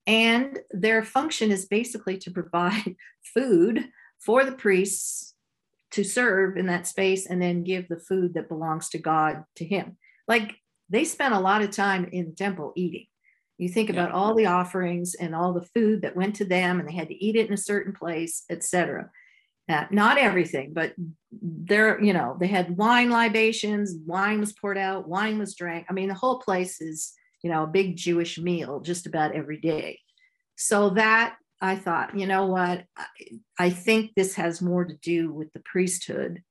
[0.07, 2.95] And their function is basically to provide
[3.33, 3.89] food
[4.19, 5.35] for the priests
[5.91, 9.65] to serve in that space and then give the food that belongs to god to
[9.65, 9.97] him.
[10.27, 10.55] Like
[10.89, 13.07] they spent a lot of time in the temple eating.
[13.57, 13.95] You think Yeah.
[13.95, 17.09] about all the offerings and all the food that went to them, and they had
[17.09, 19.11] to eat it in a certain place, etc.
[19.69, 20.93] Not everything, but
[21.31, 23.95] there, you know, they had wine libations.
[24.05, 25.07] Wine was poured out.
[25.07, 25.85] Wine was drank.
[25.89, 27.13] I mean, the whole place is,
[27.43, 29.99] you know, a big Jewish meal just about every day.
[30.55, 33.05] So that I thought, you know what, I,
[33.59, 36.41] I think this has more to do with the priesthood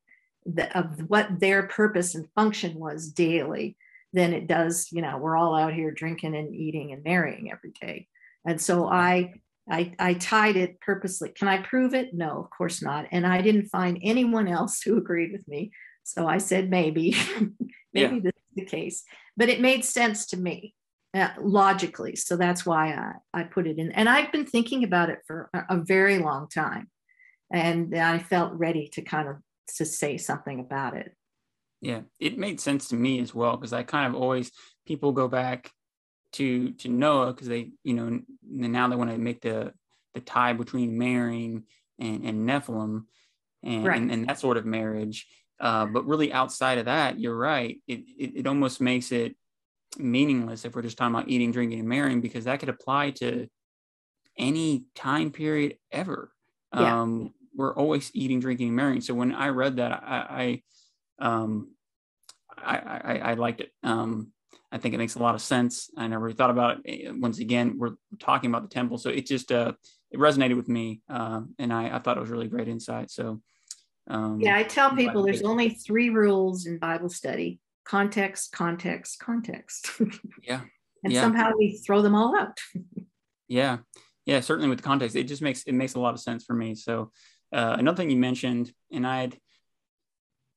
[0.46, 3.76] the, of what their purpose and function was daily
[4.12, 7.72] than it does, you know, we're all out here drinking and eating and marrying every
[7.80, 8.06] day.
[8.46, 9.34] And so I
[9.70, 11.30] I, I tied it purposely.
[11.30, 12.14] Can I prove it?
[12.14, 13.06] No, of course not.
[13.12, 15.72] And I didn't find anyone else who agreed with me.
[16.04, 17.14] So I said, maybe,
[17.92, 18.20] maybe Yeah.
[18.22, 19.04] this is the case.
[19.36, 20.74] But it made sense to me
[21.14, 22.16] uh, logically.
[22.16, 22.92] So that's why
[23.34, 23.92] I, I put it in.
[23.92, 26.88] And I've been thinking about it for a, a very long time.
[27.52, 29.36] And I felt ready to kind of
[29.76, 31.14] to say something about it.
[31.80, 34.50] Yeah, it made sense to me as well because I kind of always
[34.86, 35.70] people go back
[36.32, 39.72] to to Noah because they you know now they want to make the
[40.14, 41.64] the tie between marrying
[41.98, 43.04] and, and Nephilim
[43.62, 44.00] and, Right.
[44.00, 45.26] and and that sort of marriage.
[45.60, 47.80] Uh, but really, outside of that, you're right.
[47.88, 49.36] It, it it almost makes it
[49.98, 53.48] meaningless if we're just talking about eating, drinking, and marrying because that could apply to
[54.36, 56.30] any time period ever.
[56.74, 57.00] Yeah.
[57.00, 59.00] Um, we're always eating, drinking, and marrying.
[59.00, 60.62] So when I read that, I,
[61.18, 61.72] I um,
[62.56, 63.72] I, I, I liked it.
[63.82, 64.32] Um,
[64.70, 65.90] I think it makes a lot of sense.
[65.96, 67.06] I never really thought about it.
[67.06, 69.72] Eh, Once again, we're talking about the temple, so it just uh,
[70.10, 73.10] it resonated with me, um, and I, I thought it was really great insight.
[73.10, 73.40] So
[74.08, 79.90] um, Yeah, I tell people there's only three rules in Bible study context, context, context.
[80.42, 80.60] yeah,
[81.02, 81.22] and Yeah.
[81.22, 82.58] somehow we throw them all out.
[83.48, 83.78] yeah,
[84.26, 84.40] yeah.
[84.40, 86.74] Certainly with the context, it just makes it makes a lot of sense for me.
[86.74, 87.10] So
[87.52, 89.38] uh, another thing you mentioned, and I had,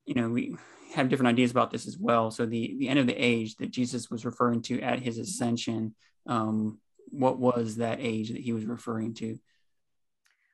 [0.05, 0.57] you know, we
[0.93, 2.31] have different ideas about this as well.
[2.31, 5.95] So the the end of the age that Jesus was referring to at his ascension,
[6.27, 9.37] um, what was that age that he was referring to?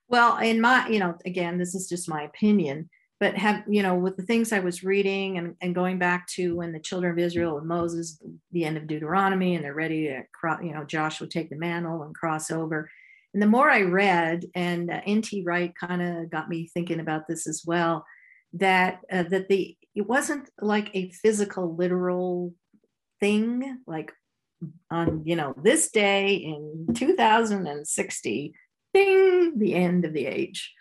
[0.10, 2.90] Well, in my, you know, again, this is just my opinion,
[3.20, 6.56] but have, you know, with the things I was reading and, and going back to
[6.56, 10.24] when the children of Israel and Moses, the end of Deuteronomy, and they're ready to,
[10.34, 10.62] cross.
[10.64, 12.90] you know, Joshua take the mantle and cross over.
[13.34, 15.44] And the more I read, and uh, N.T.
[15.46, 18.06] Wright kind of got me thinking about this as well,
[18.60, 22.54] that uh, that the it wasn't like a physical, literal
[23.20, 24.14] thing, like
[24.90, 28.54] on you know this day in 2060
[28.94, 30.74] ding, the end of the age.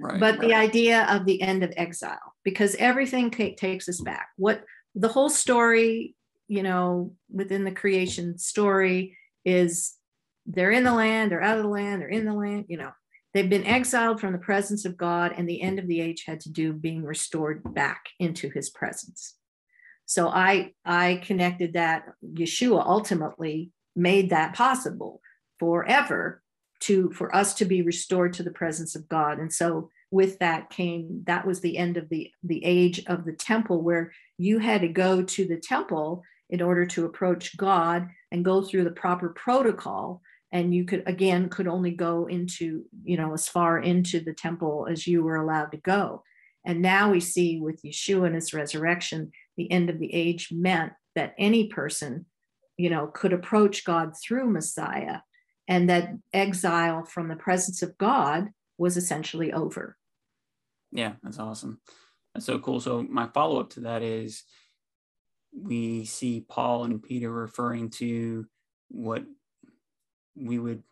[0.00, 0.18] Right.
[0.18, 4.28] But the idea of the end of exile, because everything ta- takes us back.
[4.36, 4.64] What
[4.94, 6.14] the whole story,
[6.48, 9.94] you know, within the creation story is
[10.46, 12.92] they're in the land, they're out of the land, they're in the land, you know,
[13.32, 16.40] they've been exiled from the presence of God, and the end of the age had
[16.40, 19.36] to do being restored back into his presence.
[20.06, 25.20] So I I connected that Yeshua ultimately made that possible
[25.58, 26.42] forever
[26.80, 29.38] to for us to be restored to the presence of God.
[29.38, 33.32] And so with that came that was the end of the the age of the
[33.32, 38.44] temple where you had to go to the temple in order to approach God and
[38.44, 40.20] go through the proper protocol
[40.52, 44.86] and you could again could only go into you know as far into the temple
[44.90, 46.22] as you were allowed to go
[46.64, 50.92] and now we see with yeshua and his resurrection the end of the age meant
[51.14, 52.26] that any person
[52.76, 55.18] you know could approach god through messiah
[55.68, 58.48] and that exile from the presence of god
[58.78, 59.96] was essentially over
[60.92, 61.80] Yeah, that's awesome.
[62.34, 62.80] That's so cool.
[62.80, 64.44] So my follow up to that is
[65.54, 68.46] we see Paul and Peter referring to
[68.88, 69.24] what
[70.34, 70.82] we would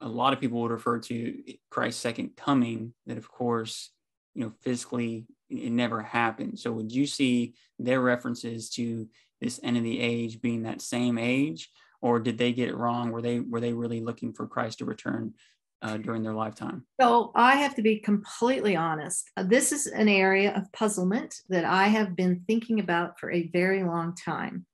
[0.00, 3.90] a lot of people would refer to Christ's second coming that of course,
[4.34, 6.58] you know, physically it never happened.
[6.58, 9.08] So would you see their references to
[9.40, 11.70] this end of the age being that same age
[12.00, 13.12] or did they get it wrong?
[13.12, 15.34] Were they were they really looking for Christ to return
[15.82, 16.84] uh, during their lifetime?
[17.00, 19.30] So I have to be completely honest.
[19.36, 23.84] This is an area of puzzlement that I have been thinking about for a very
[23.84, 24.66] long time.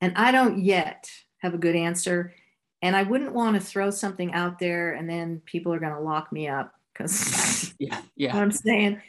[0.00, 1.10] And I don't yet
[1.40, 2.34] have a good answer.
[2.82, 6.00] And I wouldn't want to throw something out there and then people are going to
[6.00, 8.36] lock me up because Yeah, what yeah.
[8.36, 9.00] I'm saying.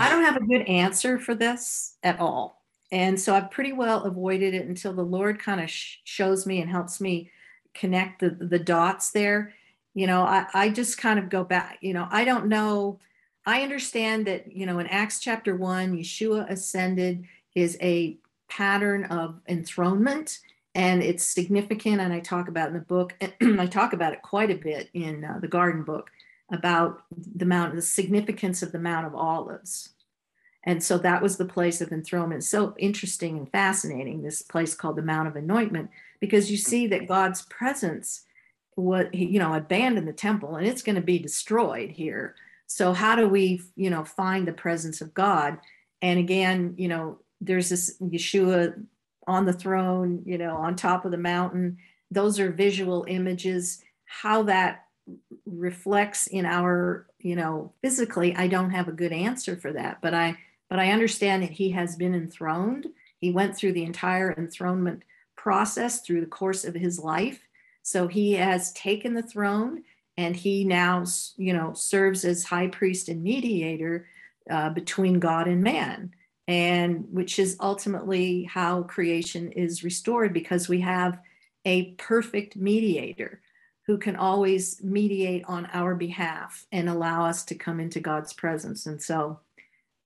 [0.00, 2.62] I don't have a good answer for this at all.
[2.90, 6.60] And so I've pretty well avoided it until the Lord kind of sh- shows me
[6.60, 7.30] and helps me
[7.74, 9.54] connect the, the dots there.
[9.94, 12.98] You know, I, I just kind of go back, you know, I don't know.
[13.44, 17.24] I understand that, you know, in Acts chapter one, Yeshua ascended
[17.54, 18.16] is a
[18.48, 20.38] pattern of enthronement
[20.74, 22.00] and it's significant.
[22.00, 25.24] And I talk about in the book, I talk about it quite a bit in
[25.24, 26.10] uh, the garden book
[26.50, 29.90] about the mount, the significance of the Mount of Olives.
[30.64, 32.44] And so that was the place of enthronement.
[32.44, 35.90] So interesting and fascinating, this place called the Mount of Anointment,
[36.20, 38.24] because you see that God's presence
[38.74, 42.34] what you know abandoned the temple and it's going to be destroyed here
[42.66, 45.58] so how do we you know find the presence of god
[46.00, 48.74] and again you know there's this yeshua
[49.26, 51.78] on the throne you know on top of the mountain.
[52.10, 53.82] Those are visual images.
[54.04, 54.86] How that
[55.46, 60.14] reflects in our you know physically i don't have a good answer for that but
[60.14, 60.36] i
[60.70, 62.86] but i understand that he has been enthroned.
[63.22, 65.04] He went through the entire enthronement
[65.36, 67.40] process through the course of his life.
[67.82, 69.84] So he has taken the throne
[70.16, 71.04] and he now,
[71.36, 74.06] you know, serves as high priest and mediator
[74.50, 76.12] uh, between God and man,
[76.52, 81.18] and which is ultimately how creation is restored because we have
[81.64, 83.40] a perfect mediator
[83.86, 88.84] who can always mediate on our behalf and allow us to come into God's presence.
[88.84, 89.40] And so,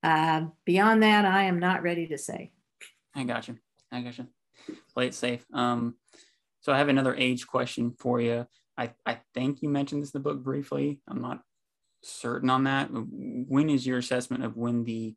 [0.05, 2.53] uh, beyond that, I am not ready to say.
[3.13, 3.59] I got you.
[3.91, 4.29] I got you.
[4.95, 5.45] Play it safe.
[5.53, 5.97] Um,
[6.61, 8.47] so I have another age question for you.
[8.79, 11.01] I, I think you mentioned this in the book briefly.
[11.09, 11.41] I'm not
[12.05, 12.89] certain on that.
[12.93, 15.17] When is your assessment of when the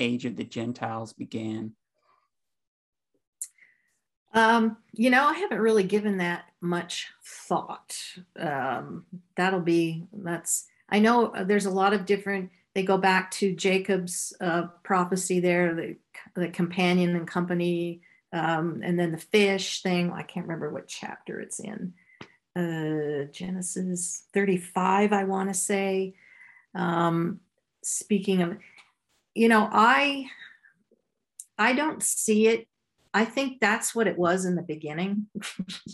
[0.00, 1.72] age of the Gentiles began?
[4.32, 7.96] Um, you know, I haven't really given that much thought.
[8.38, 9.04] Um,
[9.36, 14.32] that'll be, that's, I know there's a lot of different, they go back to Jacob's
[14.40, 15.96] uh, prophecy there, the,
[16.36, 18.02] the companion and company,
[18.32, 20.12] um, and then the fish thing.
[20.12, 21.92] I can't remember what chapter it's in.
[22.54, 26.14] Uh, Genesis 35, I want to say.
[26.74, 27.40] Um,
[27.82, 28.56] speaking of,
[29.34, 30.26] you know, I,
[31.58, 32.66] I don't see it
[33.12, 35.26] I think that's what it was in the beginning.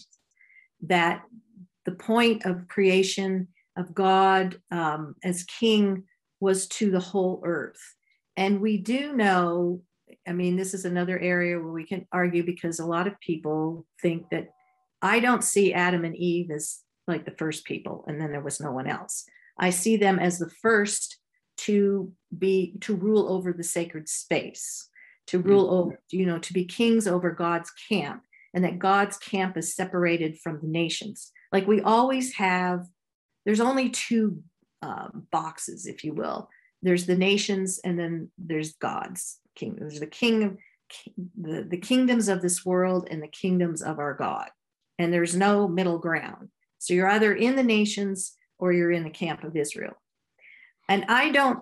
[0.83, 1.23] that
[1.85, 6.05] the point of creation of God um, as king
[6.41, 7.81] was to the whole earth.
[8.37, 9.81] And we do know,
[10.29, 13.87] I mean, this is another area where we can argue because a lot of people
[14.03, 14.49] think that
[15.01, 18.61] I don't see Adam and Eve as like the first people and then there was
[18.61, 19.25] no one else.
[19.59, 21.19] I see them as the first
[21.59, 24.89] to be to rule over the sacred space
[25.27, 25.49] to mm-hmm.
[25.49, 28.23] rule over, you know, to be kings over God's camp,
[28.55, 31.33] and that God's camp is separated from the nations.
[31.53, 32.87] Like we always have,
[33.45, 34.43] there's only two
[34.83, 36.49] um, boxes, if you will.
[36.83, 39.89] There's the nations, and then there's God's kingdom.
[39.89, 40.57] There's the king of
[41.41, 44.49] the, the kingdoms of this world and the kingdoms of our God.
[44.99, 46.49] And there's no middle ground.
[46.79, 49.95] So you're either in the nations or you're in the camp of Israel.
[50.89, 51.61] And I don't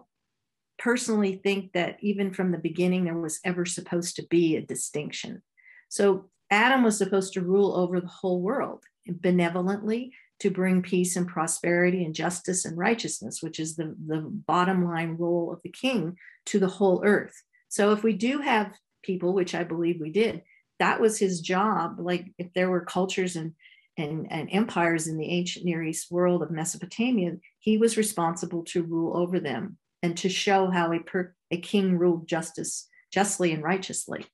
[0.78, 5.42] personally think that even from the beginning, there was ever supposed to be a distinction.
[5.88, 11.28] So Adam was supposed to rule over the whole world benevolently to bring peace and
[11.28, 16.16] prosperity and justice and righteousness, which is the, the bottom line role of the king
[16.46, 17.42] to the whole earth.
[17.68, 18.72] So if we do have
[19.02, 20.42] people, which I believe we did,
[20.80, 21.96] that was his job.
[21.98, 23.54] Like if there were cultures and
[23.96, 28.82] and, and empires in the ancient Near East world of Mesopotamia, he was responsible to
[28.82, 33.62] rule over them and to show how a, per, a king ruled justice justly and
[33.62, 34.26] righteously.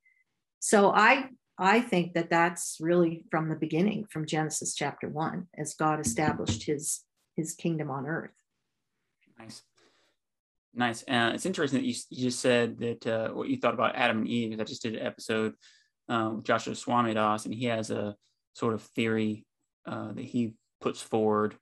[0.58, 1.28] So I
[1.58, 6.64] I think that that's really from the beginning, from Genesis chapter one, as God established
[6.64, 7.02] His
[7.36, 8.34] His kingdom on earth.
[9.38, 9.62] Nice,
[10.74, 11.02] nice.
[11.02, 14.18] Uh, it's interesting that you, you just said that uh, what you thought about Adam
[14.18, 14.58] and Eve.
[14.58, 15.54] I just did an episode
[16.08, 18.16] um, with Joshua Swamidass, and he has a
[18.54, 19.44] sort of theory
[19.86, 21.56] uh, that he puts forward,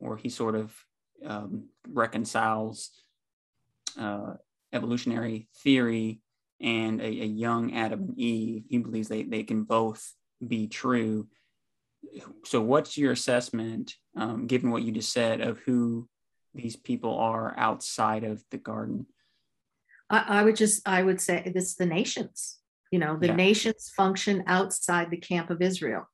[0.00, 0.74] or he sort of
[1.24, 2.90] um, reconciles
[3.98, 4.34] uh,
[4.72, 6.20] evolutionary theory
[6.60, 10.12] and a, a, young Adam and Eve, he believes they, they can both
[10.46, 11.26] be true.
[12.44, 16.08] So, what's your assessment, um, given what you just said, of who
[16.54, 19.06] these people are outside of the garden?
[20.08, 22.58] I, I would just, I would say this the nations.
[22.90, 23.36] You know, the yeah.
[23.36, 26.08] nations function outside the camp of Israel.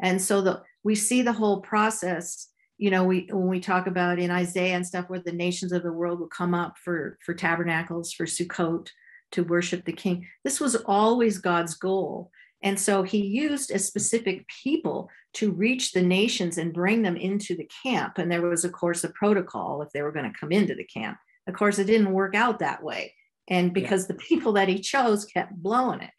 [0.00, 2.48] And so the we see the whole process
[2.78, 5.82] you know we when we talk about in isaiah and stuff where the nations of
[5.82, 8.88] the world will come up for for tabernacles for sukkot
[9.32, 12.30] to worship the king this was always god's goal.
[12.62, 17.56] And so he used a specific people to reach the nations and bring them into
[17.56, 18.18] the camp.
[18.18, 20.84] And there was of course a protocol if they were going to come into the
[20.84, 21.16] camp.
[21.46, 23.14] Of course it didn't work out that way.
[23.48, 24.08] And because yeah.
[24.08, 26.10] the people that he chose kept blowing it.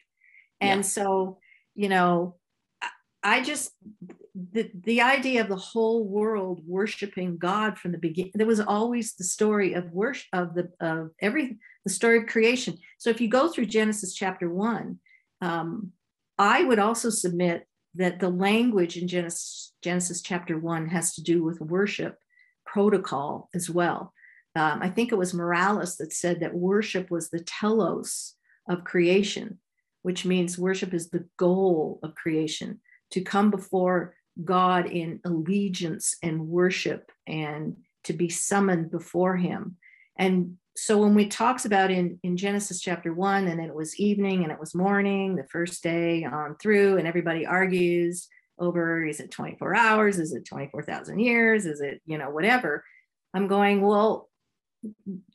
[0.60, 0.88] And yeah.
[0.88, 1.38] so
[1.74, 2.36] you know
[3.22, 3.70] I just
[4.34, 8.32] the the idea of the whole world worshiping God from the beginning.
[8.34, 12.78] There was always the story of worship of the of every the story of creation.
[12.98, 14.98] So if you go through Genesis chapter one,
[15.40, 15.92] um,
[16.38, 21.44] I would also submit that the language in Genesis Genesis chapter one has to do
[21.44, 22.16] with worship
[22.64, 24.12] protocol as well.
[24.54, 28.34] Um, I think it was Morales that said that worship was the telos
[28.68, 29.58] of creation,
[30.02, 32.80] which means worship is the goal of creation
[33.12, 39.76] to come before God in allegiance and worship and to be summoned before him.
[40.16, 44.42] And so when we talks about in, in Genesis chapter one, and it was evening
[44.42, 48.28] and it was morning, the first day on through, and everybody argues
[48.58, 50.18] over is it 24 hours?
[50.18, 51.66] Is it 24,000 years?
[51.66, 52.84] Is it, you know, whatever?
[53.34, 54.30] I'm going, well,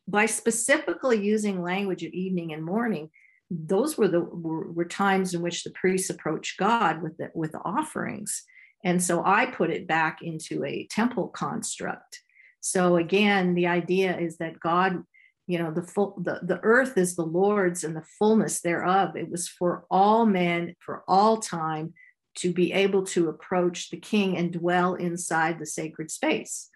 [0.07, 3.09] by specifically using language of evening and morning,
[3.49, 7.53] those were the were, were times in which the priests approached God with the with
[7.53, 8.43] the offerings.
[8.83, 12.21] And so I put it back into a temple construct.
[12.59, 15.03] So again, the idea is that God,
[15.47, 19.15] you know, the full the, the earth is the Lord's and the fullness thereof.
[19.15, 21.93] It was for all men for all time
[22.35, 26.69] to be able to approach the king and dwell inside the sacred space.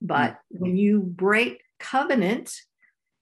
[0.00, 0.36] But mm.
[0.60, 2.54] when you break covenant,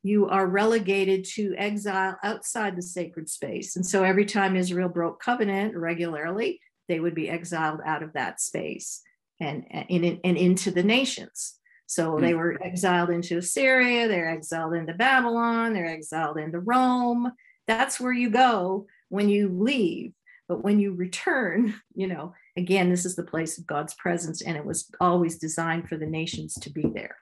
[0.03, 3.77] you are relegated to exile outside the sacred space.
[3.77, 8.41] And so every time Israel broke covenant regularly, they would be exiled out of that
[8.41, 9.03] space
[9.41, 11.55] and, and, and into the nations.
[11.87, 12.23] So hmm.
[12.23, 17.33] they were exiled into Assyria, they're exiled into Babylon, they're exiled into Rome.
[17.67, 20.13] That's where you go when you leave.
[20.49, 24.57] But when you return, you know, again, this is the place of God's presence, and
[24.57, 27.17] it was always designed for the nations to be there.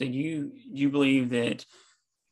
[0.00, 1.66] So you you believe that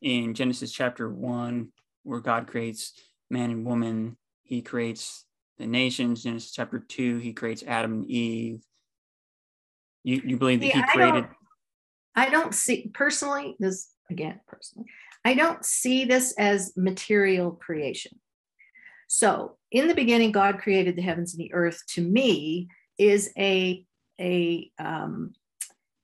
[0.01, 1.69] in Genesis chapter one,
[2.03, 2.95] where God creates
[3.29, 5.27] man and woman, He creates
[5.59, 6.23] the nations.
[6.23, 8.65] Genesis chapter two, He creates Adam and Eve.
[10.03, 11.25] You you believe that Yeah, He I created?
[11.25, 11.33] don't-
[12.15, 14.89] I don't see personally this again personally.
[15.27, 18.19] I don't see this as material creation.
[19.09, 21.83] So, in the beginning, God created the heavens and the earth.
[21.91, 23.85] To me, is a
[24.19, 25.35] a um,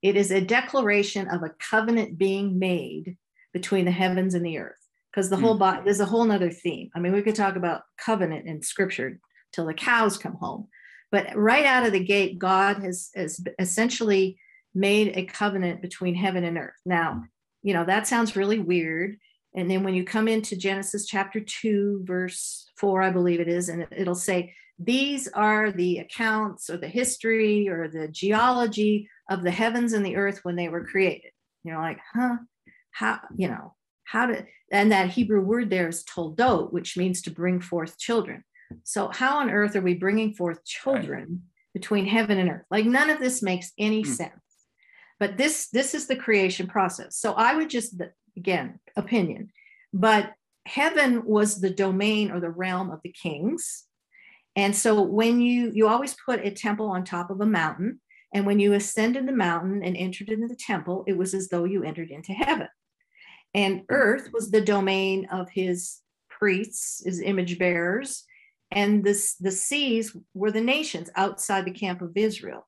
[0.05, 3.17] it is a declaration of a covenant being made
[3.55, 4.77] between the heavens and the earth.
[5.11, 5.61] Because the whole mm.
[5.61, 6.91] body, there's a whole nother theme.
[6.95, 9.19] I mean, we could talk about covenant in Scripture
[9.53, 10.69] till the cows come home,
[11.11, 14.37] but right out of the gate, God has, has essentially
[14.75, 16.81] made a covenant between heaven and earth.
[16.85, 17.25] Now,
[17.63, 19.17] you know, that sounds really weird.
[19.55, 23.71] And then when you come into Genesis chapter 2, verse 4, I believe it is,
[23.71, 29.51] and it'll say, These are the accounts or the history or the geology of the
[29.51, 31.31] heavens and the earth when they were created.
[31.63, 32.39] You're like, huh?
[32.91, 33.75] How, you know,
[34.05, 38.45] how did, and that Hebrew word there is toldot, which means to bring forth children.
[38.83, 42.67] So, how on earth are we bringing forth children between heaven and earth?
[42.71, 44.11] Like, none of this makes any Hmm.
[44.11, 44.33] sense.
[45.21, 47.17] But this this is the creation process.
[47.17, 48.01] So, I would just
[48.37, 49.51] again opinion,
[49.93, 50.33] but
[50.67, 53.85] heaven was the domain or the realm of the kings.
[54.57, 58.01] And so, when you you always put a temple on top of a mountain,
[58.33, 61.65] and when you ascended the mountain and entered into the temple, it was as though
[61.65, 62.69] you entered into heaven.
[63.53, 68.25] And earth was the domain of his priests, his image bearers,
[68.71, 72.67] and this the seas were the nations outside the camp of Israel.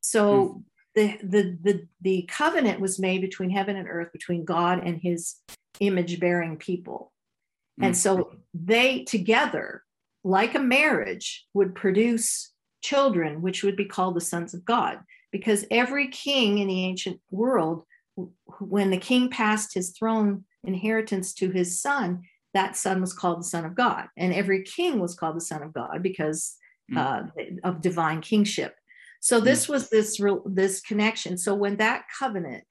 [0.00, 0.62] So
[0.94, 5.36] the, the the the covenant was made between heaven and earth, between God and his
[5.80, 7.12] image bearing people.
[7.80, 7.96] And Mm.
[7.96, 9.82] so they together,
[10.24, 12.50] like a marriage, would produce
[12.82, 14.98] children, which would be called the sons of God,
[15.30, 17.84] because every king in the ancient world,
[18.58, 22.22] when the king passed his throne inheritance to his son,
[22.54, 25.62] that son was called the son of God, and every king was called the son
[25.62, 26.56] of God because
[26.90, 26.98] Mm.
[26.98, 28.76] uh, of divine kingship.
[29.20, 31.38] So this was this this connection.
[31.38, 32.64] So when that covenant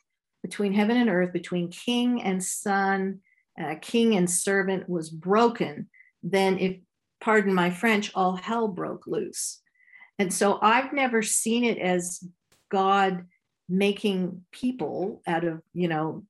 [0.44, 3.22] between heaven and earth, between king and son,
[3.60, 5.90] uh, king and servant was broken,
[6.22, 6.78] then if
[7.24, 9.62] pardon my French, all hell broke loose.
[10.20, 12.22] And so I've never seen it as
[12.70, 13.26] God
[13.70, 16.26] making people out of, you know,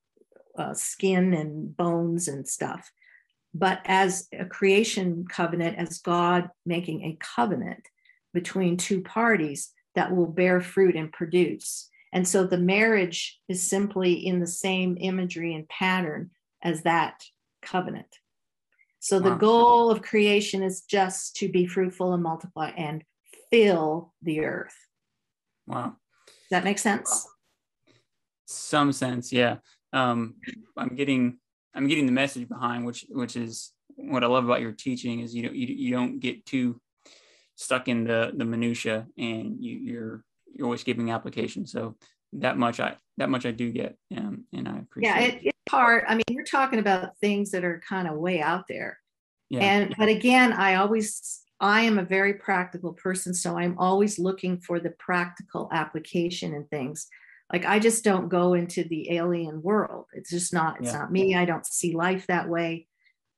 [0.55, 2.91] uh, skin and bones and stuff,
[3.55, 7.87] but as a creation covenant, as God making a covenant
[8.31, 11.89] between two parties that will bear fruit and produce.
[12.11, 16.29] And so the marriage is simply in the same imagery and pattern
[16.61, 17.23] as that
[17.63, 18.19] covenant.
[19.03, 19.37] So the Wow.
[19.37, 23.03] goal of creation is just to be fruitful and multiply and
[23.51, 24.77] fill the earth.
[25.67, 25.97] Wow.
[26.25, 27.27] Does that make sense?
[28.45, 29.55] some sense yeah
[29.93, 30.35] um
[30.75, 31.39] i'm getting
[31.73, 35.33] i'm getting the message behind which which is what i love about your teaching is
[35.33, 36.79] you don't you, you don't get too
[37.55, 40.23] stuck in the the minutia and you you're
[40.53, 41.95] you're always giving application so
[42.33, 45.33] that much i that much i do get um, and i appreciate Yeah, it.
[45.35, 46.03] it, it's hard.
[46.07, 48.99] I mean, you're talking about things that are kind of way out there.
[49.49, 54.19] yeah And but again, I always I am a very practical person, so I'm always
[54.19, 57.07] looking for the practical application and things.
[57.51, 60.05] Like I just don't go into the alien world.
[60.13, 60.79] It's just not.
[60.79, 60.99] It's Yeah.
[60.99, 61.35] not me.
[61.35, 62.87] I don't see life that way,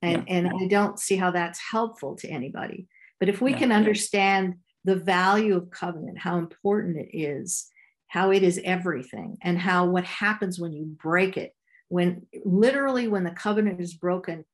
[0.01, 2.87] and and I don't see how that's helpful to anybody.
[3.19, 3.59] But if we Yeah.
[3.59, 7.67] can understand the value of covenant, how important it is,
[8.15, 11.51] how it is everything, and how what happens when you break it,
[11.89, 14.45] when literally when the covenant is broken,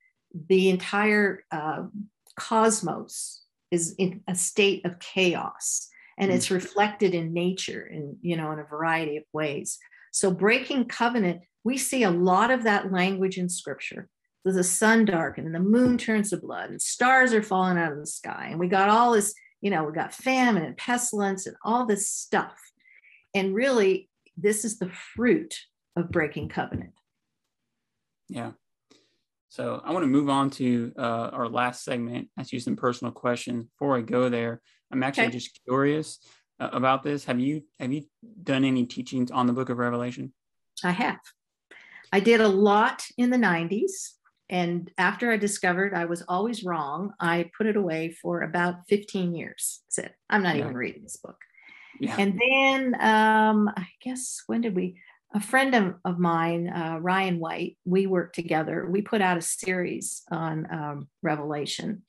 [0.49, 1.83] the entire uh,
[2.35, 6.35] cosmos is in a state of chaos and Mm.
[6.35, 9.77] it's reflected in nature in you know in a variety of ways
[10.11, 14.09] so breaking covenant we see a lot of that language in scripture
[14.43, 17.99] the sun darkened and the moon turns to blood and stars are falling out of
[17.99, 21.55] the sky and we got all this you know, we got famine and pestilence and
[21.63, 22.57] all this stuff.
[23.33, 25.55] And really, this is the fruit
[25.95, 26.93] of breaking covenant.
[28.29, 28.51] Yeah.
[29.49, 32.29] So I want to move on to uh, our last segment.
[32.39, 33.65] Ask you some personal questions.
[33.65, 35.37] Before I go there, I'm actually Okay.
[35.37, 36.19] just curious
[36.59, 37.25] uh, about this.
[37.25, 38.03] Have you have you
[38.43, 40.33] done any teachings on the Book of Revelation?
[40.83, 41.19] I have.
[42.13, 44.11] I did a lot in the 90s.
[44.49, 49.33] And after I discovered I was always wrong, I put it away for about 15
[49.33, 49.81] years.
[49.89, 50.63] Said, I'm not Yeah.
[50.65, 51.37] even reading this book.
[52.17, 54.99] And then um, I guess when did we?
[55.33, 58.85] A friend of, of mine, uh, Ryan White, we worked together.
[58.89, 62.03] We put out a series on um, Revelation,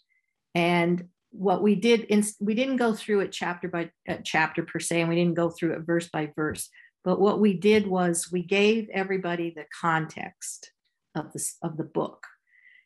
[0.55, 4.81] and what we did, in, we didn't go through it chapter by uh, chapter per
[4.81, 6.69] se, and we didn't go through it verse by verse.
[7.05, 10.73] But what we did was we gave everybody the context
[11.14, 12.27] of this of the book.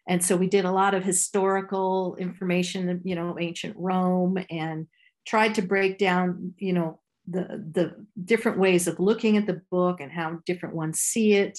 [0.08, 4.86] And so we did a lot of historical information, you know, ancient Rome and
[5.26, 10.00] tried to break down, you know, the the different ways of looking at the book
[10.00, 11.58] and how different ones see it.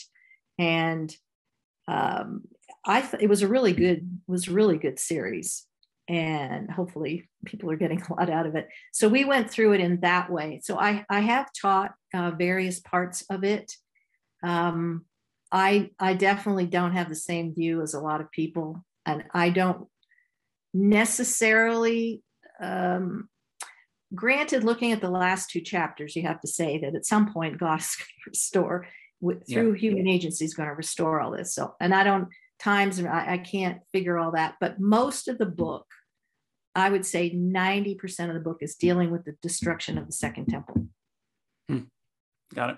[0.58, 1.14] And
[1.88, 2.44] um,
[2.86, 5.66] I th- it was a really good was a really good series,
[6.08, 8.70] and hopefully people are getting a lot out of it.
[8.94, 10.62] So we went through it in that way.
[10.64, 13.74] So I I have taught uh, various parts of it.
[14.44, 15.06] Um,
[15.52, 19.50] I I definitely don't have the same view as a lot of people, and I
[19.50, 19.88] don't
[20.74, 22.24] necessarily.
[22.60, 23.30] Um,
[24.16, 27.58] granted, looking at the last two chapters, you have to say that at some point
[27.60, 28.88] God's going to restore
[29.22, 29.56] with, Yeah.
[29.60, 31.54] through human agencies going to restore all this.
[31.54, 32.30] So, and I don't
[32.60, 35.86] times I, I can't figure all that, but most of the book,
[36.74, 40.12] I would say ninety percent of the book is dealing with the destruction of the
[40.14, 40.88] second temple.
[42.56, 42.78] Got it.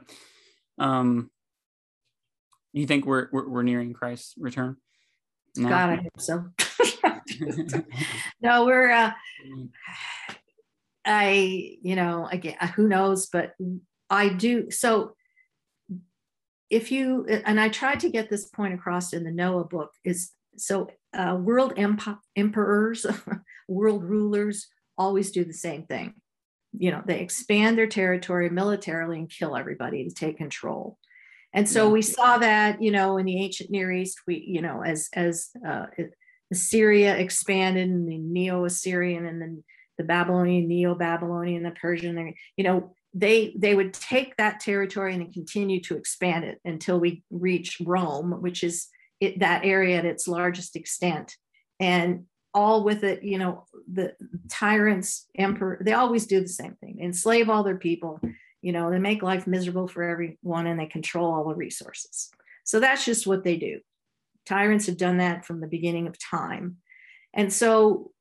[0.80, 1.30] Um,
[2.74, 4.78] you think we're we're, we're nearing Christ's return?
[5.56, 5.70] No?
[5.70, 6.46] God, I hope so.
[8.42, 8.90] no, we're.
[8.92, 9.12] uh
[11.06, 13.54] I, you know, again, who knows, but
[14.10, 14.70] I do.
[14.72, 15.14] So
[16.70, 20.32] if you, and I tried to get this point across in the Noah book, is
[20.58, 23.06] so uh, world emp- emperors,
[23.68, 24.68] world rulers
[24.98, 26.14] always do the same thing.
[26.78, 30.98] You know, they expand their territory militarily and kill everybody to take control.
[31.54, 31.94] And so Yeah.
[31.94, 35.50] we saw that, you know, in the ancient Near East, we, you know, as as
[35.68, 35.88] uh,
[36.52, 39.64] Assyria expanded and the Neo-Assyrian and then
[40.00, 45.82] the Babylonian, Neo-Babylonian, the Persian, you know, they they would take that territory and continue
[45.82, 48.88] to expand it until we reach Rome, which is
[49.20, 51.36] it, that area at its largest extent,
[51.80, 54.14] and all with it, you know, the
[54.50, 58.22] tyrants, emperor, they always do the same thing: enslave all their people.
[58.62, 62.30] You know, they make life miserable for everyone, and they control all the resources.
[62.64, 63.80] So that's just what they do.
[64.46, 66.78] Tyrants have done that from the beginning of time,
[67.34, 68.12] and so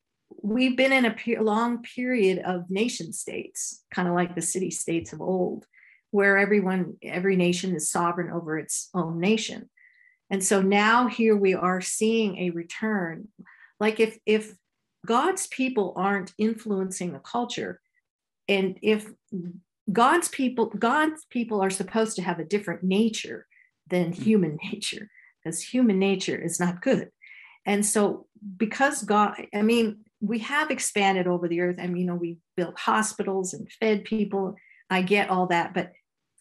[0.42, 4.70] we've been in a pe- long period of nation states, kind of like the city
[4.70, 5.66] states of old,
[6.10, 9.68] where everyone, every nation is sovereign over its own nation.
[10.30, 13.28] And so now here we are seeing a return.
[13.80, 14.54] Like if if
[15.06, 17.80] God's people aren't influencing the culture,
[18.48, 19.06] and if
[19.90, 23.46] God's people, God's people are supposed to have a different nature
[23.88, 24.22] than hmm.
[24.22, 25.08] human nature,
[25.42, 27.10] because human nature is not good.
[27.64, 28.26] And so
[28.56, 31.76] because God, I mean, we have expanded over the earth.
[31.78, 34.56] I mean, you know, we built hospitals and fed people.
[34.90, 35.74] I get all that.
[35.74, 35.92] But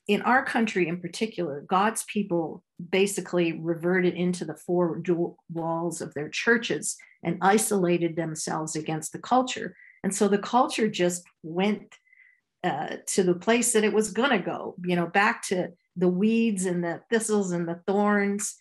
[0.08, 5.02] in our country in particular, God's people basically reverted into the four
[5.52, 9.76] walls of their churches and isolated themselves against the culture.
[10.04, 11.96] And so the culture just went
[12.64, 16.08] uh, to the place that it was going to go, you know, back to the
[16.08, 18.56] weeds and the thistles and the thorns.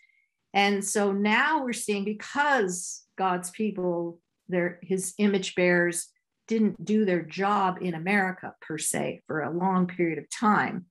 [0.53, 6.09] And so now we're seeing because God's people their his image bearers
[6.47, 10.86] didn't do their job in America per se for a long period of time.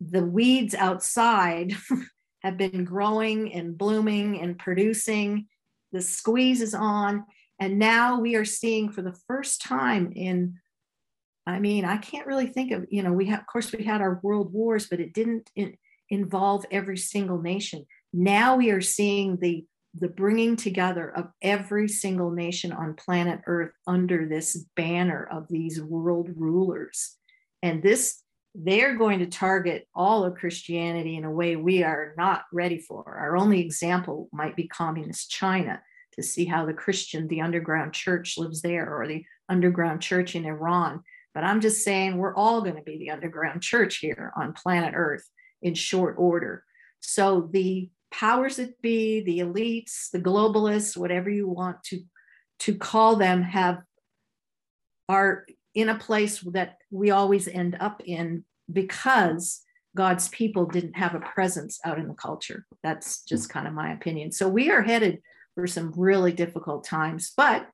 [0.00, 1.74] The weeds outside
[2.42, 5.46] have been growing and blooming and producing.
[5.92, 7.24] The squeeze is on.
[7.58, 10.54] And now we are seeing for the first time in,
[11.46, 14.00] I mean, I can't really think of, you know, we have, of course, we had
[14.00, 15.76] our world wars, but it didn't in,
[16.10, 17.86] involve every single nation.
[18.12, 19.64] Now we are seeing the
[19.98, 25.80] the bringing together of every single nation on planet Earth under this banner of these
[25.80, 27.16] world rulers.
[27.62, 28.22] And this,
[28.54, 33.04] they're going to target all of Christianity in a way we are not ready for.
[33.06, 35.80] Our only example might be communist China
[36.12, 40.44] to see how the Christian, the underground church lives there, or the underground church in
[40.44, 41.02] Iran.
[41.34, 44.94] But I'm just saying we're all going to be the underground church here on planet
[44.96, 45.28] Earth
[45.62, 46.64] in short order.
[47.00, 52.00] So the powers that be, the elites, the globalists, whatever you want to,
[52.58, 53.78] to call them, have
[55.08, 55.44] are
[55.74, 59.62] in a place that we always end up in because
[59.94, 62.64] God's people didn't have a presence out in the culture.
[62.82, 64.32] That's just kind of my opinion.
[64.32, 65.20] So we are headed
[65.54, 67.32] for some really difficult times.
[67.36, 67.68] But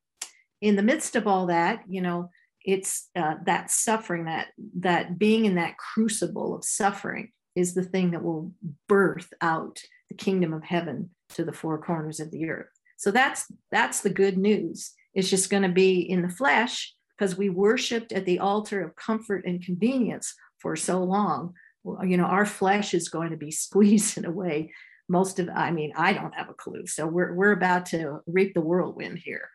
[0.61, 2.31] in the midst of all that, you know,
[2.65, 4.49] it's uh, that suffering, that
[4.81, 8.53] that being in that crucible of suffering is the thing that will
[8.89, 9.81] birth out
[10.13, 12.69] the kingdom of heaven to the four corners of the earth.
[12.99, 14.93] So that's that's the good news.
[15.15, 18.97] It's just going to be in the flesh because we worshiped at the altar of
[18.97, 21.55] comfort and convenience for so long.
[22.03, 24.73] You know, our flesh is going to be squeezed in a way.
[25.09, 26.87] Most of, I mean, I don't have a clue.
[26.87, 29.49] So we're we're about to reap the whirlwind here.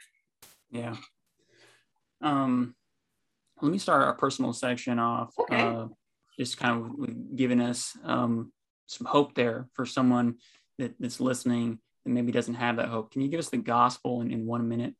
[0.72, 0.96] Yeah.
[2.22, 2.76] Um,
[3.62, 5.34] let me start our personal section off.
[5.40, 5.62] Okay.
[5.62, 5.86] Uh,
[6.40, 8.52] just kind of giving us um,
[8.88, 10.36] some hope there for someone
[10.78, 13.12] that, that's listening and maybe doesn't have that hope.
[13.12, 14.96] Can you give us the gospel in, in one minute?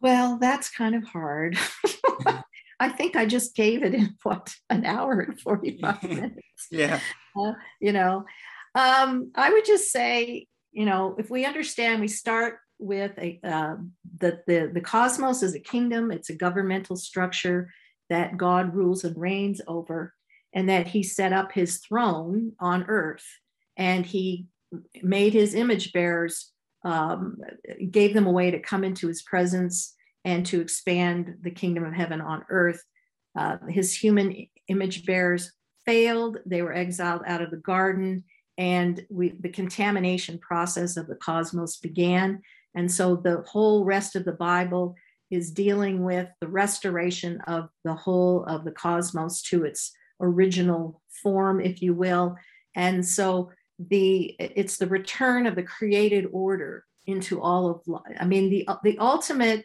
[0.00, 1.58] Well, that's kind of hard.
[2.80, 6.66] I think I just gave it in what an hour and 45 minutes.
[6.70, 7.00] Yeah.
[7.38, 8.24] Uh, you know,
[8.74, 13.76] um, I would just say, you know, if we understand, we start with a uh,
[14.18, 16.10] the, the the cosmos is a kingdom.
[16.10, 17.70] It's a governmental structure
[18.08, 20.14] that God rules and reigns over,
[20.52, 23.26] and that He set up His throne on earth,
[23.76, 24.46] and He
[25.02, 26.52] made His image bearers,
[26.84, 27.36] um,
[27.90, 29.94] gave them a way to come into His presence
[30.24, 32.82] and to expand the kingdom of heaven on earth.
[33.36, 35.52] Uh, his human image bearers
[35.86, 38.24] failed; they were exiled out of the garden
[38.60, 42.42] and we, the contamination process of the cosmos began.
[42.74, 44.96] And so the whole rest of the Bible
[45.30, 51.60] is dealing with the restoration of the whole of the cosmos to its original form,
[51.60, 52.36] if you will.
[52.74, 58.16] And so the it's the return of the created order into all of life.
[58.18, 59.64] I mean, the the ultimate,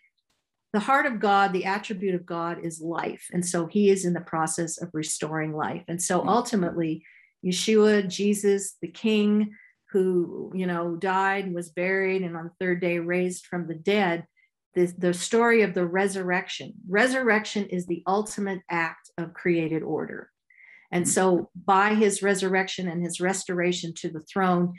[0.73, 3.27] the heart of God, the attribute of God is life.
[3.31, 5.83] And so he is in the process of restoring life.
[5.87, 6.29] And so hmm.
[6.29, 7.03] ultimately,
[7.45, 9.51] Yeshua, Jesus, the King,
[9.95, 13.73] who you know died and was buried and on the third day raised from the
[13.75, 14.25] dead
[14.73, 20.29] the, the story of the resurrection resurrection is the ultimate act of created order
[20.95, 21.09] and mm.
[21.09, 24.73] so by his resurrection and his restoration to the throne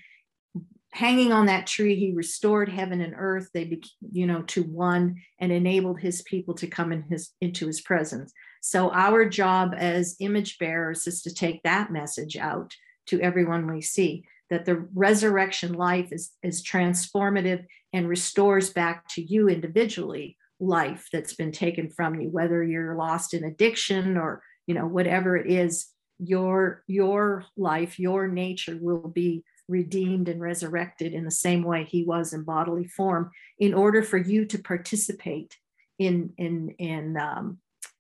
[0.93, 3.51] hanging on that tree he restored heaven and earth.
[3.53, 7.67] They be, you know to one and enabled his people to come in his into
[7.67, 8.33] his presence.
[8.63, 12.75] So our job as image bearers is to take that message out
[13.09, 19.23] to everyone we see that the resurrection life is, is transformative and restores back to
[19.23, 24.75] you individually life that's been taken from you whether you're lost in addiction or you
[24.75, 25.89] know whatever it is
[26.19, 32.05] your your life your nature will be redeemed and resurrected in the same way he
[32.05, 35.57] was in bodily form in order for you to participate
[35.99, 37.59] in in in um,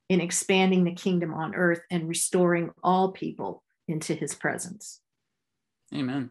[0.08, 5.00] in expanding the kingdom on earth and restoring all people into his presence
[5.94, 6.30] amen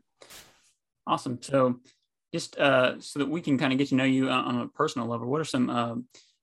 [1.07, 1.39] Awesome.
[1.41, 1.79] So,
[2.33, 5.07] just uh, so that we can kind of get to know you on a personal
[5.07, 5.95] level, what are some uh,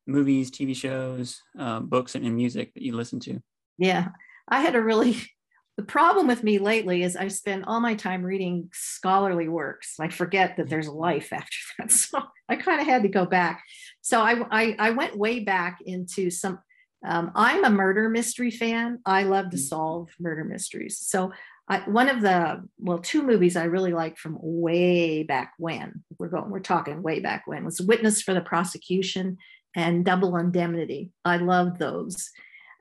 [0.06, 3.43] movies, TV shows, uh, books, and, and music that you listen to?
[3.78, 4.09] Yeah,
[4.52, 5.16] I had a really
[5.78, 9.94] the problem with me lately is I spend all my time reading scholarly works.
[9.98, 11.90] I forget that there's life after that.
[11.90, 13.64] So I kind of had to go back.
[14.02, 16.60] So I, I, I went way back into some.
[17.04, 19.00] Um, I'm a murder mystery fan.
[19.04, 19.60] I love to mm.
[19.60, 20.98] solve murder mysteries.
[20.98, 21.32] So
[21.68, 26.28] I, one of the well two movies i really like from way back when we're
[26.28, 29.38] going we're talking way back when was witness for the prosecution
[29.76, 32.30] and double indemnity i love those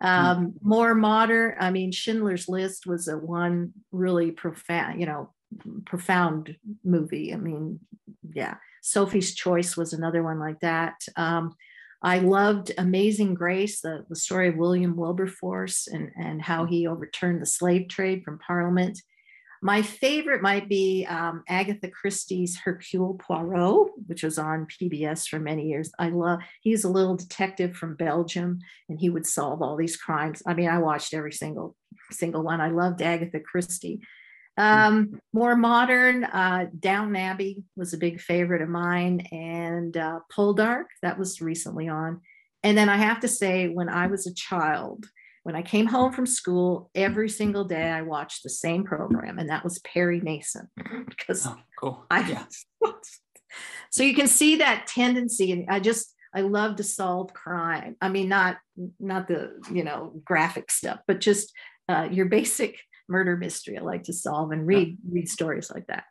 [0.01, 0.69] um, mm-hmm.
[0.69, 5.29] more modern i mean schindler's list was a one really profound you know
[5.85, 7.79] profound movie i mean
[8.33, 11.55] yeah sophie's choice was another one like that um,
[12.03, 17.41] I loved Amazing Grace, the, the story of William Wilberforce and, and how he overturned
[17.41, 18.99] the slave trade from Parliament.
[19.61, 25.67] My favorite might be um, Agatha Christie's Hercule Poirot, which was on PBS for many
[25.67, 25.91] years.
[25.99, 28.59] I love, he's a little detective from Belgium
[28.89, 30.41] and he would solve all these crimes.
[30.47, 31.75] I mean, I watched every single
[32.09, 32.59] single one.
[32.59, 34.01] I loved Agatha Christie.
[34.57, 40.85] Um, more modern, uh, Downton Abbey was a big favorite of mine, and uh, Poldark
[41.01, 42.21] that was recently on.
[42.63, 45.05] And then I have to say, when I was a child,
[45.43, 49.49] when I came home from school, every single day I watched the same program, and
[49.49, 50.67] that was Perry Mason
[51.09, 52.05] because oh, cool.
[52.11, 52.27] I.
[52.29, 52.45] Yeah.
[53.89, 57.95] so you can see that tendency, and I just I love to solve crime.
[58.01, 58.57] I mean, not
[58.99, 61.51] not the you know graphic stuff, but just
[61.89, 62.77] uh, your basic
[63.09, 65.11] murder mystery I like to solve and read yeah.
[65.11, 66.03] read stories like that.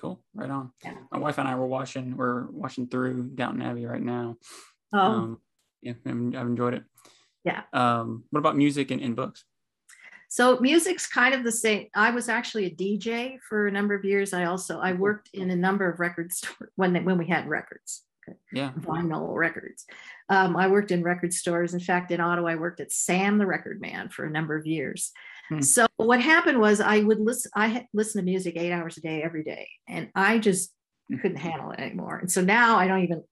[0.00, 0.72] Cool, right on.
[0.84, 0.94] Yeah.
[1.10, 4.36] My wife and I were watching we're watching through Downton Abbey right now.
[4.92, 5.40] Oh, um,
[5.80, 6.84] Yeah, I've I've enjoyed it.
[7.44, 7.62] Yeah.
[7.72, 9.44] Um, what about music and, and books?
[10.28, 11.88] So music's kind of the same.
[11.94, 14.32] I was actually a DJ for a number of years.
[14.32, 17.46] I also I worked in a number of record stores when they, when we had
[17.48, 18.02] records,
[18.52, 18.72] Yeah.
[18.78, 19.84] vinyl records.
[20.30, 21.74] Um, I worked in record stores.
[21.74, 24.66] In fact, in Ottawa, I worked at Sam the Record Man for a number of
[24.66, 25.12] years.
[25.50, 25.60] Hmm.
[25.60, 27.50] So what happened was I would listen.
[27.54, 30.72] I had listen to music eight hours a day every day, and I just
[31.10, 31.16] Hmm.
[31.18, 32.16] couldn't handle it anymore.
[32.18, 33.24] And so now I don't even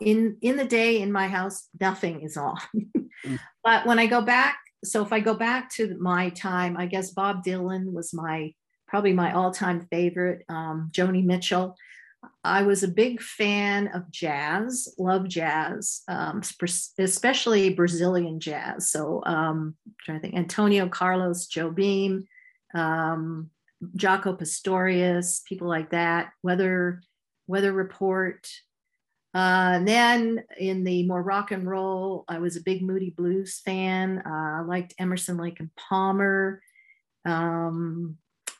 [0.00, 2.56] in in the day in my house nothing is on.
[3.26, 3.38] Mm.
[3.64, 7.10] but when I go back, so if I go back to my time, I guess
[7.10, 8.52] Bob Dylan was my
[8.86, 10.44] probably my all-time favorite.
[10.48, 11.76] Um, Joni Mitchell.
[12.42, 16.42] I was a big fan of jazz, love jazz, um,
[16.98, 18.88] especially Brazilian jazz.
[18.90, 22.24] So um, I'm trying to think, Antonio Carlos Jobim,
[22.74, 23.50] um,
[23.96, 26.30] Jaco Pastorius, people like that.
[26.42, 27.02] Weather
[27.46, 28.48] Weather Report.
[29.34, 34.22] Uh, then in the more rock and roll, I was a big Moody Blues fan.
[34.24, 36.62] Uh, I liked Emerson, Lake and Palmer.
[37.24, 38.16] Um,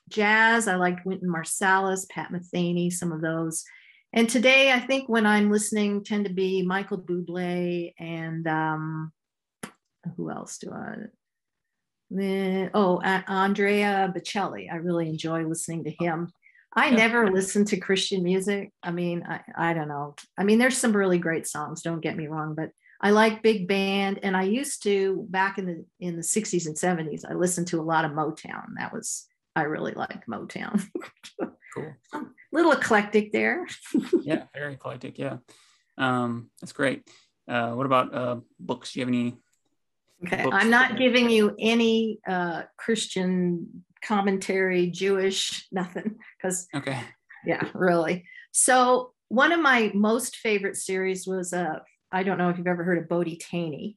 [0.09, 3.65] jazz, I liked Wynton Marsalis, Pat Metheny, some of those.
[4.13, 9.13] And today, I think when I'm listening, tend to be Michael Bublé and um,
[10.17, 10.97] who else do I?
[12.19, 14.73] Eh, oh, Andrea Bocelli.
[14.73, 16.31] I really enjoy listening to him.
[16.79, 16.97] I Yeah.
[16.97, 18.73] never listen to Christian music.
[18.83, 19.41] I mean, I,
[19.71, 20.15] I don't know.
[20.39, 23.69] I mean, there's some really great songs, don't get me wrong, but I like big
[23.69, 24.21] band.
[24.23, 27.81] And I used to back in the in the 60s and 70s, I listened to
[27.81, 28.67] a lot of Motown.
[28.79, 29.27] That was
[29.57, 30.85] I really like Motown.
[31.75, 31.95] Cool.
[32.53, 33.67] Little eclectic there.
[34.23, 35.19] Yeah, very eclectic.
[35.19, 35.39] Yeah.
[35.97, 37.09] Um, that's great.
[37.47, 38.93] Uh, what about uh, books?
[38.93, 39.37] Do you have any?
[40.27, 40.45] Okay.
[40.51, 47.01] I'm not giving you any uh Christian commentary, Jewish, nothing, because Okay.
[47.45, 48.25] yeah, really.
[48.53, 51.81] So one of my most favorite series was uh
[52.11, 53.97] I don't know if you've ever heard of Bodie Thoene.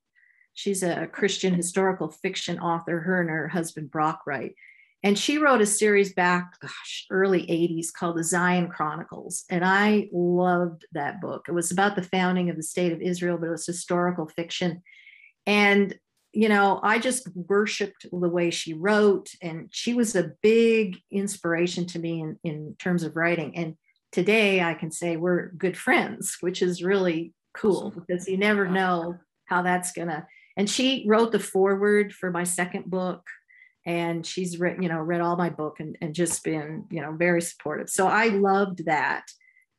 [0.54, 4.54] She's a Christian historical fiction author, her and her husband Brock write.
[5.04, 9.46] And she wrote a series back, gosh, early 80s called the Zion Chronicles.
[9.50, 11.46] And I loved that book.
[11.48, 14.84] It was about the founding of the state of Israel, but it was historical fiction.
[15.48, 15.98] And,
[16.34, 19.30] you know, I just worshiped the way she wrote.
[19.42, 23.56] And she was a big inspiration to me in, in terms of writing.
[23.56, 23.76] And
[24.12, 29.18] today I can say we're good friends, which is really cool because you never know
[29.46, 30.26] how that's to.
[30.56, 33.26] And she wrote the foreword for my second book
[33.86, 37.14] and she's written, you know, read all my book and, and just been, you know,
[37.14, 37.90] very supportive.
[37.90, 39.26] So I loved that.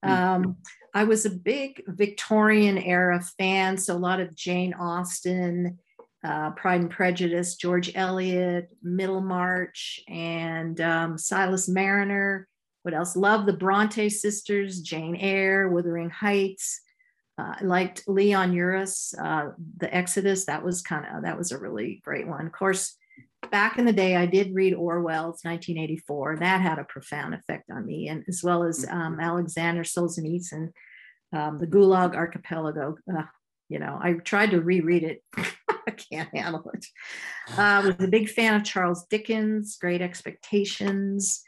[0.03, 0.57] Um,
[0.95, 5.79] I was a big Victorian era fan, so a lot of Jane Austen,
[6.25, 12.49] uh, Pride and Prejudice, George Eliot, Middlemarch, and um, Silas Marner.
[12.83, 13.17] What else?
[13.17, 16.81] Love the Bronte sisters, Jane Eyre, Wuthering Heights.
[17.39, 20.45] Uh, I liked Leon Uris, uh, The Exodus.
[20.45, 22.47] That was kind of that was a really great one.
[22.47, 22.97] Of course,
[23.51, 26.37] back in the day, I did read Orwell's 1984.
[26.37, 30.71] That had a profound effect on me, and as well as um, Alexander Solzhenitsyn,
[31.33, 32.97] um, the Gulag Archipelago.
[33.11, 33.23] Uh,
[33.69, 35.23] you know, I tried to reread it.
[35.89, 36.87] I can't handle it.
[37.57, 41.43] I was a big fan of Charles Dickens, Great Expectations,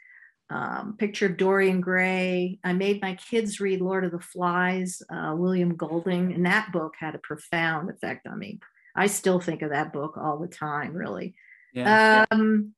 [0.49, 2.59] um, Picture of Dorian Gray.
[2.63, 6.93] I made my kids read Lord of the Flies, uh, William Golding, and that book
[6.99, 8.59] had a profound effect on me.
[8.95, 11.35] I still think of that book all the time, really.
[11.73, 12.25] Yeah.
[12.31, 12.73] Um,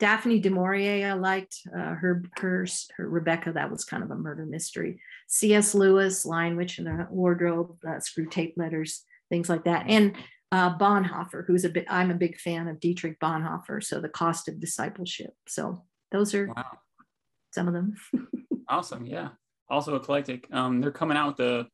[0.00, 2.66] Daphne du Maurier, I liked uh, her, her,
[2.96, 3.52] her Rebecca.
[3.52, 5.00] That was kind of a murder mystery.
[5.28, 5.76] C.S.
[5.76, 9.86] Lewis, Lion Witch in the Wardrobe, uh, Screwtape Letters, things like that.
[9.86, 10.16] And
[10.52, 13.82] uh, Bonhoeffer, who's a bit, I'm a big fan of Dietrich Bonhoeffer.
[13.82, 15.30] So the cost of discipleship.
[15.48, 16.78] So those are wow.
[17.50, 17.96] some of them.
[18.68, 19.04] Awesome.
[19.04, 19.30] Yeah.
[19.68, 20.46] Also eclectic.
[20.50, 21.66] Um, they're coming out with the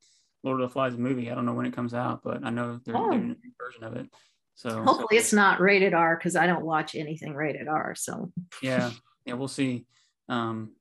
[0.43, 1.31] Lord of the Flies movie.
[1.31, 3.11] I don't know when it comes out, but I know they're, Oh.
[3.11, 4.07] doing a new version of it.
[4.55, 7.95] So Hopefully it's not rated R because I don't watch anything rated R.
[7.95, 8.91] So yeah,
[9.25, 9.85] yeah, we'll see.
[10.27, 10.73] Um,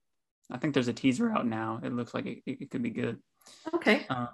[0.51, 1.79] I think there's a teaser out now.
[1.85, 3.19] It looks like it, it, it could be good.
[3.75, 4.07] okay.
[4.09, 4.29] Um,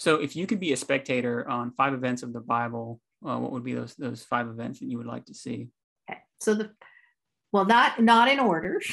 [0.00, 3.52] so if you could be a spectator on five events of the Bible, uh, what
[3.52, 5.68] would be those those five events that you would like to see?
[6.10, 6.20] Okay.
[6.40, 6.70] So the
[7.52, 8.80] well, not not in order.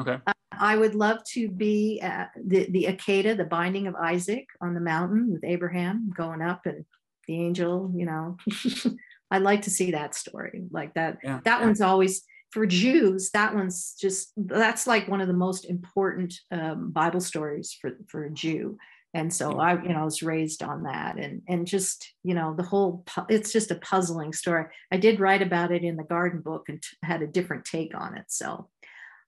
[0.00, 0.16] Okay.
[0.58, 4.80] I would love to be at the the Akeda, the binding of Isaac on the
[4.80, 6.86] mountain with Abraham going up and
[7.28, 7.92] the angel.
[7.94, 8.38] You know,
[9.30, 11.18] I'd like to see that story like that.
[11.22, 11.40] Yeah.
[11.44, 12.22] That one's always
[12.52, 13.30] for Jews.
[13.32, 18.24] That one's just that's like one of the most important um, Bible stories for for
[18.24, 18.78] a Jew.
[19.14, 22.54] And so I, you know, I was raised on that, and and just you know
[22.56, 23.04] the whole.
[23.28, 24.64] It's just a puzzling story.
[24.90, 28.16] I did write about it in the Garden Book and had a different take on
[28.16, 28.24] it.
[28.28, 28.68] So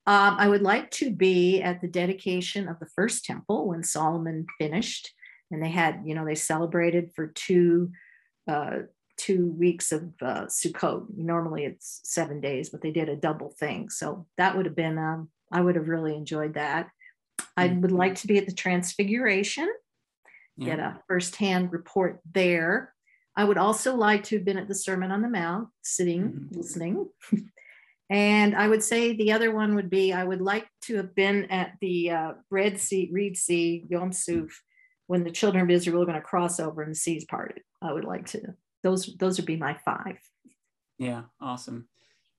[0.06, 4.46] um, I would like to be at the dedication of the first temple when Solomon
[4.58, 5.12] finished.
[5.50, 7.90] and they had, you know, they celebrated for two
[8.48, 8.80] uh,
[9.16, 11.06] two weeks of uh, Sukkot.
[11.16, 13.88] Normally it's seven days, but they did a double thing.
[13.88, 16.90] So that would have been, um, I would have really enjoyed that.
[17.56, 19.68] I would like to be at the Transfiguration,
[20.58, 22.92] get a firsthand report there.
[23.36, 26.56] I would also like to have been at the Sermon on the Mount, sitting, Mhm.
[26.56, 27.08] listening.
[28.10, 31.50] and I would say the other one would be I would like to have been
[31.50, 34.62] at the uh, Red Sea, Reed Sea, Yam Suf,
[35.06, 37.62] when the children of Israel were going to cross over and the seas parted.
[37.82, 38.54] I would like to.
[38.82, 40.18] Those those would be my five.
[40.98, 41.88] Yeah, awesome.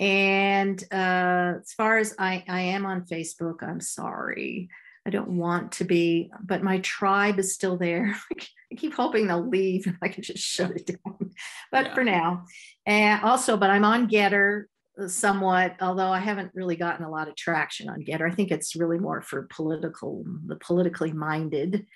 [0.00, 4.68] And uh, as far as I, I am on Facebook, I'm sorry.
[5.06, 8.16] I don't want to be, but my tribe is still there.
[8.72, 11.30] I keep hoping they'll leave and I can just shut it down.
[11.70, 11.94] But Yeah.
[11.94, 12.44] for now,
[12.86, 14.64] and also, but I'm on Gettr
[15.00, 18.30] uh, somewhat, although I haven't really gotten a lot of traction on Gettr.
[18.30, 21.86] I think it's really more for political, the politically minded.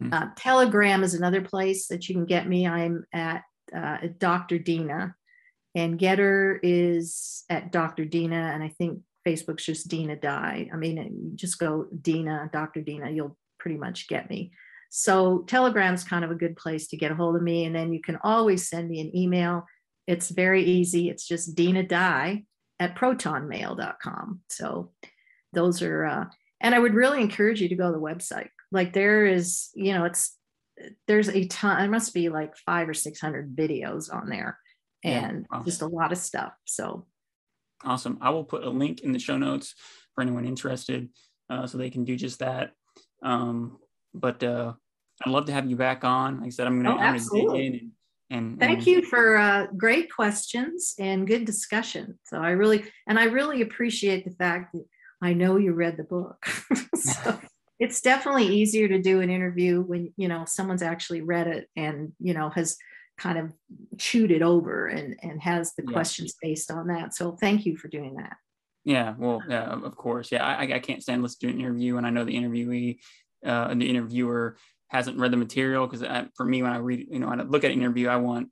[0.00, 0.12] Hmm.
[0.12, 2.66] Uh, Telegram is another place that you can get me.
[2.66, 3.42] I'm at,
[3.74, 4.58] uh, at Dr.
[4.58, 5.14] Dinah,
[5.74, 8.04] and Gettr is at Dr.
[8.04, 10.68] Dinah, and I think Facebook's just Dinah Dye.
[10.72, 12.82] I mean, you just go Dinah, Dr.
[12.82, 14.52] Dinah, you'll pretty much get me.
[14.90, 17.92] So Telegram's kind of a good place to get a hold of me, and then
[17.92, 19.66] you can always send me an email.
[20.06, 21.08] It's very easy.
[21.08, 22.44] It's just Dinah Dye
[22.78, 24.40] at protonmail.com.
[24.50, 24.92] So
[25.52, 26.24] those are, uh,
[26.60, 28.48] and I would really encourage you to go to the website.
[28.70, 30.36] Like there is, you know, it's
[31.06, 31.78] there's a ton.
[31.80, 34.58] There must be like five or six hundred videos on there,
[35.04, 35.62] Yeah, and wow.
[35.64, 36.52] just a lot of stuff.
[36.64, 37.06] So
[37.84, 38.18] Awesome.
[38.20, 39.74] I will put a link in the show notes
[40.14, 41.08] for anyone interested
[41.50, 42.72] uh, so they can do just that.
[43.22, 43.78] Um,
[44.14, 44.72] but uh,
[45.24, 46.38] I'd love to have you back on.
[46.38, 47.92] Like I said, I'm going Oh, to dig in
[48.30, 52.18] and, and thank and- you for uh, great questions and good discussion.
[52.24, 54.84] So I really and I really appreciate the fact that
[55.22, 56.44] I know you read the book.
[56.94, 57.38] so
[57.78, 62.12] it's definitely easier to do an interview when you know someone's actually read it and
[62.20, 62.76] you know has
[63.16, 63.52] kind of
[63.98, 65.92] chewed it over and and has the Yeah.
[65.92, 67.14] questions based on that.
[67.14, 68.36] So thank you for doing that.
[68.84, 70.30] Yeah, well, yeah, of course.
[70.30, 72.98] Yeah, I, I can't stand listening to an interview, and I know the interviewee,
[73.46, 74.58] uh, the interviewer
[74.88, 77.70] hasn't read the material because for me, when I read, you know, I look at
[77.70, 78.50] an interview, I want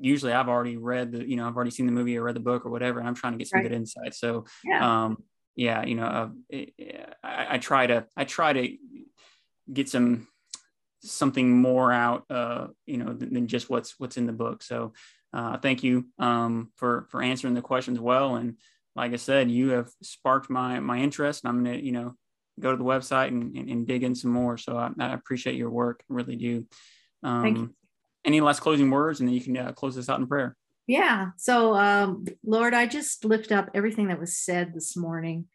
[0.00, 2.40] usually I've already read the, you know, I've already seen the movie or read the
[2.40, 3.68] book or whatever, and I'm trying to get some Right.
[3.68, 4.14] good insight.
[4.14, 5.04] So, Yeah.
[5.04, 5.22] um,
[5.56, 8.76] yeah, you know, uh, it- I, I try to, I try to
[9.70, 10.26] get some
[11.02, 14.62] something more out, uh, you know, than, than just what's what's in the book.
[14.62, 14.92] So,
[15.32, 18.56] uh, thank you um, for for answering the questions well and
[18.96, 22.14] like I said, you have sparked my my interest, and I'm gonna you know
[22.58, 24.58] go to the website and, and, and dig in some more.
[24.58, 26.66] So I, I appreciate your work, I really do.
[27.22, 27.74] Um, Thank you.
[28.24, 30.54] Any last closing words, and then you can uh, close this out in prayer.
[30.86, 31.28] Yeah.
[31.38, 35.46] So, um, Lord, I just lift up everything that was said this morning,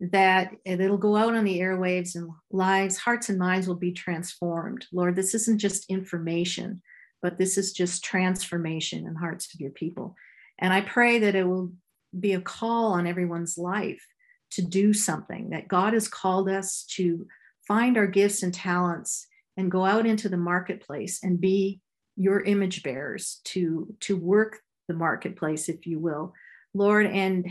[0.00, 4.86] that it'll go out on the airwaves and lives, hearts, and minds will be transformed.
[4.92, 6.82] Lord, this isn't just information,
[7.22, 10.14] but this is just transformation in hearts of your people.
[10.58, 11.72] And I pray that it will
[12.18, 14.04] be a call on everyone's life
[14.52, 17.26] to do something, that God has called us to
[17.66, 21.80] find our gifts and talents and go out into the marketplace and be
[22.16, 24.58] your image bearers to to work
[24.88, 26.32] the marketplace if you will
[26.72, 27.46] lord and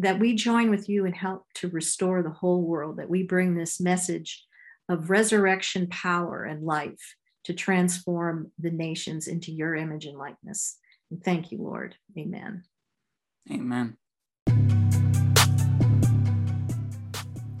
[0.00, 3.54] that we join with you and help to restore the whole world that we bring
[3.54, 4.44] this message
[4.88, 10.76] of resurrection power and life to transform the nations into your image and likeness
[11.10, 12.62] and thank you lord amen
[13.50, 13.96] Amen.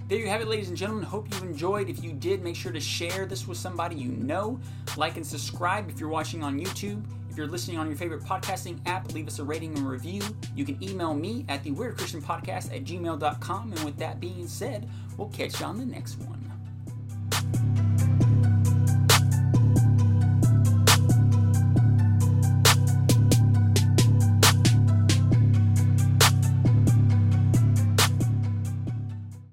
[0.08, 1.04] There you have it, ladies and gentlemen.
[1.04, 1.88] Hope you enjoyed.
[1.88, 4.58] If you did, make sure to share this with somebody you know.
[4.96, 7.04] Like and subscribe if you're watching on YouTube.
[7.40, 10.20] You're listening on your favorite podcasting app, leave us a rating and review.
[10.54, 13.72] You can email me at the Weird Christian Podcast at gmail.com.
[13.72, 14.86] And with that being said,
[15.16, 16.39] we'll catch you on the next one.